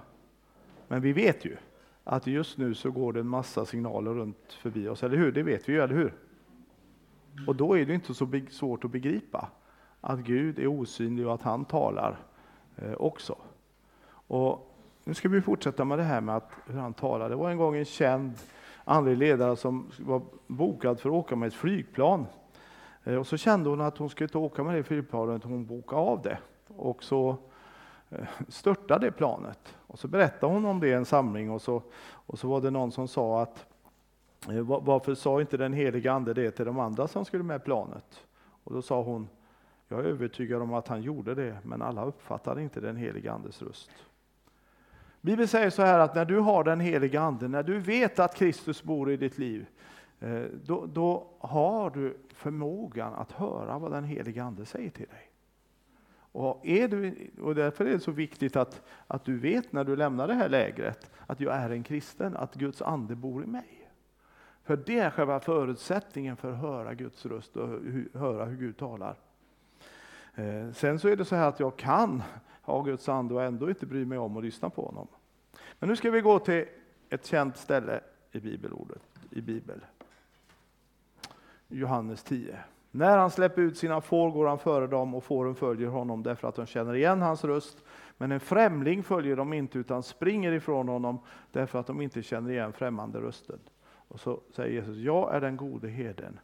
Men 0.87 1.01
vi 1.01 1.13
vet 1.13 1.45
ju 1.45 1.57
att 2.11 2.27
just 2.27 2.57
nu 2.57 2.73
så 2.73 2.91
går 2.91 3.13
det 3.13 3.19
en 3.19 3.27
massa 3.27 3.65
signaler 3.65 4.13
runt 4.13 4.53
förbi 4.53 4.87
oss, 4.87 5.03
eller 5.03 5.17
hur? 5.17 5.31
Det 5.31 5.43
vet 5.43 5.69
vi 5.69 5.73
ju, 5.73 5.81
eller 5.81 5.95
hur? 5.95 6.13
Och 7.47 7.55
då 7.55 7.77
är 7.77 7.85
det 7.85 7.93
inte 7.93 8.13
så 8.13 8.27
svårt 8.49 8.83
att 8.85 8.91
begripa 8.91 9.49
att 10.01 10.19
Gud 10.19 10.59
är 10.59 10.67
osynlig 10.67 11.27
och 11.27 11.33
att 11.33 11.41
han 11.41 11.65
talar 11.65 12.19
eh, 12.75 12.93
också. 12.93 13.35
Och 14.11 14.75
nu 15.03 15.13
ska 15.13 15.29
vi 15.29 15.41
fortsätta 15.41 15.85
med 15.85 15.97
det 15.99 16.03
här 16.03 16.21
med 16.21 16.35
att, 16.35 16.51
hur 16.67 16.79
han 16.79 16.93
talar. 16.93 17.29
Det 17.29 17.35
var 17.35 17.49
en 17.49 17.57
gång 17.57 17.75
en 17.75 17.85
känd 17.85 18.33
andlig 18.83 19.17
ledare 19.17 19.55
som 19.55 19.91
var 19.99 20.21
bokad 20.47 20.99
för 20.99 21.09
att 21.09 21.15
åka 21.15 21.35
med 21.35 21.47
ett 21.47 21.53
flygplan. 21.53 22.25
Eh, 23.03 23.15
och 23.15 23.27
så 23.27 23.37
kände 23.37 23.69
hon 23.69 23.81
att 23.81 23.97
hon 23.97 24.09
skulle 24.09 24.25
inte 24.25 24.37
åka 24.37 24.63
med 24.63 24.75
det 24.75 24.83
flygplanet, 24.83 25.43
hon 25.43 25.65
bokade 25.65 26.01
av 26.01 26.21
det. 26.21 26.37
Och 26.67 27.03
så 27.03 27.37
Eh, 28.09 28.27
störta 28.47 28.99
det 28.99 29.11
planet. 29.11 29.75
Och 29.87 29.99
så 29.99 30.07
berättade 30.07 30.53
hon 30.53 30.65
om 30.65 30.79
det 30.79 30.87
i 30.87 30.93
en 30.93 31.05
samling 31.05 31.51
och 31.51 31.61
så, 31.61 31.83
och 32.01 32.39
så 32.39 32.47
var 32.47 32.61
det 32.61 32.71
någon 32.71 32.91
som 32.91 33.07
sa 33.07 33.41
att 33.41 33.65
eh, 34.49 34.61
varför 34.61 35.15
sa 35.15 35.41
inte 35.41 35.57
den 35.57 35.73
heliga 35.73 36.11
ande 36.11 36.33
det 36.33 36.51
till 36.51 36.65
de 36.65 36.79
andra 36.79 37.07
som 37.07 37.25
skulle 37.25 37.43
med 37.43 37.63
planet? 37.63 38.25
Och 38.63 38.73
då 38.73 38.81
sa 38.81 39.01
hon, 39.01 39.27
jag 39.87 39.99
är 39.99 40.03
övertygad 40.03 40.61
om 40.61 40.73
att 40.73 40.87
han 40.87 41.01
gjorde 41.01 41.35
det, 41.35 41.57
men 41.63 41.81
alla 41.81 42.05
uppfattade 42.05 42.61
inte 42.61 42.79
den 42.79 42.97
heliga 42.97 43.31
andes 43.33 43.61
röst. 43.61 43.91
Bibeln 45.21 45.47
säger 45.47 45.69
så 45.69 45.81
här 45.81 45.99
att 45.99 46.15
när 46.15 46.25
du 46.25 46.39
har 46.39 46.63
den 46.63 46.79
heliga 46.79 47.21
ande, 47.21 47.47
när 47.47 47.63
du 47.63 47.79
vet 47.79 48.19
att 48.19 48.35
Kristus 48.35 48.83
bor 48.83 49.11
i 49.11 49.17
ditt 49.17 49.37
liv, 49.37 49.65
eh, 50.19 50.43
då, 50.63 50.85
då 50.85 51.27
har 51.39 51.89
du 51.89 52.17
förmågan 52.33 53.13
att 53.13 53.31
höra 53.31 53.79
vad 53.79 53.91
den 53.91 54.03
heliga 54.03 54.43
ande 54.43 54.65
säger 54.65 54.89
till 54.89 55.07
dig. 55.07 55.28
Och, 56.31 56.65
är 56.65 56.87
du, 56.87 57.29
och 57.41 57.55
därför 57.55 57.85
är 57.85 57.89
det 57.89 57.99
så 57.99 58.11
viktigt 58.11 58.55
att, 58.55 58.81
att 59.07 59.25
du 59.25 59.37
vet 59.37 59.71
när 59.71 59.83
du 59.83 59.95
lämnar 59.95 60.27
det 60.27 60.33
här 60.33 60.49
lägret 60.49 61.11
att 61.27 61.39
jag 61.39 61.55
är 61.55 61.69
en 61.69 61.83
kristen, 61.83 62.37
att 62.37 62.55
Guds 62.55 62.81
ande 62.81 63.15
bor 63.15 63.43
i 63.43 63.47
mig. 63.47 63.89
För 64.63 64.77
det 64.77 64.99
är 64.99 65.09
själva 65.09 65.39
förutsättningen 65.39 66.37
för 66.37 66.51
att 66.51 66.59
höra 66.59 66.93
Guds 66.93 67.25
röst 67.25 67.57
och 67.57 67.67
höra 68.13 68.45
hur 68.45 68.57
Gud 68.57 68.77
talar. 68.77 69.15
Eh, 70.35 70.71
sen 70.71 70.99
så 70.99 71.07
är 71.07 71.15
det 71.15 71.25
så 71.25 71.35
här 71.35 71.47
att 71.47 71.59
jag 71.59 71.77
kan 71.77 72.23
ha 72.61 72.81
Guds 72.81 73.09
ande 73.09 73.33
och 73.33 73.43
ändå 73.43 73.69
inte 73.69 73.85
bry 73.85 74.05
mig 74.05 74.17
om 74.17 74.37
att 74.37 74.43
lyssna 74.43 74.69
på 74.69 74.85
honom. 74.85 75.07
Men 75.79 75.89
nu 75.89 75.95
ska 75.95 76.11
vi 76.11 76.21
gå 76.21 76.39
till 76.39 76.65
ett 77.09 77.25
känt 77.25 77.57
ställe 77.57 77.99
i 78.31 78.39
bibelordet, 78.39 79.01
i 79.29 79.41
Bibel. 79.41 79.79
Johannes 81.67 82.23
10. 82.23 82.59
När 82.91 83.17
han 83.17 83.31
släpper 83.31 83.61
ut 83.61 83.77
sina 83.77 84.01
får 84.01 84.31
går 84.31 84.47
han 84.47 84.59
före 84.59 84.87
dem 84.87 85.15
och 85.15 85.23
fåren 85.23 85.55
följer 85.55 85.87
honom 85.87 86.23
därför 86.23 86.47
att 86.47 86.55
de 86.55 86.65
känner 86.65 86.95
igen 86.95 87.21
hans 87.21 87.43
röst. 87.43 87.83
Men 88.17 88.31
en 88.31 88.39
främling 88.39 89.03
följer 89.03 89.35
dem 89.35 89.53
inte 89.53 89.79
utan 89.79 90.03
springer 90.03 90.51
ifrån 90.51 90.87
honom 90.87 91.19
därför 91.51 91.79
att 91.79 91.87
de 91.87 92.01
inte 92.01 92.23
känner 92.23 92.51
igen 92.51 92.73
främmande 92.73 93.21
rösten. 93.21 93.59
Och 93.83 94.19
så 94.19 94.41
säger 94.51 94.73
Jesus, 94.73 94.97
jag 94.97 95.35
är 95.35 95.41
den 95.41 95.57
gode 95.57 95.87
herden 95.87 96.39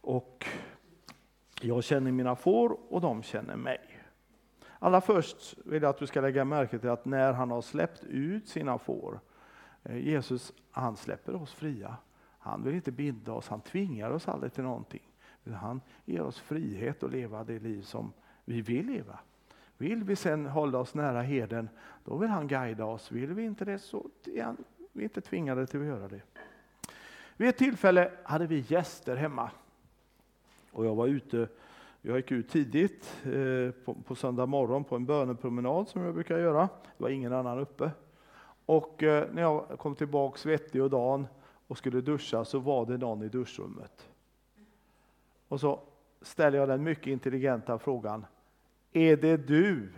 och 0.00 0.46
jag 1.60 1.84
känner 1.84 2.12
mina 2.12 2.36
får 2.36 2.78
och 2.88 3.00
de 3.00 3.22
känner 3.22 3.56
mig. 3.56 3.80
Allra 4.78 5.00
först 5.00 5.54
vill 5.64 5.82
jag 5.82 5.90
att 5.90 5.98
du 5.98 6.06
ska 6.06 6.20
lägga 6.20 6.44
märke 6.44 6.78
till 6.78 6.90
att 6.90 7.04
när 7.04 7.32
han 7.32 7.50
har 7.50 7.62
släppt 7.62 8.04
ut 8.04 8.48
sina 8.48 8.78
får, 8.78 9.20
eh, 9.82 9.96
Jesus 9.96 10.52
han 10.70 10.96
släpper 10.96 11.34
oss 11.34 11.54
fria. 11.54 11.96
Han 12.38 12.62
vill 12.62 12.74
inte 12.74 12.92
binda 12.92 13.32
oss, 13.32 13.48
han 13.48 13.60
tvingar 13.60 14.10
oss 14.10 14.28
aldrig 14.28 14.52
till 14.52 14.64
någonting. 14.64 15.11
Han 15.50 15.80
ger 16.04 16.22
oss 16.22 16.38
frihet 16.38 17.02
att 17.02 17.10
leva 17.10 17.44
det 17.44 17.58
liv 17.58 17.82
som 17.82 18.12
vi 18.44 18.60
vill 18.60 18.86
leva. 18.86 19.18
Vill 19.76 20.04
vi 20.04 20.16
sen 20.16 20.46
hålla 20.46 20.78
oss 20.78 20.94
nära 20.94 21.22
heden, 21.22 21.68
då 22.04 22.16
vill 22.16 22.30
han 22.30 22.48
guida 22.48 22.84
oss. 22.84 23.12
Vill 23.12 23.32
vi 23.32 23.42
inte 23.44 23.64
det 23.64 23.78
så 23.78 24.06
är 24.24 24.54
vi 24.92 25.04
inte 25.04 25.20
tvingade 25.20 25.66
till 25.66 25.80
att 25.80 25.86
göra 25.86 26.08
det. 26.08 26.20
Vid 27.36 27.48
ett 27.48 27.58
tillfälle 27.58 28.10
hade 28.22 28.46
vi 28.46 28.64
gäster 28.68 29.16
hemma. 29.16 29.50
Och 30.72 30.86
jag 30.86 30.94
var 30.94 31.06
ute, 31.06 31.48
jag 32.02 32.16
gick 32.16 32.30
ut 32.30 32.48
tidigt 32.48 33.20
eh, 33.24 33.84
på, 33.84 33.94
på 33.94 34.14
söndag 34.14 34.46
morgon 34.46 34.84
på 34.84 34.96
en 34.96 35.06
bönepromenad 35.06 35.88
som 35.88 36.02
jag 36.02 36.14
brukar 36.14 36.38
göra. 36.38 36.68
Det 36.96 37.02
var 37.02 37.08
ingen 37.08 37.32
annan 37.32 37.58
uppe. 37.58 37.90
Och 38.66 39.02
eh, 39.02 39.28
när 39.32 39.42
jag 39.42 39.78
kom 39.78 39.94
tillbaka 39.94 40.38
svettig 40.38 40.82
och 40.82 40.90
dan 40.90 41.26
och 41.66 41.78
skulle 41.78 42.00
duscha 42.00 42.44
så 42.44 42.58
var 42.58 42.86
det 42.86 42.98
någon 42.98 43.22
i 43.22 43.28
duschrummet. 43.28 44.11
Och 45.52 45.60
så 45.60 45.80
ställer 46.22 46.58
jag 46.58 46.68
den 46.68 46.82
mycket 46.82 47.06
intelligenta 47.06 47.78
frågan. 47.78 48.26
Är 48.92 49.16
det 49.16 49.36
du? 49.36 49.92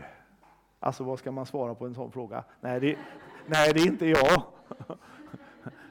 Alltså 0.80 1.04
vad 1.04 1.18
ska 1.18 1.32
man 1.32 1.46
svara 1.46 1.74
på 1.74 1.86
en 1.86 1.94
sån 1.94 2.12
fråga? 2.12 2.44
Nej, 2.60 2.80
det, 2.80 2.98
nej, 3.46 3.72
det 3.72 3.80
är 3.80 3.86
inte 3.86 4.06
jag. 4.06 4.42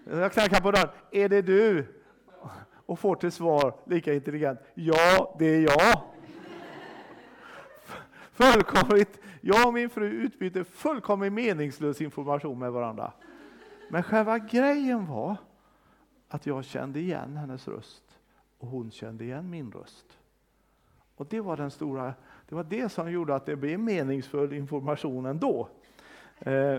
Jag 0.04 0.32
knackar 0.32 0.62
på 0.62 0.72
dörren. 0.72 0.90
Är 1.12 1.30
det 1.30 1.42
du? 1.42 1.86
Och 2.86 3.00
får 3.00 3.16
till 3.16 3.32
svar 3.32 3.76
lika 3.86 4.14
intelligent. 4.14 4.60
Ja, 4.74 5.36
det 5.40 5.46
är 5.46 5.62
jag. 5.62 6.02
Fullkomligt. 8.32 9.20
Jag 9.42 9.68
och 9.68 9.74
min 9.74 9.90
fru 9.90 10.06
utbyter 10.10 10.64
fullkomligt 10.64 11.34
meningslös 11.34 12.02
information 12.02 12.60
med 12.60 12.72
varandra. 12.72 13.14
Men 13.90 14.04
själva 14.04 14.40
grejen 14.40 15.06
var 15.06 15.36
att 16.30 16.46
jag 16.46 16.66
kände 16.66 17.00
igen 17.00 17.38
hennes 17.38 17.68
röst 17.68 18.03
och 18.64 18.70
hon 18.70 18.92
kände 18.92 19.24
igen 19.24 19.50
min 19.50 19.72
röst. 19.72 20.18
Och 21.16 21.28
det 21.30 21.42
var 21.42 21.58
den 21.58 21.72
stora, 21.72 22.14
det 22.50 22.56
var 22.56 22.64
det 22.64 22.90
som 22.90 23.12
gjorde 23.12 23.36
att 23.36 23.46
det 23.46 23.56
blev 23.56 23.80
meningsfull 23.80 24.54
information 24.54 25.26
ändå. 25.26 25.70
Eh, 26.40 26.78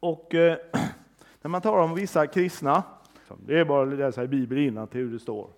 och 0.00 0.34
eh, 0.34 0.58
när 1.42 1.48
man 1.48 1.60
talar 1.62 1.82
om 1.82 1.94
vissa 1.94 2.26
kristna, 2.26 2.82
det 3.46 3.58
är 3.58 3.64
bara 3.64 3.92
att 3.92 3.98
läsa 3.98 4.24
i 4.24 4.28
Bibeln 4.28 4.86
till 4.86 5.00
hur 5.00 5.12
det 5.12 5.18
står. 5.18 5.50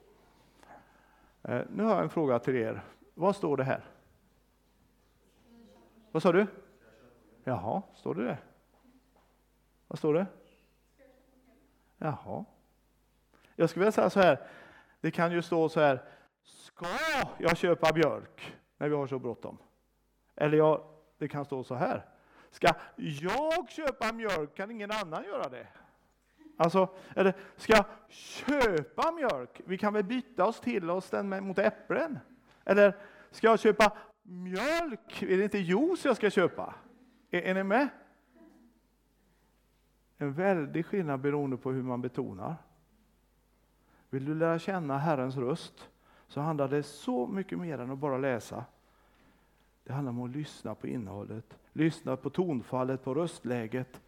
Eh, 1.43 1.61
nu 1.75 1.83
har 1.83 1.95
jag 1.95 2.03
en 2.03 2.11
fråga 2.11 2.39
till 2.39 2.57
er. 2.57 2.83
Vad 3.15 3.37
står 3.37 3.57
det 3.57 3.65
här? 3.65 3.85
Vad 6.13 6.23
sa 6.23 6.33
du? 6.33 6.47
Jaha, 7.45 7.83
står 7.95 8.15
det 8.15 8.25
det? 8.25 8.39
Vad 9.89 9.99
står 9.99 10.15
det? 10.15 10.27
Jaha. 11.99 12.45
Jag 13.57 13.71
skulle 13.71 13.81
vilja 13.81 13.93
säga 13.93 14.11
så 14.11 14.21
här, 14.21 14.39
det 15.05 15.11
kan 15.11 15.33
ju 15.33 15.43
stå 15.43 15.69
så 15.69 15.81
här, 15.81 16.03
ska 16.43 16.87
jag 17.39 17.57
köpa 17.57 17.95
mjölk 17.95 18.57
när 18.79 18.89
vi 18.89 18.95
har 18.95 19.07
så 19.07 19.19
bråttom? 19.19 19.59
Eller 20.37 20.59
ja, 20.59 20.91
det 21.19 21.29
kan 21.29 21.45
stå 21.45 21.65
så 21.65 21.75
här, 21.75 22.05
ska 22.51 22.69
jag 22.97 23.71
köpa 23.71 24.13
mjölk, 24.13 24.55
kan 24.55 24.71
ingen 24.71 24.91
annan 24.91 25.25
göra 25.25 25.49
det? 25.49 25.67
Alltså, 26.57 26.89
eller 27.17 27.35
ska 27.57 27.73
jag 27.73 27.85
köpa 28.09 29.13
mjölk? 29.13 29.61
Vi 29.65 29.79
kan 29.79 29.93
väl 29.93 30.05
byta 30.05 30.47
oss 30.47 30.61
till 30.61 30.91
oss 30.91 31.11
den 31.11 31.45
mot 31.45 31.59
äpplen? 31.59 32.19
Eller 32.65 32.97
ska 33.31 33.47
jag 33.47 33.61
köpa 33.61 33.97
mjölk? 34.23 35.23
Är 35.23 35.37
det 35.37 35.45
inte 35.45 35.59
juice 35.59 36.05
jag 36.05 36.17
ska 36.17 36.31
köpa? 36.31 36.75
Är, 37.31 37.43
är 37.43 37.55
ni 37.55 37.63
med? 37.63 37.89
En 40.17 40.33
väldig 40.33 40.87
skillnad 40.87 41.21
beroende 41.21 41.57
på 41.57 41.73
hur 41.73 41.83
man 41.83 42.03
betonar. 42.03 42.57
Vill 44.15 44.25
du 44.25 44.35
lära 44.35 44.59
känna 44.59 44.99
Herrens 44.99 45.37
röst 45.37 45.89
så 46.29 46.41
handlar 46.41 46.69
det 46.69 46.83
så 46.83 47.27
mycket 47.27 47.59
mer 47.59 47.79
än 47.79 47.91
att 47.91 47.99
bara 47.99 48.19
läsa. 48.19 48.65
Det 49.85 49.93
handlar 49.93 50.11
om 50.11 50.23
att 50.23 50.31
lyssna 50.31 50.75
på 50.75 50.87
innehållet, 50.87 51.59
lyssna 51.73 52.17
på 52.17 52.31
tonfallet, 52.31 53.05
på 53.05 53.15
röstläget 53.15 54.01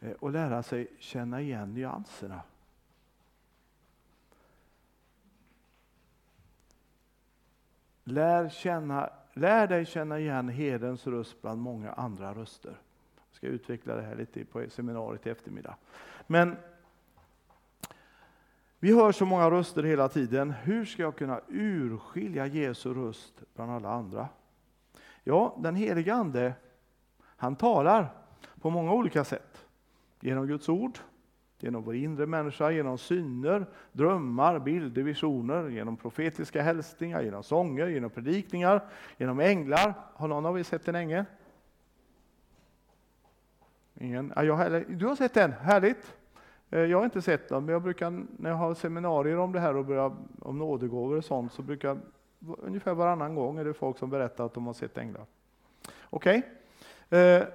eh, 0.00 0.10
och 0.10 0.30
lära 0.30 0.62
sig 0.62 0.88
känna 0.98 1.40
igen 1.40 1.74
nyanserna. 1.74 2.42
Lär, 8.04 8.48
känna, 8.48 9.10
lär 9.32 9.66
dig 9.66 9.86
känna 9.86 10.18
igen 10.18 10.48
herdens 10.48 11.06
röst 11.06 11.42
bland 11.42 11.60
många 11.60 11.92
andra 11.92 12.34
röster. 12.34 12.76
Jag 13.30 13.36
ska 13.36 13.46
utveckla 13.46 13.94
det 13.94 14.02
här 14.02 14.16
lite 14.16 14.44
på 14.44 14.64
seminariet 14.70 15.26
i 15.26 15.30
eftermiddag. 15.30 15.76
Men 16.26 16.56
vi 18.80 18.94
hör 18.94 19.12
så 19.12 19.26
många 19.26 19.50
röster 19.50 19.82
hela 19.82 20.08
tiden. 20.08 20.50
Hur 20.50 20.84
ska 20.84 21.02
jag 21.02 21.16
kunna 21.16 21.40
urskilja 21.48 22.46
Jesu 22.46 22.94
röst 22.94 23.42
bland 23.54 23.72
alla 23.72 23.88
andra? 23.88 24.28
Ja, 25.24 25.56
den 25.58 25.74
helige 25.74 26.14
Ande, 26.14 26.52
han 27.20 27.56
talar 27.56 28.14
på 28.60 28.70
många 28.70 28.92
olika 28.92 29.24
sätt. 29.24 29.66
Genom 30.20 30.46
Guds 30.46 30.68
ord, 30.68 30.98
genom 31.58 31.82
vår 31.82 31.94
inre 31.94 32.26
människa, 32.26 32.70
genom 32.70 32.98
syner, 32.98 33.66
drömmar, 33.92 34.58
bilder, 34.58 35.02
visioner, 35.02 35.68
genom 35.68 35.96
profetiska 35.96 36.62
hälsningar, 36.62 37.22
genom 37.22 37.42
sånger, 37.42 37.86
genom 37.86 38.10
predikningar, 38.10 38.88
genom 39.16 39.40
änglar. 39.40 39.94
Har 40.14 40.28
någon 40.28 40.46
av 40.46 40.58
er 40.58 40.62
sett 40.62 40.88
en 40.88 40.94
ängel? 40.94 41.24
Ingen? 43.94 44.32
Ja, 44.36 44.44
jag, 44.44 44.98
du 44.98 45.06
har 45.06 45.16
sett 45.16 45.36
en, 45.36 45.52
härligt! 45.52 46.17
Eh, 46.70 46.80
jag 46.80 46.98
har 46.98 47.04
inte 47.04 47.22
sett 47.22 47.48
dem, 47.48 47.64
men 47.64 47.72
jag 47.72 47.82
brukar, 47.82 48.10
när 48.36 48.50
jag 48.50 48.56
har 48.56 48.74
seminarier 48.74 49.38
om 49.38 49.52
det 49.52 49.60
här 49.60 49.76
och 49.76 49.84
börjar, 49.84 50.16
om 50.40 50.58
nådegåvor 50.58 51.16
och 51.16 51.24
sånt, 51.24 51.52
så 51.52 51.62
brukar 51.62 51.98
ungefär 52.58 52.94
varannan 52.94 53.34
gång 53.34 53.58
är 53.58 53.64
det 53.64 53.74
folk 53.74 53.98
som 53.98 54.10
berättar 54.10 54.46
att 54.46 54.54
de 54.54 54.66
har 54.66 54.72
sett 54.72 54.98
änglar. 54.98 55.26
Okej? 56.10 56.42
Okay. 57.08 57.20
Eh, 57.20 57.46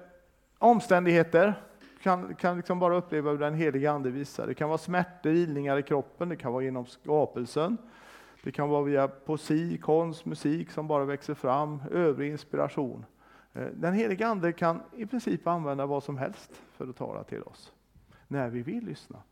omständigheter 0.58 1.54
kan, 2.02 2.34
kan 2.34 2.56
liksom 2.56 2.78
bara 2.78 2.96
uppleva 2.96 3.30
hur 3.30 3.38
den 3.38 3.54
heliga 3.54 3.92
Ande 3.92 4.10
visar. 4.10 4.46
Det 4.46 4.54
kan 4.54 4.68
vara 4.68 4.78
smärtor, 4.78 5.32
ilningar 5.32 5.78
i 5.78 5.82
kroppen, 5.82 6.28
det 6.28 6.36
kan 6.36 6.52
vara 6.52 6.64
genom 6.64 6.86
skapelsen, 6.86 7.78
det 8.42 8.52
kan 8.52 8.68
vara 8.68 8.82
via 8.82 9.08
poesi, 9.08 9.78
konst, 9.78 10.24
musik 10.24 10.70
som 10.70 10.86
bara 10.86 11.04
växer 11.04 11.34
fram, 11.34 11.82
övrig 11.90 12.30
inspiration. 12.30 13.04
Eh, 13.52 13.66
den 13.74 13.94
heliga 13.94 14.26
Ande 14.26 14.52
kan 14.52 14.80
i 14.96 15.06
princip 15.06 15.46
använda 15.46 15.86
vad 15.86 16.02
som 16.02 16.18
helst 16.18 16.62
för 16.72 16.88
att 16.88 16.96
tala 16.96 17.24
till 17.24 17.42
oss 17.42 17.73
när 18.28 18.48
vi 18.48 18.62
vill 18.62 18.84
lyssna. 18.84 19.22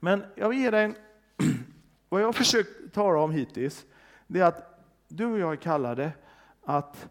Men 0.00 0.24
jag 0.34 0.48
vill 0.48 0.58
ge 0.58 0.70
dig 0.70 0.84
en, 0.84 0.94
vad 2.08 2.20
jag 2.20 2.26
har 2.26 2.32
försökt 2.32 2.94
tala 2.94 3.20
om 3.20 3.30
hittills, 3.30 3.86
det 4.26 4.40
är 4.40 4.44
att 4.44 4.84
du 5.08 5.26
och 5.26 5.38
jag 5.38 5.52
är 5.52 5.56
kallade 5.56 6.12
att 6.62 7.08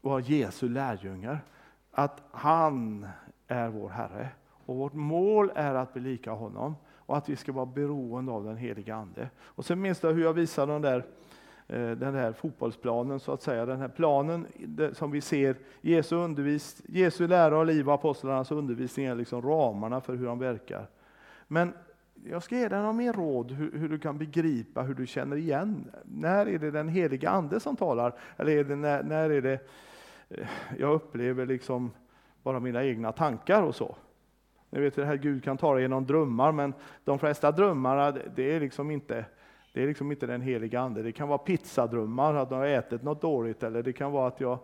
vara 0.00 0.20
Jesu 0.20 0.68
lärjungar. 0.68 1.44
Att 1.90 2.22
han 2.30 3.08
är 3.46 3.68
vår 3.68 3.88
Herre. 3.88 4.28
Och 4.66 4.76
vårt 4.76 4.92
mål 4.92 5.52
är 5.54 5.74
att 5.74 5.92
bli 5.92 6.02
lika 6.02 6.30
honom 6.30 6.76
och 7.06 7.16
att 7.16 7.28
vi 7.28 7.36
ska 7.36 7.52
vara 7.52 7.66
beroende 7.66 8.32
av 8.32 8.44
den 8.44 8.56
heliga 8.56 8.94
Ande. 8.94 9.30
Och 9.40 9.64
sen 9.64 9.80
minns 9.80 10.00
du 10.00 10.08
hur 10.08 10.22
jag 10.22 10.32
visade 10.32 10.72
de 10.72 10.82
där 10.82 11.04
Eh, 11.68 11.90
den 11.90 12.14
här 12.14 12.32
fotbollsplanen, 12.32 13.20
så 13.20 13.32
att 13.32 13.42
säga. 13.42 13.66
Den 13.66 13.80
här 13.80 13.88
planen 13.88 14.46
som 14.92 15.10
vi 15.10 15.20
ser, 15.20 15.56
Jesu, 15.80 16.16
undervis, 16.16 16.82
Jesu 16.86 17.28
lära 17.28 17.58
och 17.58 17.66
liv 17.66 17.88
och 17.88 17.94
apostlarnas 17.94 18.52
undervisning 18.52 19.06
är 19.06 19.14
liksom 19.14 19.42
ramarna 19.42 20.00
för 20.00 20.14
hur 20.14 20.26
de 20.26 20.38
verkar. 20.38 20.86
Men 21.48 21.72
jag 22.24 22.42
ska 22.42 22.56
ge 22.56 22.68
dig 22.68 22.78
några 22.78 22.92
mer 22.92 23.12
råd 23.12 23.52
hur, 23.52 23.78
hur, 23.78 23.88
du 23.88 23.98
kan 23.98 24.18
begripa, 24.18 24.82
hur 24.82 24.94
du 24.94 25.06
känner 25.06 25.36
igen. 25.36 25.90
När 26.04 26.46
är 26.46 26.58
det 26.58 26.70
den 26.70 26.88
heliga 26.88 27.30
Ande 27.30 27.60
som 27.60 27.76
talar? 27.76 28.14
Eller 28.36 28.52
är 28.52 28.64
det 28.64 28.76
när, 28.76 29.02
när 29.02 29.30
är 29.30 29.42
det 29.42 29.58
eh, 30.28 30.48
jag 30.78 30.92
upplever 30.94 31.46
liksom 31.46 31.90
bara 32.42 32.60
mina 32.60 32.84
egna 32.84 33.12
tankar 33.12 33.62
och 33.62 33.74
så? 33.74 33.96
Ni 34.70 34.80
vet 34.80 34.96
det 34.96 35.04
här 35.04 35.16
Gud 35.16 35.44
kan 35.44 35.56
tala 35.56 35.80
genom 35.80 36.06
drömmar, 36.06 36.52
men 36.52 36.74
de 37.04 37.18
flesta 37.18 37.52
drömmarna, 37.52 38.10
det 38.34 38.52
är 38.56 38.60
liksom 38.60 38.90
inte 38.90 39.24
det 39.74 39.82
är 39.82 39.86
liksom 39.86 40.10
inte 40.10 40.26
den 40.26 40.40
heliga 40.40 40.80
Ande. 40.80 41.02
Det 41.02 41.12
kan 41.12 41.28
vara 41.28 41.38
pizzadrömmar, 41.38 42.34
att 42.34 42.50
jag 42.50 42.58
har 42.58 42.66
ätit 42.66 43.02
något 43.02 43.20
dåligt, 43.20 43.62
eller 43.62 43.82
det 43.82 43.92
kan 43.92 44.12
vara 44.12 44.28
att 44.28 44.40
jag 44.40 44.58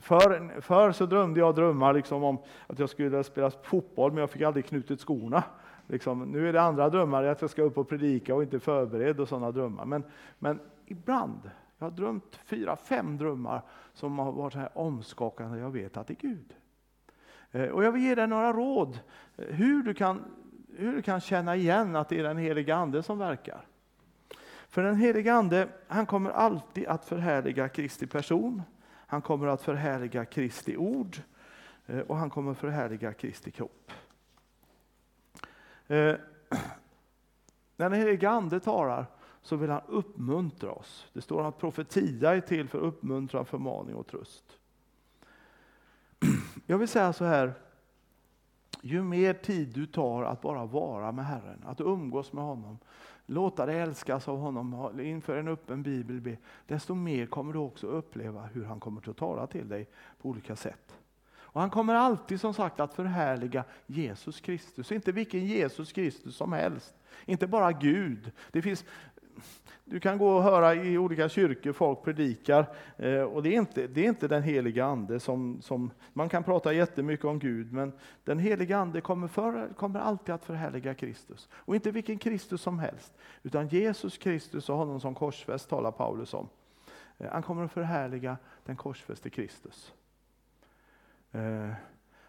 Förr, 0.00 0.60
för 0.60 0.92
så 0.92 1.06
drömde 1.06 1.40
jag 1.40 1.54
drömmar 1.54 1.92
liksom 1.92 2.24
om 2.24 2.38
att 2.66 2.78
jag 2.78 2.88
skulle 2.88 3.24
spela 3.24 3.50
fotboll, 3.50 4.12
men 4.12 4.20
jag 4.20 4.30
fick 4.30 4.42
aldrig 4.42 4.66
knutit 4.66 5.00
skorna. 5.00 5.42
Liksom, 5.86 6.22
nu 6.22 6.48
är 6.48 6.52
det 6.52 6.62
andra 6.62 6.88
drömmar, 6.88 7.24
att 7.24 7.40
jag 7.40 7.50
ska 7.50 7.62
upp 7.62 7.78
och 7.78 7.88
predika 7.88 8.34
och 8.34 8.42
inte 8.42 8.60
förberedd 8.60 9.20
och 9.20 9.28
sådana 9.28 9.50
drömmar. 9.50 9.84
Men, 9.84 10.04
men 10.38 10.60
ibland, 10.86 11.50
jag 11.78 11.86
har 11.86 11.90
drömt 11.90 12.40
fyra, 12.44 12.76
fem 12.76 13.16
drömmar 13.16 13.62
som 13.92 14.18
har 14.18 14.32
varit 14.32 14.52
så 14.52 14.58
här 14.58 14.78
omskakande, 14.78 15.58
jag 15.58 15.70
vet 15.70 15.96
att 15.96 16.06
det 16.06 16.12
är 16.12 16.28
Gud. 16.28 16.54
Eh, 17.50 17.68
och 17.68 17.84
jag 17.84 17.92
vill 17.92 18.02
ge 18.02 18.14
dig 18.14 18.26
några 18.26 18.52
råd 18.52 18.98
eh, 19.36 19.44
hur 19.44 19.82
du 19.82 19.94
kan, 19.94 20.24
hur 20.76 20.92
du 20.92 21.02
kan 21.02 21.20
känna 21.20 21.56
igen 21.56 21.96
att 21.96 22.08
det 22.08 22.18
är 22.18 22.22
den 22.22 22.38
heliga 22.38 22.76
Ande 22.76 23.02
som 23.02 23.18
verkar. 23.18 23.66
För 24.74 24.82
den 24.82 24.96
helige 24.96 25.34
Ande, 25.34 25.68
han 25.88 26.06
kommer 26.06 26.30
alltid 26.30 26.86
att 26.86 27.04
förhärliga 27.04 27.68
Kristi 27.68 28.06
person. 28.06 28.62
Han 28.86 29.22
kommer 29.22 29.46
att 29.46 29.62
förhärliga 29.62 30.24
Kristi 30.24 30.76
ord 30.76 31.16
eh, 31.86 31.98
och 31.98 32.16
han 32.16 32.30
kommer 32.30 32.54
förhärliga 32.54 33.12
Kristi 33.12 33.50
kropp. 33.50 33.92
Eh, 35.86 35.96
när 37.76 37.90
den 37.90 37.92
helige 37.92 38.30
Ande 38.30 38.60
talar 38.60 39.06
så 39.42 39.56
vill 39.56 39.70
han 39.70 39.82
uppmuntra 39.86 40.70
oss. 40.72 41.06
Det 41.12 41.20
står 41.20 41.48
att 41.48 41.58
profetia 41.58 42.36
är 42.36 42.40
till 42.40 42.68
för 42.68 42.78
uppmuntran, 42.78 43.46
förmaning 43.46 43.94
och 43.94 44.06
tröst. 44.06 44.44
Jag 46.66 46.78
vill 46.78 46.88
säga 46.88 47.12
så 47.12 47.24
här, 47.24 47.54
ju 48.82 49.02
mer 49.02 49.34
tid 49.34 49.68
du 49.68 49.86
tar 49.86 50.22
att 50.22 50.40
bara 50.40 50.66
vara 50.66 51.12
med 51.12 51.26
Herren, 51.26 51.62
att 51.66 51.80
umgås 51.80 52.32
med 52.32 52.44
honom, 52.44 52.78
låta 53.26 53.66
dig 53.66 53.80
älskas 53.80 54.28
av 54.28 54.38
honom, 54.38 55.00
inför 55.00 55.36
en 55.36 55.48
öppen 55.48 55.82
bibel 55.82 56.20
be, 56.20 56.36
desto 56.66 56.94
mer 56.94 57.26
kommer 57.26 57.52
du 57.52 57.58
också 57.58 57.86
uppleva 57.86 58.42
hur 58.42 58.64
han 58.64 58.80
kommer 58.80 59.10
att 59.10 59.16
tala 59.16 59.46
till 59.46 59.68
dig 59.68 59.88
på 60.22 60.28
olika 60.28 60.56
sätt. 60.56 60.96
Och 61.54 61.60
han 61.60 61.70
kommer 61.70 61.94
alltid 61.94 62.40
som 62.40 62.54
sagt 62.54 62.80
att 62.80 62.94
förhärliga 62.94 63.64
Jesus 63.86 64.40
Kristus, 64.40 64.92
inte 64.92 65.12
vilken 65.12 65.46
Jesus 65.46 65.92
Kristus 65.92 66.36
som 66.36 66.52
helst. 66.52 66.94
Inte 67.24 67.46
bara 67.46 67.72
Gud. 67.72 68.32
Det 68.50 68.62
finns 68.62 68.84
du 69.84 70.00
kan 70.00 70.18
gå 70.18 70.36
och 70.36 70.42
höra 70.42 70.74
i 70.74 70.98
olika 70.98 71.28
kyrkor 71.28 71.72
folk 71.72 72.02
predikar 72.02 72.66
eh, 72.96 73.22
och 73.22 73.42
det 73.42 73.48
är 73.48 73.58
inte, 73.58 73.86
det 73.86 74.04
är 74.04 74.08
inte 74.08 74.28
den 74.28 74.42
heliga 74.42 74.84
ande 74.84 75.20
som, 75.20 75.62
som, 75.62 75.90
man 76.12 76.28
kan 76.28 76.44
prata 76.44 76.72
jättemycket 76.72 77.24
om 77.24 77.38
Gud 77.38 77.72
men 77.72 77.92
den 78.24 78.38
heliga 78.38 78.78
ande 78.78 79.00
kommer, 79.00 79.28
för, 79.28 79.68
kommer 79.76 80.00
alltid 80.00 80.34
att 80.34 80.44
förhärliga 80.44 80.94
Kristus. 80.94 81.48
Och 81.52 81.74
inte 81.74 81.90
vilken 81.90 82.18
Kristus 82.18 82.62
som 82.62 82.78
helst 82.78 83.12
utan 83.42 83.68
Jesus 83.68 84.18
Kristus 84.18 84.68
och 84.68 84.76
honom 84.76 85.00
som 85.00 85.14
korsfäst 85.14 85.68
talar 85.68 85.90
Paulus 85.90 86.34
om. 86.34 86.48
Eh, 87.18 87.30
han 87.32 87.42
kommer 87.42 87.64
att 87.64 87.72
förhärliga 87.72 88.36
den 88.64 88.76
korsfäste 88.76 89.30
Kristus. 89.30 89.94
Eh, 91.32 91.70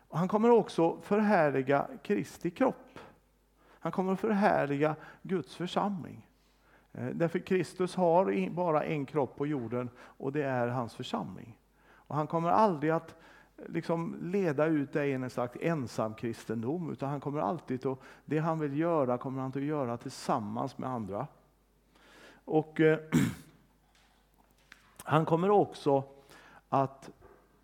han 0.10 0.28
kommer 0.28 0.50
också 0.50 1.02
förhärliga 1.02 1.88
Kristi 2.04 2.52
kropp. 2.52 3.00
Han 3.80 3.92
kommer 3.92 4.14
att 4.14 4.20
förhärliga 4.20 4.96
Guds 5.22 5.56
församling. 5.56 6.28
Eh, 6.98 7.08
därför 7.08 7.40
Kristus 7.40 7.96
har 7.96 8.50
bara 8.50 8.84
en 8.84 9.06
kropp 9.06 9.38
på 9.38 9.48
jorden 9.48 9.90
och 9.98 10.32
det 10.32 10.44
är 10.44 10.68
hans 10.68 10.96
församling. 10.96 11.58
Och 11.88 12.16
han 12.16 12.28
kommer 12.28 12.50
aldrig 12.50 12.92
att 12.92 13.16
eh, 13.58 13.64
liksom 13.68 14.16
leda 14.22 14.66
ut 14.66 14.94
dig 14.94 15.10
i 15.10 15.14
en 15.14 15.30
slags 15.30 15.58
ensamkristendom, 15.62 16.92
utan 16.92 17.10
han 17.10 17.20
kommer 17.20 17.40
alltid 17.40 17.86
att, 17.86 18.00
det 18.26 18.40
han 18.40 18.60
vill 18.60 18.80
göra 18.80 19.18
kommer 19.18 19.42
han 19.42 19.50
att 19.50 19.64
göra 19.64 19.98
tillsammans 19.98 20.78
med 20.78 20.90
andra. 20.90 21.28
Och 22.46 22.82
eh, 22.82 23.00
Han 25.08 25.26
kommer 25.26 25.50
också 25.50 26.04
att 26.70 27.10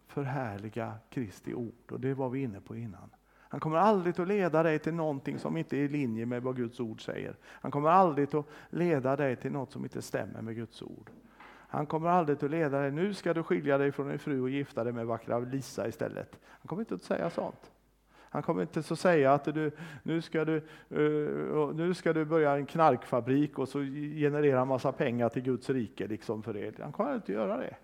förhärliga 0.07 0.93
Kristi 1.09 1.53
ord, 1.53 1.91
och 1.91 1.99
det 1.99 2.13
var 2.13 2.29
vi 2.29 2.41
inne 2.41 2.61
på 2.61 2.75
innan. 2.75 3.09
Han 3.51 3.59
kommer 3.59 3.77
aldrig 3.77 4.19
att 4.19 4.27
leda 4.27 4.63
dig 4.63 4.79
till 4.79 4.93
någonting 4.93 5.39
som 5.39 5.57
inte 5.57 5.77
är 5.77 5.81
i 5.81 5.87
linje 5.87 6.25
med 6.25 6.43
vad 6.43 6.55
Guds 6.55 6.79
ord 6.79 7.05
säger. 7.05 7.35
Han 7.43 7.71
kommer 7.71 7.89
aldrig 7.89 8.35
att 8.35 8.45
leda 8.69 9.15
dig 9.15 9.35
till 9.35 9.51
något 9.51 9.71
som 9.71 9.83
inte 9.83 10.01
stämmer 10.01 10.41
med 10.41 10.55
Guds 10.55 10.81
ord. 10.81 11.09
Han 11.47 11.85
kommer 11.85 12.09
aldrig 12.09 12.43
att 12.43 12.51
leda 12.51 12.79
dig, 12.81 12.91
nu 12.91 13.13
ska 13.13 13.33
du 13.33 13.43
skilja 13.43 13.77
dig 13.77 13.91
från 13.91 14.09
din 14.09 14.19
fru 14.19 14.41
och 14.41 14.49
gifta 14.49 14.83
dig 14.83 14.93
med 14.93 15.05
vackra 15.05 15.39
Lisa 15.39 15.87
istället. 15.87 16.39
Han 16.43 16.67
kommer 16.67 16.81
inte 16.81 16.95
att 16.95 17.01
säga 17.01 17.29
sånt. 17.29 17.71
Han 18.19 18.43
kommer 18.43 18.61
inte 18.61 18.79
att 18.79 18.99
säga 18.99 19.33
att 19.33 19.43
du, 19.43 19.71
nu, 20.03 20.21
ska 20.21 20.45
du, 20.45 20.61
uh, 20.91 21.73
nu 21.73 21.93
ska 21.93 22.13
du 22.13 22.25
börja 22.25 22.51
en 22.55 22.65
knarkfabrik 22.65 23.59
och 23.59 23.69
så 23.69 23.79
generera 23.79 24.65
massa 24.65 24.91
pengar 24.91 25.29
till 25.29 25.43
Guds 25.43 25.69
rike. 25.69 26.07
Liksom 26.07 26.43
för 26.43 26.53
det. 26.53 26.79
Han 26.79 26.91
kommer 26.91 27.15
inte 27.15 27.23
att 27.23 27.29
göra 27.29 27.57
det. 27.57 27.75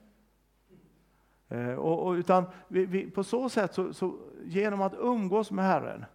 Eh, 1.49 1.73
och, 1.73 2.07
och, 2.07 2.13
utan 2.13 2.45
vi, 2.67 2.85
vi, 2.85 3.11
på 3.11 3.23
så 3.23 3.49
sätt, 3.49 3.73
så, 3.73 3.93
så, 3.93 4.15
genom 4.43 4.81
att 4.81 4.93
umgås 4.99 5.51
med 5.51 5.65
Herren, 5.65 6.05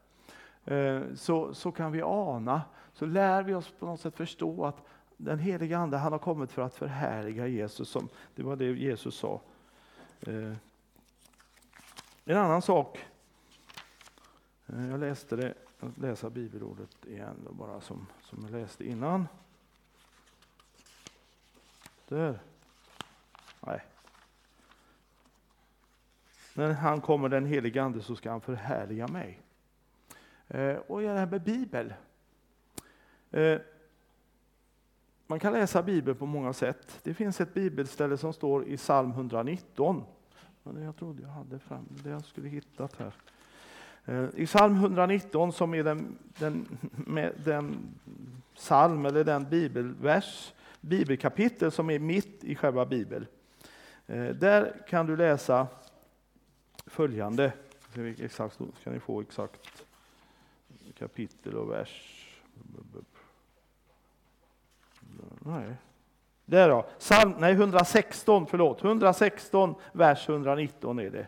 eh, 0.64 1.14
så, 1.14 1.54
så 1.54 1.72
kan 1.72 1.92
vi 1.92 2.02
ana, 2.02 2.62
så 2.92 3.06
lär 3.06 3.42
vi 3.42 3.54
oss 3.54 3.72
på 3.78 3.86
något 3.86 4.00
sätt 4.00 4.16
förstå 4.16 4.64
att 4.64 4.82
den 5.16 5.38
heliga 5.38 5.78
Ande 5.78 5.96
han 5.96 6.12
har 6.12 6.18
kommit 6.18 6.52
för 6.52 6.62
att 6.62 6.74
förhärliga 6.74 7.46
Jesus. 7.46 7.88
Som, 7.88 8.08
det 8.34 8.42
var 8.42 8.56
det 8.56 8.64
Jesus 8.64 9.14
sa. 9.14 9.40
Eh, 10.20 10.52
en 12.24 12.36
annan 12.36 12.62
sak 12.62 12.98
Eh, 14.66 14.90
jag 14.90 15.00
läste 15.00 15.36
det, 15.36 15.54
jag 15.80 15.98
läser 15.98 16.30
bibelordet 16.30 17.06
igen 17.06 17.36
då 17.44 17.52
bara 17.52 17.80
som, 17.80 18.06
som 18.22 18.42
jag 18.42 18.50
läste 18.60 18.88
innan. 18.88 19.28
Där. 22.08 22.40
Nej. 23.60 23.82
När 26.54 26.72
han 26.72 27.00
kommer 27.00 27.28
den 27.28 27.46
helige 27.46 27.82
Ande 27.82 28.02
så 28.02 28.16
ska 28.16 28.30
han 28.30 28.40
förhärliga 28.40 29.08
mig. 29.08 29.40
Eh, 30.48 30.76
och 30.76 31.00
det 31.00 31.08
här 31.08 31.26
med 31.26 31.42
Bibel. 31.42 31.94
Eh, 33.30 33.58
man 35.26 35.40
kan 35.40 35.52
läsa 35.52 35.82
Bibeln 35.82 36.18
på 36.18 36.26
många 36.26 36.52
sätt. 36.52 37.00
Det 37.02 37.14
finns 37.14 37.40
ett 37.40 37.54
bibelställe 37.54 38.16
som 38.16 38.32
står 38.32 38.64
i 38.64 38.76
psalm 38.76 39.10
119. 39.10 40.04
Jag 40.62 40.96
trodde 40.96 41.22
jag 41.22 41.28
hade 41.28 41.58
fram 41.58 41.86
det 42.04 42.10
jag 42.10 42.24
skulle 42.24 42.48
hittat 42.48 42.96
här. 42.98 43.12
Eh, 44.04 44.28
I 44.34 44.46
psalm 44.46 44.74
119 44.74 45.52
som 45.52 45.74
är 45.74 45.84
den, 45.84 46.18
den, 46.38 46.78
den 47.44 47.94
psalm 48.54 49.06
eller 49.06 49.24
den 49.24 49.44
bibelvers, 49.44 50.52
bibelkapitel 50.80 51.70
som 51.70 51.90
är 51.90 51.98
mitt 51.98 52.44
i 52.44 52.54
själva 52.54 52.86
bibeln. 52.86 53.26
Eh, 54.06 54.26
där 54.26 54.82
kan 54.88 55.06
du 55.06 55.16
läsa 55.16 55.66
följande. 56.92 57.52
Exakt, 58.18 58.60
ska 58.80 58.90
ni 58.90 59.00
få 59.00 59.20
exakt 59.20 59.84
kapitel 60.98 61.54
och 61.54 61.70
vers. 61.70 62.18
Nej. 65.38 65.74
Där 66.44 66.68
då. 66.68 66.82
Psalm, 66.98 67.34
nej, 67.38 67.52
116, 67.52 68.46
förlåt. 68.46 68.84
116, 68.84 69.74
vers 69.92 70.28
119 70.28 70.98
är 70.98 71.10
det 71.10 71.26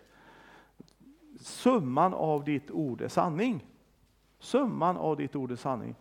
summan 1.44 2.14
av 2.14 2.44
ditt 2.44 2.70
ord 2.70 3.00
är 3.00 3.08
sanning. 3.08 3.66
Summan 4.38 4.96
av 4.96 5.16
ditt 5.16 5.36
ord 5.36 5.52
är 5.52 5.56
sanning. 5.56 5.94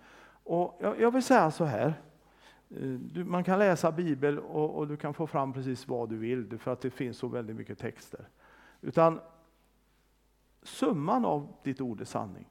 Och 0.43 0.79
jag, 0.81 1.01
jag 1.01 1.11
vill 1.11 1.23
säga 1.23 1.51
så 1.51 1.65
här. 1.65 1.93
Eh, 2.69 2.89
du, 2.89 3.23
man 3.23 3.43
kan 3.43 3.59
läsa 3.59 3.91
Bibeln 3.91 4.39
och, 4.39 4.77
och, 4.77 4.87
du 4.87 4.97
kan 4.97 5.13
få 5.13 5.27
fram 5.27 5.53
precis 5.53 5.87
vad 5.87 6.09
du 6.09 6.17
vill, 6.17 6.59
för 6.59 6.73
att 6.73 6.81
det 6.81 6.89
finns 6.89 7.17
så 7.17 7.27
väldigt 7.27 7.55
mycket 7.55 7.79
texter. 7.79 8.27
Utan 8.81 9.19
summan 10.63 11.25
av 11.25 11.47
ditt 11.63 11.81
ord 11.81 12.01
är 12.01 12.05
sanning. 12.05 12.49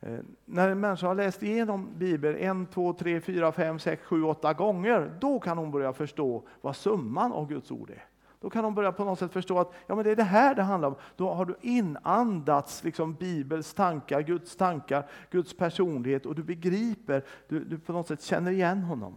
Eh, 0.00 0.18
när 0.44 0.68
en 0.68 0.80
människa 0.80 1.06
har 1.06 1.14
läst 1.14 1.42
igenom 1.42 1.88
Bibeln 1.96 2.36
en, 2.36 2.66
två, 2.66 2.92
tre, 2.92 3.20
fyra, 3.20 3.52
fem, 3.52 3.78
sex, 3.78 4.02
sju, 4.02 4.22
åtta 4.22 4.52
gånger, 4.52 5.16
då 5.20 5.40
kan 5.40 5.58
hon 5.58 5.70
börja 5.70 5.92
förstå 5.92 6.42
vad 6.60 6.76
summan 6.76 7.32
av 7.32 7.48
Guds 7.48 7.70
ord 7.70 7.90
är. 7.90 8.04
Då 8.40 8.50
kan 8.50 8.64
hon 8.64 8.74
börja 8.74 8.92
på 8.92 9.04
något 9.04 9.18
sätt 9.18 9.32
förstå 9.32 9.58
att 9.58 9.72
ja, 9.86 9.94
men 9.94 10.04
det 10.04 10.10
är 10.10 10.16
det 10.16 10.22
här 10.22 10.54
det 10.54 10.62
handlar 10.62 10.88
om. 10.88 10.94
Då 11.16 11.32
har 11.32 11.44
du 11.44 11.56
inandats 11.60 12.84
liksom 12.84 13.14
Bibels 13.14 13.74
tankar, 13.74 14.20
Guds 14.20 14.56
tankar, 14.56 15.10
Guds 15.30 15.56
personlighet 15.56 16.26
och 16.26 16.34
du 16.34 16.42
begriper, 16.42 17.24
du, 17.48 17.64
du 17.64 17.78
på 17.78 17.92
något 17.92 18.08
sätt 18.08 18.22
känner 18.22 18.50
igen 18.50 18.82
honom. 18.82 19.16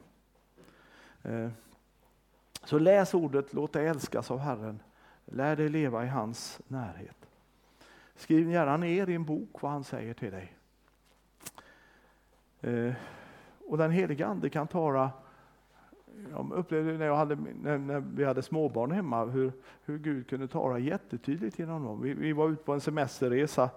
Eh, 1.24 1.50
så 2.64 2.80
läs 2.80 3.14
ordet, 3.14 3.54
låt 3.54 3.74
dig 3.74 3.88
älskas 3.88 4.32
av 4.32 4.40
Herren. 4.40 4.80
Lär 5.26 5.56
dig 5.56 5.70
leva 5.70 6.04
i 6.04 6.08
hans 6.08 6.62
närhet. 6.68 7.27
Skriv 8.18 8.52
gärna 8.52 8.78
ner 8.78 9.10
i 9.10 9.16
en 9.16 9.26
bok 9.26 9.62
vad 9.62 9.72
han 9.72 9.84
säger 9.84 10.14
till 10.14 10.32
dig. 10.32 10.54
Eh, 12.62 12.94
och 13.68 13.78
den 13.78 13.92
heliga 13.92 14.28
Ande 14.28 14.50
kan 14.50 14.68
tala 14.68 15.12
jag 16.32 16.52
upplevde 16.54 16.98
när, 16.98 17.06
jag 17.06 17.16
hade, 17.16 17.38
när, 17.64 17.78
när, 17.78 18.00
vi 18.00 18.24
hade 18.24 18.42
småbarn 18.42 18.92
hemma 18.92 19.26
hur, 19.26 19.52
hur 19.86 19.98
Gud 19.98 20.28
kunde 20.28 20.48
tala 20.48 20.80
jättetydligt 20.80 21.60
genom 21.60 21.84
dem. 21.84 22.02
Vi, 22.02 22.14
vi 22.14 22.34
var 22.34 22.50
ute 22.50 22.64
på 22.64 22.74
en 22.74 22.82
semesterresa 22.82 23.70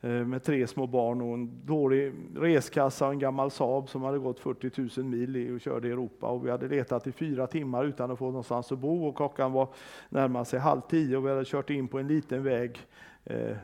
eh, 0.00 0.10
med 0.10 0.42
tre 0.42 0.66
små 0.66 0.86
barn 0.86 1.20
och 1.20 1.34
en 1.34 1.50
dålig 1.64 2.12
reskassa 2.36 3.06
och 3.06 3.12
en 3.12 3.18
gammal 3.18 3.50
Saab 3.50 3.88
som 3.88 4.02
hade 4.02 4.18
gått 4.18 4.40
40 4.40 5.00
000 5.00 5.10
mil 5.10 5.54
och 5.54 5.60
körde 5.60 5.88
i 5.88 5.90
Europa. 5.90 6.26
Och 6.26 6.46
vi 6.46 6.50
hade 6.50 6.68
letat 6.68 7.06
i 7.06 7.12
fyra 7.12 7.46
timmar 7.46 7.84
utan 7.84 8.10
att 8.10 8.18
få 8.18 8.26
någonstans 8.26 8.72
att 8.72 8.78
bo 8.78 9.06
och 9.06 9.16
klockan 9.16 9.52
var 9.52 9.68
närmare 10.08 10.44
sig 10.44 10.60
halv 10.60 10.80
tio 10.80 11.16
och 11.16 11.26
vi 11.26 11.30
hade 11.30 11.44
kört 11.44 11.70
in 11.70 11.88
på 11.88 11.98
en 11.98 12.08
liten 12.08 12.42
väg 12.42 12.78
Eh, 13.26 13.56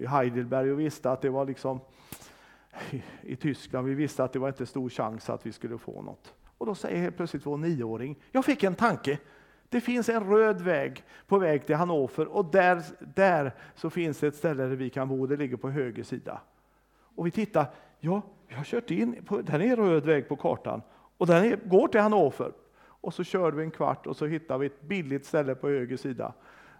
i 0.00 0.06
Heidelberg 0.06 0.72
och 0.72 0.80
visste 0.80 1.10
att 1.10 1.22
det 1.22 1.30
var 1.30 1.44
liksom 1.44 1.80
i 3.22 3.36
Tyskland. 3.36 3.86
Vi 3.86 3.94
visste 3.94 4.24
att 4.24 4.32
det 4.32 4.38
var 4.38 4.48
inte 4.48 4.66
stor 4.66 4.88
chans 4.88 5.30
att 5.30 5.46
vi 5.46 5.52
skulle 5.52 5.78
få 5.78 6.02
något. 6.02 6.34
Och 6.58 6.66
då 6.66 6.74
säger 6.74 6.98
helt 6.98 7.16
plötsligt 7.16 7.46
vår 7.46 7.56
nioåring, 7.56 8.16
jag 8.32 8.44
fick 8.44 8.62
en 8.62 8.74
tanke. 8.74 9.18
Det 9.68 9.80
finns 9.80 10.08
en 10.08 10.24
röd 10.24 10.60
väg 10.60 11.04
på 11.26 11.38
väg 11.38 11.66
till 11.66 11.76
Hannover 11.76 12.26
och 12.26 12.44
där, 12.44 12.82
där 13.14 13.52
så 13.74 13.90
finns 13.90 14.18
det 14.18 14.26
ett 14.26 14.36
ställe 14.36 14.62
där 14.62 14.76
vi 14.76 14.90
kan 14.90 15.08
bo, 15.08 15.26
det 15.26 15.36
ligger 15.36 15.56
på 15.56 15.70
höger 15.70 16.02
sida. 16.02 16.40
Och 16.98 17.26
vi 17.26 17.30
tittar, 17.30 17.66
ja, 18.00 18.22
vi 18.48 18.54
har 18.54 18.64
kört 18.64 18.90
in, 18.90 19.24
på, 19.24 19.42
den 19.42 19.62
är 19.62 19.76
röd 19.76 20.06
väg 20.06 20.28
på 20.28 20.36
kartan 20.36 20.82
och 21.16 21.26
den 21.26 21.44
är, 21.44 21.56
går 21.64 21.88
till 21.88 22.00
Hannover. 22.00 22.52
Och 22.78 23.14
så 23.14 23.24
kör 23.24 23.52
vi 23.52 23.62
en 23.62 23.70
kvart 23.70 24.06
och 24.06 24.16
så 24.16 24.26
hittar 24.26 24.58
vi 24.58 24.66
ett 24.66 24.82
billigt 24.82 25.26
ställe 25.26 25.54
på 25.54 25.68
höger 25.68 25.96
sida 25.96 26.32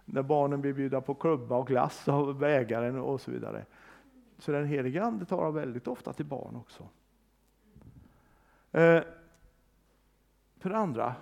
när 0.09 0.21
barnen 0.21 0.61
blir 0.61 0.73
bjudna 0.73 1.01
på 1.01 1.13
klubba 1.13 1.55
och 1.55 1.67
glass 1.67 2.07
av 2.07 2.43
ägaren 2.43 2.99
och 2.99 3.21
så 3.21 3.31
vidare. 3.31 3.65
Så 4.39 4.51
den 4.51 4.65
helige 4.65 5.03
Ande 5.03 5.25
talar 5.25 5.51
väldigt 5.51 5.87
ofta 5.87 6.13
till 6.13 6.25
barn 6.25 6.55
också. 6.55 6.83
Eh, 8.71 9.03
för 10.59 10.69
det 10.69 10.77
andra, 10.77 11.15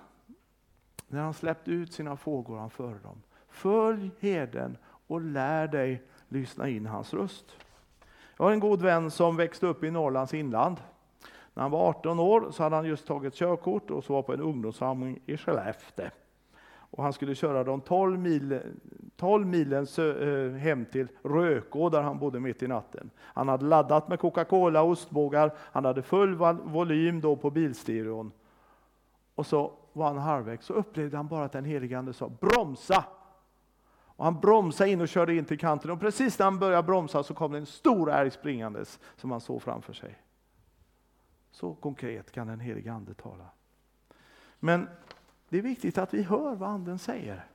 när 1.08 1.22
han 1.22 1.34
släppte 1.34 1.72
ut 1.72 1.94
sina 1.94 2.18
fågor 2.18 2.58
han 2.58 2.70
före 2.70 3.00
dem. 3.04 3.22
Följ 3.50 4.12
herden 4.20 4.78
och 5.08 5.22
lär 5.22 5.68
dig 5.68 6.04
lyssna 6.30 6.70
in 6.70 6.86
hans 6.86 7.14
röst. 7.14 7.58
Jag 8.38 8.46
har 8.46 8.52
en 8.52 8.60
god 8.60 8.82
vän 8.82 9.12
som 9.12 9.36
växte 9.36 9.68
upp 9.68 9.84
i 9.84 9.92
Norrlands 9.92 10.34
inland. 10.34 10.78
När 11.54 11.62
han 11.62 11.72
var 11.72 11.90
18 11.90 12.20
år 12.20 12.52
så 12.52 12.64
hade 12.64 12.76
han 12.76 12.86
just 12.86 13.08
tagit 13.08 13.34
körkort 13.34 13.92
och 13.92 14.04
så 14.04 14.14
var 14.14 14.22
på 14.22 14.34
en 14.34 14.42
ungdomssamling 14.42 15.20
i 15.26 15.38
Skellefteå. 15.38 16.10
Och 16.96 17.04
han 17.04 17.14
skulle 17.14 17.36
köra 17.36 17.64
de 17.64 17.82
12, 17.82 18.20
mil, 18.20 18.60
12 19.16 19.48
milen 19.48 19.88
eh, 19.98 20.58
hem 20.58 20.86
till 20.86 21.08
Rökå 21.24 21.90
där 21.90 22.02
han 22.02 22.20
bodde 22.20 22.40
mitt 22.40 22.64
i 22.64 22.68
natten. 22.68 23.10
Han 23.20 23.48
hade 23.48 23.66
laddat 23.66 24.08
med 24.08 24.20
Coca-Cola 24.20 24.82
och 24.82 24.90
ostbågar, 24.90 25.54
han 25.58 25.86
hade 25.86 26.02
full 26.02 26.36
volym 26.64 27.22
då 27.22 27.36
på 27.36 27.52
bilstereon. 27.52 28.32
Och 29.36 29.46
så 29.46 29.74
var 29.94 30.08
han 30.08 30.18
halvvägs 30.18 30.66
så 30.66 30.74
upplevde 30.74 31.18
han 31.18 31.28
bara 31.28 31.46
att 31.46 31.52
den 31.52 31.66
helige 31.66 31.98
Ande 31.98 32.14
sa 32.14 32.30
bromsa! 32.40 33.06
Och 34.18 34.26
han 34.26 34.40
bromsade 34.40 34.90
in 34.90 35.02
och 35.02 35.08
körde 35.08 35.36
in 35.36 35.46
till 35.46 35.60
kanten 35.60 35.92
och 35.92 36.00
precis 36.00 36.40
när 36.40 36.44
han 36.44 36.60
började 36.60 36.84
bromsa 36.84 37.24
så 37.24 37.34
kom 37.34 37.52
det 37.52 37.58
en 37.58 37.66
stor 37.66 38.12
älg 38.12 38.32
springandes 38.32 39.00
som 39.16 39.32
han 39.32 39.42
såg 39.42 39.62
framför 39.62 39.94
sig. 39.94 40.22
Så 41.52 41.74
konkret 41.74 42.32
kan 42.32 42.48
den 42.48 42.60
helige 42.60 42.94
Ande 42.94 43.14
tala. 43.14 43.46
Men 44.60 44.88
det 45.50 45.58
är 45.58 45.62
viktigt 45.62 45.98
att 45.98 46.14
vi 46.14 46.24
hör 46.24 46.56
vad 46.56 46.70
Anden 46.70 47.00
säger. 47.00 47.46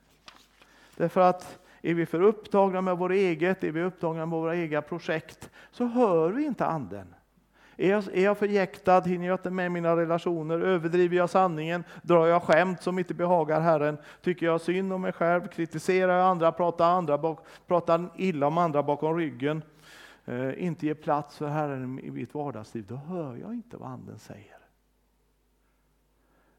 Därför 0.97 1.21
att 1.21 1.59
är 1.81 1.93
vi 1.93 2.05
för 2.05 2.21
upptagna 2.21 2.81
med 2.81 2.97
vårt 2.97 3.11
eget, 3.11 3.63
är 3.63 3.71
vi 3.71 3.83
upptagna 3.83 4.25
med 4.25 4.39
våra 4.39 4.55
egna 4.55 4.81
projekt, 4.81 5.49
så 5.71 5.85
hör 5.85 6.29
vi 6.29 6.45
inte 6.45 6.65
Anden. 6.65 7.15
Är 7.77 7.89
jag, 7.89 8.03
är 8.13 8.23
jag 8.23 8.37
förjäktad, 8.37 9.01
hinner 9.01 9.27
jag 9.27 9.33
inte 9.33 9.49
med 9.49 9.71
mina 9.71 9.95
relationer, 9.95 10.59
överdriver 10.59 11.17
jag 11.17 11.29
sanningen, 11.29 11.83
drar 12.01 12.27
jag 12.27 12.43
skämt 12.43 12.81
som 12.81 12.99
inte 12.99 13.13
behagar 13.13 13.61
Herren, 13.61 13.97
tycker 14.21 14.45
jag 14.45 14.61
synd 14.61 14.93
om 14.93 15.01
mig 15.01 15.13
själv, 15.13 15.47
kritiserar 15.47 16.17
jag 16.17 16.27
andra, 16.27 16.51
pratar, 16.51 16.85
andra 16.85 17.17
bak, 17.17 17.45
pratar 17.67 18.09
illa 18.15 18.47
om 18.47 18.57
andra 18.57 18.83
bakom 18.83 19.17
ryggen, 19.17 19.61
eh, 20.25 20.63
inte 20.63 20.85
ger 20.85 20.93
plats 20.93 21.37
för 21.37 21.47
Herren 21.47 21.99
i 21.99 22.11
mitt 22.11 22.33
vardagsliv, 22.33 22.85
då 22.87 22.95
hör 22.95 23.35
jag 23.35 23.53
inte 23.53 23.77
vad 23.77 23.89
Anden 23.89 24.19
säger. 24.19 24.60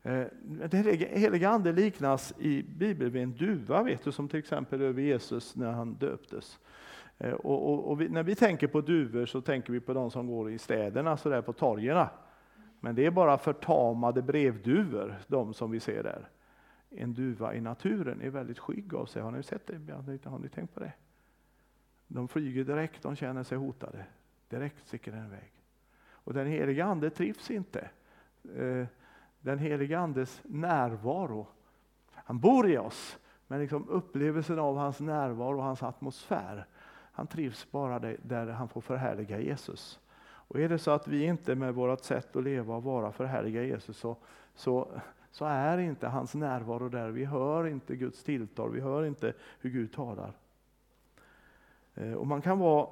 Eh, 0.03 0.27
den 0.43 0.85
heliga 0.99 1.49
Ande 1.49 1.73
liknas 1.73 2.35
i 2.39 2.63
Bibeln 2.63 3.13
vid 3.13 3.23
en 3.23 3.33
duva, 3.33 3.83
vet 3.83 4.05
du, 4.05 4.13
som 4.13 4.29
till 4.29 4.39
exempel 4.39 4.83
över 4.83 5.03
Jesus 5.03 5.57
när 5.57 5.73
han 5.73 5.95
döptes. 5.95 6.59
Eh, 7.19 7.33
och, 7.33 7.73
och, 7.73 7.91
och 7.91 8.01
vi, 8.01 8.09
när 8.09 8.23
vi 8.23 8.35
tänker 8.35 8.67
på 8.67 8.81
duvor 8.81 9.27
så 9.27 9.41
tänker 9.41 9.73
vi 9.73 9.81
på 9.81 9.95
de 9.95 10.11
som 10.11 10.27
går 10.27 10.51
i 10.51 10.59
städerna, 10.59 11.17
så 11.17 11.29
där 11.29 11.43
på 11.43 11.53
torgerna. 11.53 12.11
Men 12.81 12.95
det 12.95 13.07
är 13.07 13.11
bara 13.11 13.39
förtamade 13.39 14.23
brevduvor, 14.23 15.19
de 15.27 15.55
som 15.55 15.71
vi 15.71 15.81
ser 15.81 16.03
där. 16.03 16.29
En 16.91 17.15
duva 17.15 17.55
i 17.55 17.61
naturen 17.61 18.21
är 18.21 18.31
väldigt 18.31 18.59
skygg 18.59 18.95
av 18.95 19.07
sig. 19.07 19.23
Har 19.23 19.31
ni 19.31 19.43
sett 19.43 19.67
det? 19.67 19.93
Har 20.25 20.39
ni 20.39 20.49
tänkt 20.49 20.75
på 20.75 20.81
det? 20.81 20.93
De 22.07 22.29
flyger 22.29 22.65
direkt, 22.65 23.03
de 23.03 23.17
känner 23.17 23.43
sig 23.43 23.59
hotade. 23.59 24.05
Direkt 24.49 24.89
sticker 24.89 25.13
den 25.13 25.27
iväg. 25.27 25.53
Och 26.05 26.35
den 26.35 26.47
heliga 26.47 26.85
Ande 26.85 27.11
trivs 27.11 27.51
inte. 27.51 27.91
Eh, 28.57 28.87
den 29.43 29.59
heliga 29.59 29.99
Andes 29.99 30.41
närvaro. 30.45 31.47
Han 32.13 32.39
bor 32.39 32.71
i 32.71 32.79
oss, 32.79 33.19
men 33.47 33.61
liksom 33.61 33.89
upplevelsen 33.89 34.59
av 34.59 34.77
hans 34.77 35.01
närvaro 35.01 35.57
och 35.57 35.65
hans 35.65 35.83
atmosfär, 35.83 36.67
han 37.13 37.27
trivs 37.27 37.71
bara 37.71 37.99
där 37.99 38.47
han 38.47 38.69
får 38.69 38.81
förhärliga 38.81 39.41
Jesus. 39.41 40.01
Och 40.53 40.61
är 40.61 40.69
det 40.69 40.79
så 40.79 40.91
att 40.91 41.09
vi 41.09 41.25
inte 41.25 41.55
med 41.55 41.75
vårt 41.75 42.05
sätt 42.05 42.37
att 42.37 42.45
leva 42.45 42.77
och 42.77 42.83
vara 42.83 43.13
förhärliga 43.13 43.63
Jesus 43.63 43.97
så, 43.97 44.17
så, 44.55 44.89
så 45.31 45.45
är 45.45 45.79
inte 45.79 46.09
hans 46.09 46.35
närvaro 46.35 46.89
där. 46.89 47.11
Vi 47.11 47.25
hör 47.25 47.67
inte 47.67 47.97
Guds 47.97 48.25
tilltal, 48.25 48.73
vi 48.73 48.81
hör 48.81 49.05
inte 49.05 49.33
hur 49.61 49.71
Gud 49.71 49.93
talar. 49.93 50.33
Eh, 51.95 52.13
och 52.13 52.27
man 52.27 52.43
kan 52.43 52.59
vara 52.59 52.89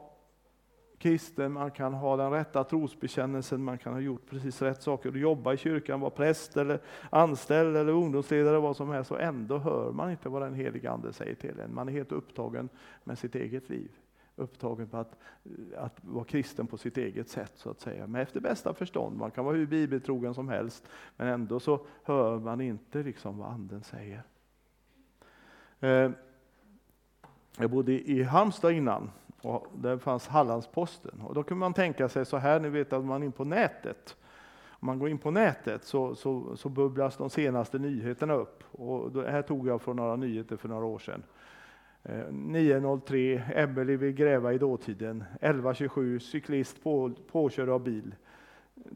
kristen, 1.01 1.53
man 1.53 1.71
kan 1.71 1.95
ha 1.95 2.17
den 2.17 2.31
rätta 2.31 2.65
trosbekännelsen, 2.65 3.65
man 3.65 3.79
kan 3.79 3.93
ha 3.93 4.01
gjort 4.01 4.27
precis 4.27 4.63
rätt 4.63 4.83
saker, 4.83 5.13
jobba 5.13 5.53
i 5.53 5.57
kyrkan, 5.57 6.01
vara 6.01 6.11
präst 6.11 6.57
eller 6.57 6.81
anställd 7.11 7.77
eller 7.77 7.93
ungdomsledare, 7.93 8.59
vad 8.59 8.77
som 8.77 8.91
helst, 8.91 9.11
och 9.11 9.21
ändå 9.21 9.59
hör 9.59 9.93
man 9.93 10.11
inte 10.11 10.29
vad 10.29 10.43
den 10.43 10.55
helige 10.55 10.91
Ande 10.91 11.13
säger 11.13 11.35
till 11.35 11.61
en. 11.61 11.75
Man 11.75 11.89
är 11.89 11.93
helt 11.93 12.13
upptagen 12.13 12.69
med 13.05 13.19
sitt 13.19 13.35
eget 13.35 13.69
liv. 13.69 13.91
Upptagen 14.37 14.89
på 14.89 14.97
att, 14.97 15.17
att 15.77 15.97
vara 16.01 16.25
kristen 16.25 16.67
på 16.67 16.77
sitt 16.77 16.99
eget 16.99 17.29
sätt, 17.29 17.53
så 17.55 17.71
att 17.71 17.81
säga. 17.81 18.07
Men 18.07 18.23
efter 18.23 18.41
bästa 18.41 18.75
förstånd, 18.75 19.17
man 19.17 19.31
kan 19.31 19.45
vara 19.45 19.57
hur 19.57 19.67
bibeltrogen 19.67 20.35
som 20.35 20.49
helst, 20.49 20.89
men 21.17 21.29
ändå 21.29 21.61
så 21.61 21.87
hör 22.03 22.39
man 22.39 22.61
inte 22.61 23.03
liksom 23.03 23.39
vad 23.39 23.53
Anden 23.53 23.83
säger. 23.83 24.23
Eh, 25.81 26.11
jag 27.59 27.71
bodde 27.71 28.11
i 28.11 28.23
Halmstad 28.23 28.73
innan, 28.73 29.11
och 29.43 29.67
där 29.75 29.99
fanns 29.99 30.29
Hallandsposten. 30.29 31.21
Och 31.21 31.35
då 31.35 31.43
kunde 31.43 31.61
man 31.61 31.75
tänka 31.75 32.09
sig 32.09 32.27
så 32.27 32.37
här, 32.37 32.61
ni 32.61 32.69
vet 32.69 32.93
att 32.93 33.05
man 33.05 33.23
är 33.23 33.27
in 33.27 33.33
på 33.33 33.45
nätet. 33.45 34.17
Om 34.69 34.87
man 34.87 34.99
går 34.99 35.09
in 35.09 35.19
på 35.19 35.31
nätet 35.31 35.85
så, 35.85 36.15
så, 36.15 36.57
så 36.57 36.69
bubblas 36.69 37.17
de 37.17 37.31
senaste 37.31 37.79
nyheterna 37.79 38.35
upp. 38.35 38.65
Och 38.73 39.13
det 39.13 39.31
här 39.31 39.43
tog 39.43 39.69
jag 39.69 39.83
från 39.83 39.97
några 39.97 40.17
nyheter 40.17 40.57
för 40.57 40.69
några 40.69 40.85
år 40.85 40.99
sedan. 40.99 41.23
Eh, 42.03 42.13
9.03, 42.13 43.43
Emelie 43.55 43.97
vill 43.97 44.13
gräva 44.13 44.53
i 44.53 44.59
dåtiden. 44.59 45.25
11.27, 45.41 46.19
cyklist 46.19 46.83
på, 46.83 47.13
påkörd 47.31 47.69
av 47.69 47.81
bil. 47.81 48.15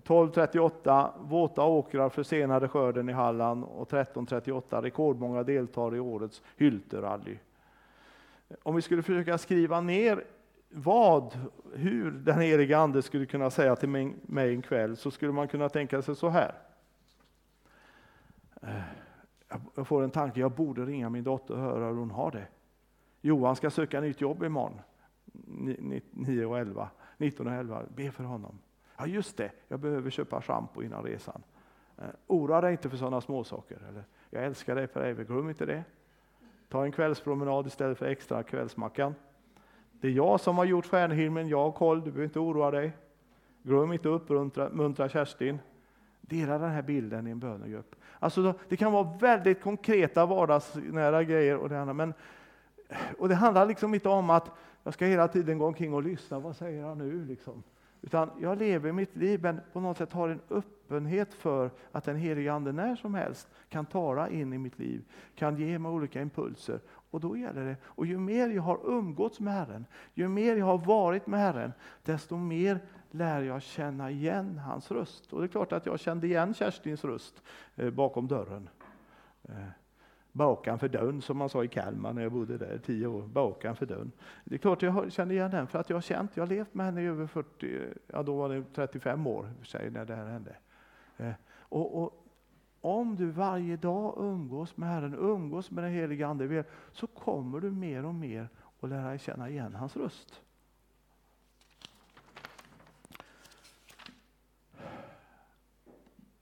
12.38, 0.04 1.10
våta 1.20 1.64
åkrar 1.64 2.08
försenade 2.08 2.68
skörden 2.68 3.08
i 3.08 3.12
Halland. 3.12 3.64
Och 3.64 3.90
13.38, 3.90 4.82
rekordmånga 4.82 5.42
deltar 5.42 5.96
i 5.96 6.00
årets 6.00 6.42
Hylterally. 6.56 7.38
Om 8.62 8.76
vi 8.76 8.82
skulle 8.82 9.02
försöka 9.02 9.38
skriva 9.38 9.80
ner 9.80 10.24
vad, 10.76 11.38
hur 11.74 12.10
den 12.10 12.40
helige 12.40 12.78
Ande 12.78 13.02
skulle 13.02 13.26
kunna 13.26 13.50
säga 13.50 13.76
till 13.76 13.88
mig 14.22 14.54
en 14.54 14.62
kväll, 14.62 14.96
så 14.96 15.10
skulle 15.10 15.32
man 15.32 15.48
kunna 15.48 15.68
tänka 15.68 16.02
sig 16.02 16.16
så 16.16 16.28
här. 16.28 16.54
Eh, 18.62 18.80
jag 19.74 19.86
får 19.86 20.02
en 20.02 20.10
tanke, 20.10 20.40
jag 20.40 20.52
borde 20.52 20.84
ringa 20.84 21.10
min 21.10 21.24
dotter 21.24 21.54
och 21.54 21.60
höra 21.60 21.86
hur 21.86 21.94
hon 21.94 22.10
har 22.10 22.30
det. 22.30 22.46
Johan 23.20 23.56
ska 23.56 23.70
söka 23.70 24.00
nytt 24.00 24.20
jobb 24.20 24.42
imorgon, 24.42 24.80
9 26.10 26.44
och 26.44 26.58
11, 26.58 26.90
19 27.16 27.46
och 27.46 27.52
11. 27.52 27.82
Be 27.94 28.10
för 28.10 28.24
honom. 28.24 28.58
Ja 28.96 29.06
just 29.06 29.36
det, 29.36 29.50
jag 29.68 29.80
behöver 29.80 30.10
köpa 30.10 30.42
schampo 30.42 30.82
innan 30.82 31.02
resan. 31.02 31.42
Eh, 31.98 32.04
oroa 32.26 32.60
dig 32.60 32.72
inte 32.72 32.90
för 32.90 32.96
sådana 32.96 33.20
småsaker. 33.20 33.78
Eller, 33.88 34.04
jag 34.30 34.44
älskar 34.44 34.74
dig 34.74 34.86
för 34.86 35.04
evigt, 35.04 35.30
glöm 35.30 35.48
inte 35.48 35.66
det. 35.66 35.84
Ta 36.68 36.84
en 36.84 36.92
kvällspromenad 36.92 37.66
istället 37.66 37.98
för 37.98 38.06
extra 38.06 38.42
kvällsmackan. 38.42 39.14
Det 40.04 40.08
är 40.08 40.12
jag 40.12 40.40
som 40.40 40.58
har 40.58 40.64
gjort 40.64 40.86
stjärnhimlen, 40.86 41.48
jag 41.48 41.58
har 41.58 41.72
koll, 41.72 41.98
du 41.98 42.04
behöver 42.04 42.24
inte 42.24 42.38
oroa 42.38 42.70
dig. 42.70 42.92
Glöm 43.62 43.92
inte 43.92 44.14
att 44.14 44.30
uppmuntra 44.30 45.08
Kerstin. 45.08 45.58
Dela 46.20 46.58
den 46.58 46.70
här 46.70 46.82
bilden 46.82 47.26
i 47.26 47.30
en 47.30 47.38
bönegrupp. 47.38 47.96
Alltså, 48.18 48.54
det 48.68 48.76
kan 48.76 48.92
vara 48.92 49.18
väldigt 49.20 49.62
konkreta 49.62 50.26
vardagsnära 50.26 51.24
grejer. 51.24 51.56
Och 51.56 51.68
det, 51.68 51.80
andra, 51.80 51.94
men, 51.94 52.14
och 53.18 53.28
det 53.28 53.34
handlar 53.34 53.66
liksom 53.66 53.94
inte 53.94 54.08
om 54.08 54.30
att 54.30 54.50
jag 54.82 54.94
ska 54.94 55.04
hela 55.04 55.28
tiden 55.28 55.58
gå 55.58 55.66
omkring 55.66 55.94
och 55.94 56.02
lyssna, 56.02 56.38
vad 56.38 56.56
säger 56.56 56.84
han 56.84 56.98
nu? 56.98 57.24
Liksom. 57.24 57.62
Utan 58.02 58.30
jag 58.40 58.58
lever 58.58 58.92
mitt 58.92 59.16
liv, 59.16 59.42
men 59.42 59.60
på 59.72 59.80
något 59.80 59.98
sätt 59.98 60.12
har 60.12 60.28
en 60.28 60.40
öppenhet 60.50 61.34
för 61.34 61.70
att 61.92 62.04
den 62.04 62.16
helige 62.16 62.52
Ande 62.52 62.72
när 62.72 62.96
som 62.96 63.14
helst 63.14 63.48
kan 63.68 63.86
tala 63.86 64.28
in 64.28 64.52
i 64.52 64.58
mitt 64.58 64.78
liv, 64.78 65.04
kan 65.34 65.56
ge 65.56 65.78
mig 65.78 65.92
olika 65.92 66.22
impulser. 66.22 66.80
Och 67.14 67.20
då 67.20 67.36
gäller 67.36 67.64
det, 67.64 67.76
och 67.84 68.06
ju 68.06 68.18
mer 68.18 68.48
jag 68.48 68.62
har 68.62 68.80
umgåtts 68.84 69.40
med 69.40 69.54
Herren, 69.54 69.86
ju 70.14 70.28
mer 70.28 70.56
jag 70.56 70.66
har 70.66 70.78
varit 70.78 71.26
med 71.26 71.40
Herren, 71.40 71.72
desto 72.02 72.36
mer 72.36 72.80
lär 73.10 73.42
jag 73.42 73.62
känna 73.62 74.10
igen 74.10 74.58
hans 74.58 74.90
röst. 74.90 75.32
Och 75.32 75.40
det 75.40 75.46
är 75.46 75.48
klart 75.48 75.72
att 75.72 75.86
jag 75.86 76.00
kände 76.00 76.26
igen 76.26 76.54
Kerstins 76.54 77.04
röst 77.04 77.42
eh, 77.76 77.90
bakom 77.90 78.28
dörren. 78.28 78.68
Eh, 79.42 79.54
bakan 80.32 80.78
för 80.78 80.88
dörren, 80.88 81.22
som 81.22 81.36
man 81.36 81.48
sa 81.48 81.64
i 81.64 81.68
Kalmar 81.68 82.12
när 82.12 82.22
jag 82.22 82.32
bodde 82.32 82.58
där 82.58 82.78
tio 82.78 83.06
år. 83.06 83.22
Bakan 83.22 83.76
för 83.76 83.86
dörren. 83.86 84.12
Det 84.44 84.54
är 84.54 84.58
klart 84.58 84.82
jag 84.82 85.12
känner 85.12 85.34
igen 85.34 85.50
den, 85.50 85.66
för 85.66 85.78
att 85.78 85.90
jag 85.90 85.96
har 85.96 86.02
känt, 86.02 86.30
jag 86.34 86.42
har 86.42 86.48
levt 86.48 86.74
med 86.74 86.86
henne 86.86 87.02
i 87.02 87.06
över 87.06 87.26
40, 87.26 87.80
ja 88.06 88.22
då 88.22 88.36
var 88.36 88.48
det 88.48 88.64
35 88.74 89.26
år 89.26 89.50
för 89.58 89.66
sig 89.66 89.90
när 89.90 90.04
det 90.04 90.14
här 90.14 90.26
hände. 90.26 90.56
Eh, 91.16 91.32
och, 91.58 92.02
och, 92.02 92.23
om 92.84 93.16
du 93.16 93.30
varje 93.30 93.76
dag 93.76 94.14
umgås 94.18 94.76
med 94.76 94.88
Herren, 94.88 95.14
umgås 95.14 95.70
med 95.70 95.84
den 95.84 95.92
helige 95.92 96.26
Ande, 96.26 96.64
så 96.92 97.06
kommer 97.06 97.60
du 97.60 97.70
mer 97.70 98.04
och 98.04 98.14
mer 98.14 98.48
att 98.80 98.88
lära 98.88 99.18
känna 99.18 99.48
igen 99.48 99.74
hans 99.74 99.96
röst. 99.96 100.42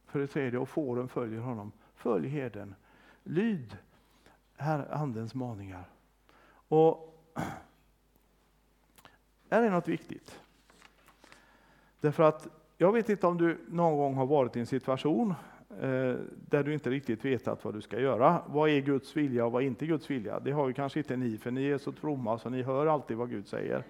För 0.06 0.18
det 0.18 0.26
tredje, 0.26 0.58
och 0.58 0.68
fåren 0.68 1.08
följer 1.08 1.40
honom. 1.40 1.72
Följ 1.94 2.28
herden. 2.28 2.74
Lyd 3.22 3.76
herr 4.56 4.94
Andens 4.94 5.34
maningar. 5.34 5.84
Och 6.68 7.24
här 9.50 9.62
är 9.66 9.70
något 9.70 9.88
viktigt. 9.88 10.40
Därför 12.00 12.22
att 12.22 12.48
jag 12.78 12.92
vet 12.92 13.08
inte 13.08 13.26
om 13.26 13.38
du 13.38 13.64
någon 13.68 13.96
gång 13.96 14.14
har 14.14 14.26
varit 14.26 14.56
i 14.56 14.60
en 14.60 14.66
situation 14.66 15.34
Eh, 15.80 16.14
där 16.48 16.62
du 16.62 16.74
inte 16.74 16.90
riktigt 16.90 17.24
vetat 17.24 17.64
vad 17.64 17.74
du 17.74 17.80
ska 17.80 18.00
göra. 18.00 18.42
Vad 18.46 18.70
är 18.70 18.80
Guds 18.80 19.16
vilja 19.16 19.46
och 19.46 19.52
vad 19.52 19.62
är 19.62 19.66
inte 19.66 19.86
Guds 19.86 20.10
vilja? 20.10 20.40
Det 20.40 20.52
har 20.52 20.68
ju 20.68 20.74
kanske 20.74 20.98
inte 20.98 21.16
ni, 21.16 21.38
för 21.38 21.50
ni 21.50 21.66
är 21.66 21.78
så 21.78 21.92
fromma 21.92 22.38
så 22.38 22.50
ni 22.50 22.62
hör 22.62 22.86
alltid 22.86 23.16
vad 23.16 23.30
Gud 23.30 23.46
säger. 23.46 23.84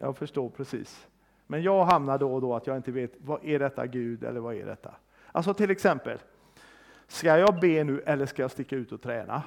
Jag 0.00 0.16
förstår 0.16 0.48
precis. 0.48 1.06
Men 1.46 1.62
jag 1.62 1.84
hamnar 1.84 2.18
då 2.18 2.34
och 2.34 2.40
då 2.40 2.54
att 2.54 2.66
jag 2.66 2.76
inte 2.76 2.92
vet, 2.92 3.12
vad 3.18 3.44
är 3.44 3.58
detta 3.58 3.86
Gud 3.86 4.24
eller 4.24 4.40
vad 4.40 4.54
är 4.54 4.66
detta? 4.66 4.94
Alltså 5.32 5.54
till 5.54 5.70
exempel, 5.70 6.18
ska 7.06 7.38
jag 7.38 7.60
be 7.60 7.84
nu 7.84 8.00
eller 8.00 8.26
ska 8.26 8.42
jag 8.42 8.50
sticka 8.50 8.76
ut 8.76 8.92
och 8.92 9.02
träna? 9.02 9.42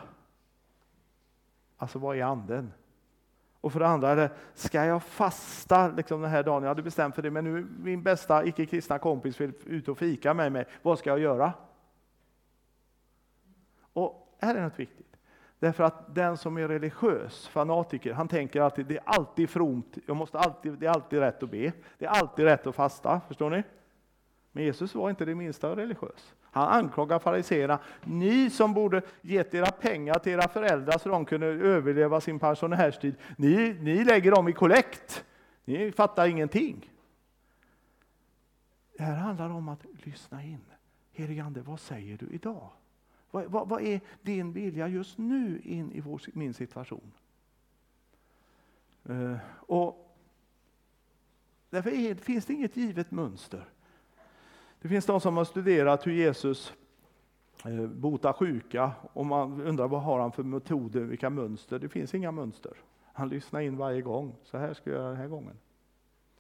Alltså 1.77 1.99
vad 1.99 2.17
är 2.17 2.23
anden? 2.23 2.71
Och 3.63 3.73
för 3.73 3.79
det 3.79 3.87
andra, 3.87 4.09
är 4.09 4.15
det, 4.15 4.31
ska 4.53 4.85
jag 4.85 5.03
fasta 5.03 5.87
liksom 5.87 6.21
den 6.21 6.31
här 6.31 6.43
dagen? 6.43 6.63
Jag 6.63 6.69
hade 6.69 6.81
bestämt 6.81 7.15
för 7.15 7.21
det, 7.21 7.31
men 7.31 7.43
nu 7.43 7.67
min 7.79 8.03
bästa 8.03 8.45
icke-kristna 8.45 8.99
kompis 8.99 9.41
vill 9.41 9.53
ut 9.65 9.87
och 9.87 9.97
fika 9.97 10.33
med 10.33 10.51
mig. 10.51 10.65
Vad 10.81 10.99
ska 10.99 11.09
jag 11.09 11.19
göra? 11.19 11.53
Och 13.93 14.37
här 14.41 14.55
är 14.55 14.61
något 14.61 14.79
viktigt. 14.79 15.17
Därför 15.59 15.83
att 15.83 16.15
den 16.15 16.37
som 16.37 16.57
är 16.57 16.67
religiös, 16.67 17.47
fanatiker, 17.47 18.13
han 18.13 18.27
tänker 18.27 18.61
alltid 18.61 18.85
det 18.85 18.97
är 18.97 19.03
alltid 19.05 19.49
fromt, 19.49 19.97
jag 20.05 20.17
måste 20.17 20.39
alltid, 20.39 20.73
det 20.73 20.85
är 20.85 20.91
alltid 20.91 21.19
rätt 21.19 21.43
att 21.43 21.51
be, 21.51 21.73
det 21.97 22.05
är 22.05 22.09
alltid 22.09 22.45
rätt 22.45 22.67
att 22.67 22.75
fasta. 22.75 23.21
Förstår 23.27 23.49
ni? 23.49 23.63
Men 24.51 24.63
Jesus 24.63 24.95
var 24.95 25.09
inte 25.09 25.25
det 25.25 25.35
minsta 25.35 25.75
religiös. 25.75 26.33
Han 26.53 26.67
anklagar 26.67 27.19
fariseerna. 27.19 27.79
Ni 28.03 28.49
som 28.49 28.73
borde 28.73 29.01
gett 29.21 29.53
era 29.53 29.71
pengar 29.71 30.19
till 30.19 30.31
era 30.31 30.47
föräldrar 30.47 30.97
så 30.97 31.09
de 31.09 31.25
kunde 31.25 31.47
överleva 31.47 32.21
sin 32.21 32.39
pensionärstid. 32.39 33.15
Ni, 33.37 33.77
ni 33.81 34.03
lägger 34.03 34.31
dem 34.31 34.47
i 34.47 34.53
kollekt. 34.53 35.25
Ni 35.65 35.91
fattar 35.91 36.27
ingenting. 36.27 36.91
Det 38.97 39.03
här 39.03 39.15
handlar 39.15 39.49
om 39.49 39.69
att 39.69 39.85
lyssna 40.03 40.43
in. 40.43 40.61
Helige 41.11 41.43
Ande, 41.43 41.61
vad 41.61 41.79
säger 41.79 42.17
du 42.17 42.29
idag? 42.31 42.69
Vad, 43.31 43.45
vad, 43.45 43.69
vad, 43.69 43.81
är 43.81 44.01
din 44.21 44.53
vilja 44.53 44.87
just 44.87 45.17
nu 45.17 45.61
in 45.63 45.91
i 45.91 45.99
vår, 45.99 46.21
min 46.33 46.53
situation? 46.53 47.11
Uh, 49.09 49.37
och 49.57 50.17
därför 51.69 51.89
är, 51.89 52.15
finns 52.15 52.45
det 52.45 52.53
inget 52.53 52.77
givet 52.77 53.11
mönster. 53.11 53.65
Det 54.83 54.89
finns 54.89 55.05
de 55.05 55.21
som 55.21 55.37
har 55.37 55.43
studerat 55.43 56.07
hur 56.07 56.11
Jesus 56.11 56.73
eh, 57.65 57.87
botar 57.87 58.33
sjuka 58.33 58.91
och 59.13 59.25
man 59.25 59.61
undrar 59.61 59.87
vad 59.87 60.01
har 60.01 60.19
han 60.19 60.31
för 60.31 60.43
metoder, 60.43 61.01
vilka 61.01 61.29
mönster? 61.29 61.79
Det 61.79 61.89
finns 61.89 62.15
inga 62.15 62.31
mönster. 62.31 62.71
Han 63.13 63.29
lyssnar 63.29 63.61
in 63.61 63.77
varje 63.77 64.01
gång. 64.01 64.35
Så 64.43 64.57
här 64.57 64.73
ska 64.73 64.89
jag 64.89 64.99
göra 64.99 65.09
den 65.09 65.17
här 65.17 65.27
gången. 65.27 65.57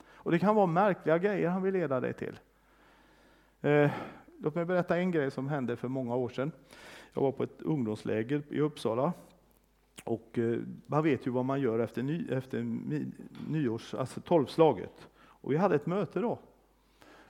Och 0.05 0.31
det 0.31 0.39
kan 0.39 0.55
vara 0.55 0.65
märkliga 0.65 1.17
grejer 1.17 1.49
han 1.49 1.61
vill 1.61 1.73
leda 1.73 1.99
dig 1.99 2.13
till. 2.13 2.39
Eh, 3.61 3.91
låt 4.39 4.55
mig 4.55 4.65
berätta 4.65 4.97
en 4.97 5.11
grej 5.11 5.31
som 5.31 5.47
hände 5.47 5.75
för 5.75 5.87
många 5.87 6.15
år 6.15 6.29
sedan. 6.29 6.51
Jag 7.13 7.21
var 7.21 7.31
på 7.31 7.43
ett 7.43 7.61
ungdomsläger 7.61 8.41
i 8.49 8.59
Uppsala. 8.59 9.13
Och 10.03 10.39
eh, 10.39 10.59
man 10.85 11.03
vet 11.03 11.27
ju 11.27 11.31
vad 11.31 11.45
man 11.45 11.61
gör 11.61 11.79
efter, 11.79 12.03
ny, 12.03 12.27
efter 12.29 12.63
nyårs, 13.47 13.93
alltså 13.93 14.21
tolvslaget. 14.21 15.09
Och 15.15 15.51
vi 15.51 15.57
hade 15.57 15.75
ett 15.75 15.85
möte 15.85 16.19
då. 16.19 16.39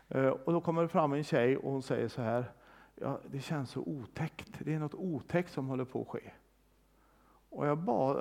Eh, 0.09 0.27
och 0.27 0.53
då 0.53 0.61
kommer 0.61 0.81
det 0.81 0.87
fram 0.87 1.13
en 1.13 1.23
tjej 1.23 1.57
och 1.57 1.71
hon 1.71 1.81
säger 1.81 2.07
så 2.07 2.21
här, 2.21 2.45
ja, 2.95 3.19
det 3.31 3.39
känns 3.39 3.69
så 3.69 3.81
otäckt, 3.81 4.49
det 4.59 4.73
är 4.73 4.79
något 4.79 4.93
otäckt 4.93 5.51
som 5.51 5.67
håller 5.67 5.85
på 5.85 6.01
att 6.01 6.07
ske. 6.07 6.31
Och 7.49 7.67
jag, 7.67 7.77
bad, 7.77 8.17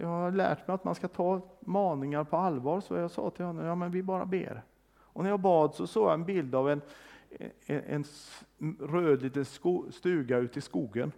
jag 0.00 0.08
har 0.08 0.30
lärt 0.30 0.68
mig 0.68 0.74
att 0.74 0.84
man 0.84 0.94
ska 0.94 1.08
ta 1.08 1.40
maningar 1.60 2.24
på 2.24 2.36
allvar, 2.36 2.80
så 2.80 2.94
jag 2.94 3.10
sa 3.10 3.30
till 3.30 3.44
honom, 3.44 3.64
ja 3.64 3.74
men 3.74 3.90
vi 3.90 4.02
bara 4.02 4.26
ber. 4.26 4.62
Och 4.98 5.22
när 5.22 5.30
jag 5.30 5.40
bad 5.40 5.74
så 5.74 5.86
såg 5.86 6.06
jag 6.06 6.14
en 6.14 6.24
bild 6.24 6.54
av 6.54 6.70
en, 6.70 6.80
en, 7.66 8.04
en 8.58 8.76
röd 8.80 9.22
liten 9.22 9.44
stuga 9.90 10.38
ute 10.38 10.58
i 10.58 10.62
skogen. 10.62 11.12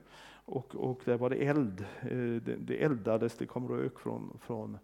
Och, 0.45 0.75
och 0.75 1.01
där 1.05 1.19
var 1.19 1.31
det 1.31 1.37
eld, 1.37 1.81
eh, 2.01 2.09
det, 2.17 2.57
det 2.59 2.83
eldades, 2.83 3.37
det 3.37 3.47
kom 3.47 3.69
rök 3.69 3.99
från, 3.99 4.39
från 4.41 4.79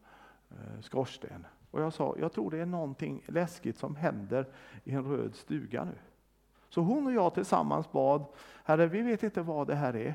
eh, 0.50 0.80
skorsten. 0.80 1.46
Och 1.70 1.80
jag 1.80 1.92
sa, 1.92 2.14
jag 2.18 2.32
tror 2.32 2.50
det 2.50 2.58
är 2.58 2.66
någonting 2.66 3.22
läskigt 3.26 3.78
som 3.78 3.96
händer 3.96 4.46
i 4.84 4.92
en 4.92 5.04
röd 5.04 5.34
stuga 5.34 5.84
nu. 5.84 5.98
Så 6.68 6.80
hon 6.80 7.06
och 7.06 7.12
jag 7.12 7.34
tillsammans 7.34 7.92
bad, 7.92 8.24
Herre 8.64 8.86
vi 8.86 9.02
vet 9.02 9.22
inte 9.22 9.42
vad 9.42 9.66
det 9.66 9.74
här 9.74 9.96
är, 9.96 10.14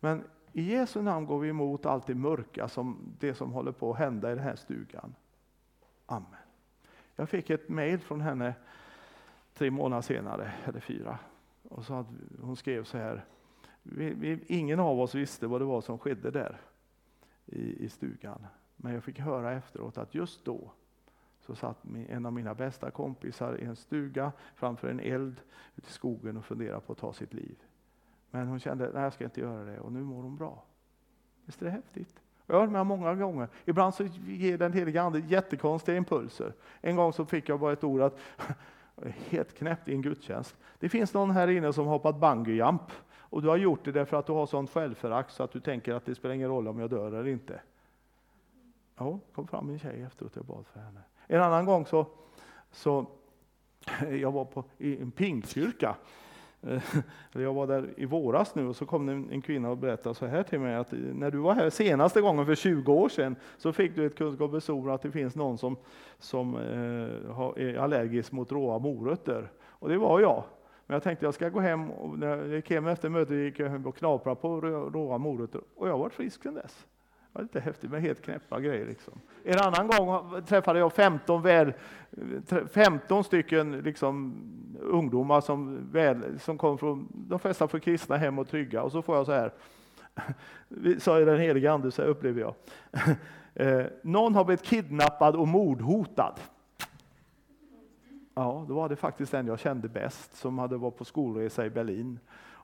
men 0.00 0.24
i 0.52 0.62
Jesu 0.62 1.02
namn 1.02 1.26
går 1.26 1.38
vi 1.38 1.48
emot 1.48 1.86
allt 1.86 2.06
det 2.06 2.14
mörka, 2.14 2.68
som 2.68 3.14
det 3.18 3.34
som 3.34 3.52
håller 3.52 3.72
på 3.72 3.90
att 3.90 3.98
hända 3.98 4.32
i 4.32 4.34
den 4.34 4.44
här 4.44 4.56
stugan. 4.56 5.14
Amen. 6.06 6.26
Jag 7.16 7.28
fick 7.28 7.50
ett 7.50 7.68
mejl 7.68 8.00
från 8.00 8.20
henne 8.20 8.54
tre 9.54 9.70
månader 9.70 10.02
senare, 10.02 10.52
eller 10.64 10.80
fyra. 10.80 11.18
Och 11.68 11.84
så 11.84 12.04
hon 12.42 12.56
skrev 12.56 12.84
så 12.84 12.98
här, 12.98 13.24
vi, 13.82 14.14
vi, 14.14 14.44
ingen 14.46 14.80
av 14.80 15.00
oss 15.00 15.14
visste 15.14 15.46
vad 15.46 15.60
det 15.60 15.64
var 15.64 15.80
som 15.80 15.98
skedde 15.98 16.30
där 16.30 16.60
i, 17.46 17.84
i 17.84 17.88
stugan. 17.88 18.46
Men 18.76 18.94
jag 18.94 19.04
fick 19.04 19.18
höra 19.18 19.52
efteråt 19.52 19.98
att 19.98 20.14
just 20.14 20.44
då 20.44 20.72
så 21.40 21.54
satt 21.54 21.84
en 22.08 22.26
av 22.26 22.32
mina 22.32 22.54
bästa 22.54 22.90
kompisar 22.90 23.60
i 23.60 23.64
en 23.64 23.76
stuga 23.76 24.32
framför 24.54 24.88
en 24.88 25.00
eld 25.00 25.40
ute 25.76 25.88
i 25.88 25.92
skogen 25.92 26.36
och 26.36 26.44
funderade 26.44 26.80
på 26.80 26.92
att 26.92 26.98
ta 26.98 27.12
sitt 27.12 27.34
liv. 27.34 27.58
Men 28.30 28.48
hon 28.48 28.58
kände, 28.58 28.90
nej 28.94 29.02
jag 29.02 29.12
ska 29.12 29.24
inte 29.24 29.40
göra 29.40 29.64
det 29.64 29.80
och 29.80 29.92
nu 29.92 30.00
mår 30.00 30.22
hon 30.22 30.36
bra. 30.36 30.64
Visst 31.44 31.62
är 31.62 31.66
det 31.66 31.72
häftigt? 31.72 32.20
Jag 32.46 32.54
har 32.54 32.60
varit 32.60 32.72
med 32.72 32.86
många 32.86 33.14
gånger. 33.14 33.48
Ibland 33.64 33.94
så 33.94 34.04
ger 34.26 34.58
den 34.58 34.72
helige 34.72 35.02
Ande 35.02 35.18
jättekonstiga 35.18 35.96
impulser. 35.96 36.54
En 36.80 36.96
gång 36.96 37.12
så 37.12 37.24
fick 37.24 37.48
jag 37.48 37.60
bara 37.60 37.72
ett 37.72 37.84
ord 37.84 38.00
att 38.00 38.18
helt 39.28 39.54
knäppt 39.54 39.88
i 39.88 39.94
en 39.94 40.02
gudstjänst. 40.02 40.56
Det 40.78 40.88
finns 40.88 41.14
någon 41.14 41.30
här 41.30 41.48
inne 41.48 41.72
som 41.72 41.86
hoppat 41.86 42.16
bungyjump 42.16 42.82
och 43.30 43.42
du 43.42 43.48
har 43.48 43.56
gjort 43.56 43.84
det 43.84 43.92
därför 43.92 44.16
att 44.16 44.26
du 44.26 44.32
har 44.32 44.46
sånt 44.46 44.70
självförakt 44.70 45.32
så 45.32 45.42
att 45.42 45.52
du 45.52 45.60
tänker 45.60 45.94
att 45.94 46.04
det 46.04 46.14
spelar 46.14 46.34
ingen 46.34 46.48
roll 46.48 46.68
om 46.68 46.78
jag 46.78 46.90
dör 46.90 47.06
eller 47.06 47.26
inte. 47.26 47.60
Ja, 48.96 49.18
kom 49.34 49.46
fram 49.46 49.70
en 49.70 49.78
tjej 49.78 50.02
efteråt 50.02 50.36
och 50.36 50.36
jag 50.36 50.46
bad 50.56 50.66
för 50.66 50.80
henne. 50.80 51.00
En 51.32 51.42
annan 51.42 51.64
gång 51.64 51.86
så, 51.86 52.06
så 52.70 53.06
jag 54.20 54.32
var 54.32 54.44
på, 54.44 54.64
i 54.78 55.02
en 55.02 55.10
pingstkyrka. 55.10 55.96
Eh, 56.62 56.82
jag 57.32 57.54
var 57.54 57.66
där 57.66 57.88
i 57.96 58.04
våras 58.04 58.54
nu 58.54 58.66
och 58.66 58.76
så 58.76 58.86
kom 58.86 59.08
en, 59.08 59.30
en 59.30 59.42
kvinna 59.42 59.70
och 59.70 59.78
berättade 59.78 60.14
så 60.14 60.26
här 60.26 60.42
till 60.42 60.60
mig 60.60 60.74
att 60.74 60.92
eh, 60.92 60.98
när 60.98 61.30
du 61.30 61.38
var 61.38 61.54
här 61.54 61.70
senaste 61.70 62.20
gången 62.20 62.46
för 62.46 62.54
20 62.54 62.92
år 62.92 63.08
sedan 63.08 63.36
så 63.58 63.72
fick 63.72 63.96
du 63.96 64.06
ett 64.06 64.16
kunskapens 64.16 64.70
ord 64.70 64.90
att 64.90 65.02
det 65.02 65.10
finns 65.10 65.34
någon 65.34 65.58
som, 65.58 65.76
som 66.18 66.56
eh, 66.56 67.64
är 67.64 67.78
allergisk 67.78 68.32
mot 68.32 68.52
råa 68.52 68.78
morötter. 68.78 69.52
Och 69.68 69.88
det 69.88 69.98
var 69.98 70.20
jag. 70.20 70.44
Men 70.86 70.94
jag 70.94 71.02
tänkte 71.02 71.24
jag 71.24 71.34
ska 71.34 71.48
gå 71.48 71.60
hem 71.60 71.90
och 71.90 72.18
när 72.18 72.36
jag 72.36 72.48
gick 72.48 72.70
hem 72.70 72.86
efter 72.86 73.08
mötet 73.08 73.36
gick 73.36 73.58
jag 73.58 73.68
hem 73.68 73.86
och 73.86 73.96
knaprade 73.96 74.36
på 74.36 74.60
råa 74.60 75.18
morötter 75.18 75.60
och 75.76 75.88
jag 75.88 75.92
har 75.92 75.98
varit 75.98 76.14
frisk 76.14 76.42
sedan 76.42 76.54
dess 76.54 76.86
var 77.32 77.42
lite 77.42 77.60
häftigt 77.60 77.90
med 77.90 78.02
helt 78.02 78.22
knäppa 78.22 78.60
grejer. 78.60 78.86
Liksom. 78.86 79.20
En 79.44 79.58
annan 79.58 79.86
gång 79.86 80.42
träffade 80.42 80.78
jag 80.78 80.92
15, 80.92 81.42
väl, 81.42 81.72
15 82.72 83.24
stycken 83.24 83.72
liksom, 83.80 84.34
ungdomar 84.80 85.40
som, 85.40 85.90
väl, 85.92 86.40
som 86.40 86.58
kom 86.58 86.78
från, 86.78 87.08
de 87.12 87.38
flesta 87.38 87.68
från 87.68 87.80
kristna 87.80 88.16
hem 88.16 88.38
och 88.38 88.48
trygga. 88.48 88.82
Och 88.82 88.92
så 88.92 89.02
får 89.02 89.16
jag 89.16 89.26
så 89.26 89.32
här, 89.32 89.52
sa 90.98 91.18
den 91.18 91.40
helige 91.40 91.72
Ande, 91.72 91.90
så 91.90 92.02
här 92.02 92.08
upplever 92.08 92.40
jag. 92.40 92.54
Eh, 93.54 93.86
någon 94.02 94.34
har 94.34 94.44
blivit 94.44 94.64
kidnappad 94.64 95.36
och 95.36 95.48
mordhotad. 95.48 96.34
Ja, 98.34 98.64
då 98.68 98.74
var 98.74 98.88
det 98.88 98.96
faktiskt 98.96 99.32
den 99.32 99.46
jag 99.46 99.58
kände 99.58 99.88
bäst 99.88 100.36
som 100.36 100.58
hade 100.58 100.76
varit 100.76 100.96
på 100.96 101.04
skolresa 101.04 101.66
i 101.66 101.70
Berlin. 101.70 102.18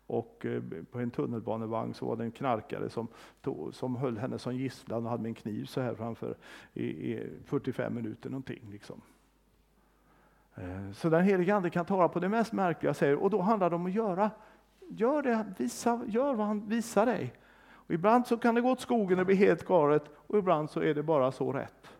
Och 0.07 0.46
eh, 0.46 0.62
på 0.90 1.00
en 1.00 1.11
tunnelbanevagn 1.11 1.94
så 1.94 2.07
var 2.07 2.16
det 2.16 2.24
en 2.24 2.32
knarkare 2.32 2.90
som, 2.90 3.09
tog, 3.40 3.74
som 3.74 3.96
höll 3.96 4.18
henne 4.18 4.38
som 4.38 4.57
gisslan 4.57 5.04
och 5.04 5.11
hade 5.11 5.22
med 5.22 5.28
en 5.28 5.34
kniv 5.34 5.64
så 5.64 5.80
här 5.80 5.94
framför 5.94 6.36
i, 6.72 6.84
i 6.84 7.30
45 7.44 7.94
minuter 7.94 8.30
någonting. 8.30 8.70
Liksom. 8.70 9.00
Eh, 10.54 10.92
så 10.92 11.09
den 11.09 11.24
helige 11.24 11.54
Ande 11.54 11.70
kan 11.70 11.84
tala 11.84 12.09
på 12.09 12.20
det 12.20 12.28
mest 12.28 12.52
märkliga 12.52 12.94
säger 12.94 13.16
och 13.16 13.30
då 13.30 13.40
handlar 13.40 13.70
det 13.70 13.76
om 13.76 13.86
att 13.86 13.92
göra. 13.92 14.30
Gör 14.88 15.22
det, 15.22 15.54
visa, 15.59 16.02
gör 16.07 16.34
vad 16.34 16.46
han 16.46 16.68
visar 16.68 17.07
dig. 17.07 17.32
Och 17.86 17.94
ibland 17.94 18.26
så 18.26 18.36
kan 18.36 18.54
det 18.54 18.61
gå 18.61 18.70
åt 18.70 18.80
skogen 18.80 19.18
och 19.18 19.26
bli 19.26 19.34
helt 19.34 19.64
galet 19.64 20.04
och 20.14 20.38
ibland 20.38 20.70
så 20.70 20.80
är 20.80 20.94
det 20.94 21.02
bara 21.02 21.32
så 21.32 21.52
rätt. 21.52 21.90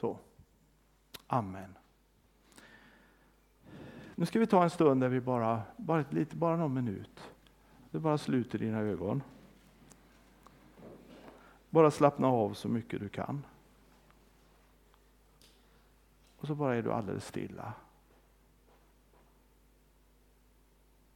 Så. 0.00 0.18
Amen. 1.26 1.77
Nu 4.18 4.26
ska 4.26 4.38
vi 4.38 4.46
ta 4.46 4.62
en 4.62 4.70
stund 4.70 5.00
där 5.00 5.08
vi 5.08 5.20
bara, 5.20 5.62
bara, 5.76 6.04
lite, 6.10 6.36
bara 6.36 6.56
någon 6.56 6.74
minut. 6.74 7.30
Du 7.90 7.98
bara 7.98 8.18
sluter 8.18 8.58
dina 8.58 8.78
ögon. 8.78 9.22
Bara 11.70 11.90
slappna 11.90 12.28
av 12.28 12.54
så 12.54 12.68
mycket 12.68 13.00
du 13.00 13.08
kan. 13.08 13.46
Och 16.36 16.46
så 16.46 16.54
bara 16.54 16.76
är 16.76 16.82
du 16.82 16.92
alldeles 16.92 17.26
stilla. 17.26 17.72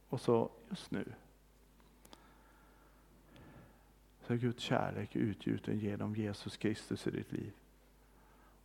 Och 0.09 0.21
så 0.21 0.49
just 0.69 0.91
nu 0.91 1.13
så 4.21 4.33
är 4.33 4.37
Guds 4.37 4.63
kärlek 4.63 5.15
utgjuten 5.15 5.79
genom 5.79 6.15
Jesus 6.15 6.57
Kristus 6.57 7.07
i 7.07 7.11
ditt 7.11 7.31
liv. 7.31 7.53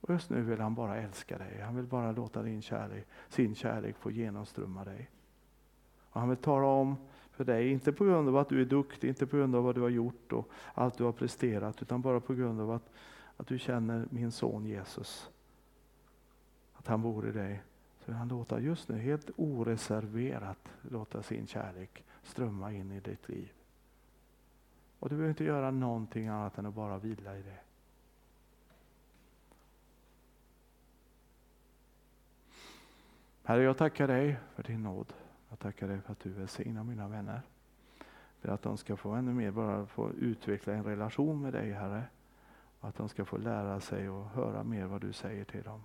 Och 0.01 0.11
just 0.11 0.31
nu 0.31 0.43
vill 0.43 0.61
han 0.61 0.75
bara 0.75 0.97
älska 0.97 1.39
dig. 1.39 1.61
Han 1.61 1.77
vill 1.77 1.87
bara 1.87 2.13
låta 2.13 2.43
din 2.43 2.63
kärlek, 2.63 3.07
sin 3.29 3.55
kärlek 3.55 3.97
få 3.97 4.11
genomströmma 4.11 4.85
dig. 4.85 5.11
Och 6.11 6.21
han 6.21 6.29
vill 6.29 6.39
tala 6.39 6.67
om 6.67 6.97
för 7.31 7.45
dig, 7.45 7.71
inte 7.71 7.93
på 7.93 8.05
grund 8.05 8.29
av 8.29 8.37
att 8.37 8.49
du 8.49 8.61
är 8.61 8.65
duktig, 8.65 9.09
inte 9.09 9.27
på 9.27 9.37
grund 9.37 9.55
av 9.55 9.65
vad 9.65 9.75
du 9.75 9.81
har 9.81 9.89
gjort 9.89 10.33
och 10.33 10.51
allt 10.75 10.99
du 10.99 11.05
har 11.05 11.13
presterat, 11.13 11.83
utan 11.83 12.03
bara 12.03 12.21
på 12.21 12.35
grund 12.35 12.61
av 12.61 12.71
att, 12.71 12.91
att 13.37 13.47
du 13.47 13.59
känner 13.59 14.09
min 14.11 14.33
son 14.33 14.67
Jesus. 14.67 15.31
Att 16.75 16.87
han 16.87 17.03
bor 17.03 17.29
i 17.29 17.33
dig, 17.33 17.63
så 17.99 18.05
vill 18.07 18.17
han 18.17 18.29
låta 18.29 18.61
just 18.61 18.89
nu 18.89 18.99
helt 18.99 19.31
oreserverat 19.37 20.73
låta 20.83 21.23
sin 21.23 21.47
kärlek 21.47 22.05
strömma 22.23 22.73
in 22.73 22.93
i 22.93 23.01
ditt 23.01 23.29
liv. 23.29 23.53
Och 24.99 25.09
du 25.09 25.15
behöver 25.15 25.31
inte 25.31 25.45
göra 25.45 25.71
någonting 25.71 26.29
annat 26.29 26.59
än 26.59 26.67
att 26.67 26.75
bara 26.75 26.99
vila 26.99 27.39
i 27.39 27.43
det. 27.43 27.59
Herre, 33.49 33.63
jag 33.63 33.77
tackar 33.77 34.09
dig 34.09 34.37
för 34.55 34.63
din 34.63 34.83
nåd. 34.83 35.13
Jag 35.49 35.59
tackar 35.59 35.89
dig 35.89 36.01
för 36.01 36.13
att 36.13 36.21
du 36.21 36.31
välsignar 36.31 36.85
mina 36.85 37.09
vänner. 37.09 37.41
För 38.41 38.49
att 38.49 38.63
de 38.63 38.77
ska 38.77 38.97
få 38.97 39.11
ännu 39.11 39.33
mer 39.33 39.51
bara 39.51 39.87
få 39.87 40.11
utveckla 40.11 40.73
en 40.73 40.85
relation 40.85 41.43
med 41.43 41.53
dig, 41.53 41.73
Herre. 41.73 42.05
Och 42.81 42.89
att 42.89 42.97
de 42.97 43.09
ska 43.09 43.25
få 43.25 43.37
lära 43.37 43.81
sig 43.81 44.09
och 44.09 44.25
höra 44.25 44.65
mer 44.65 44.85
vad 44.85 45.01
du 45.01 45.13
säger 45.13 45.45
till 45.45 45.63
dem. 45.63 45.85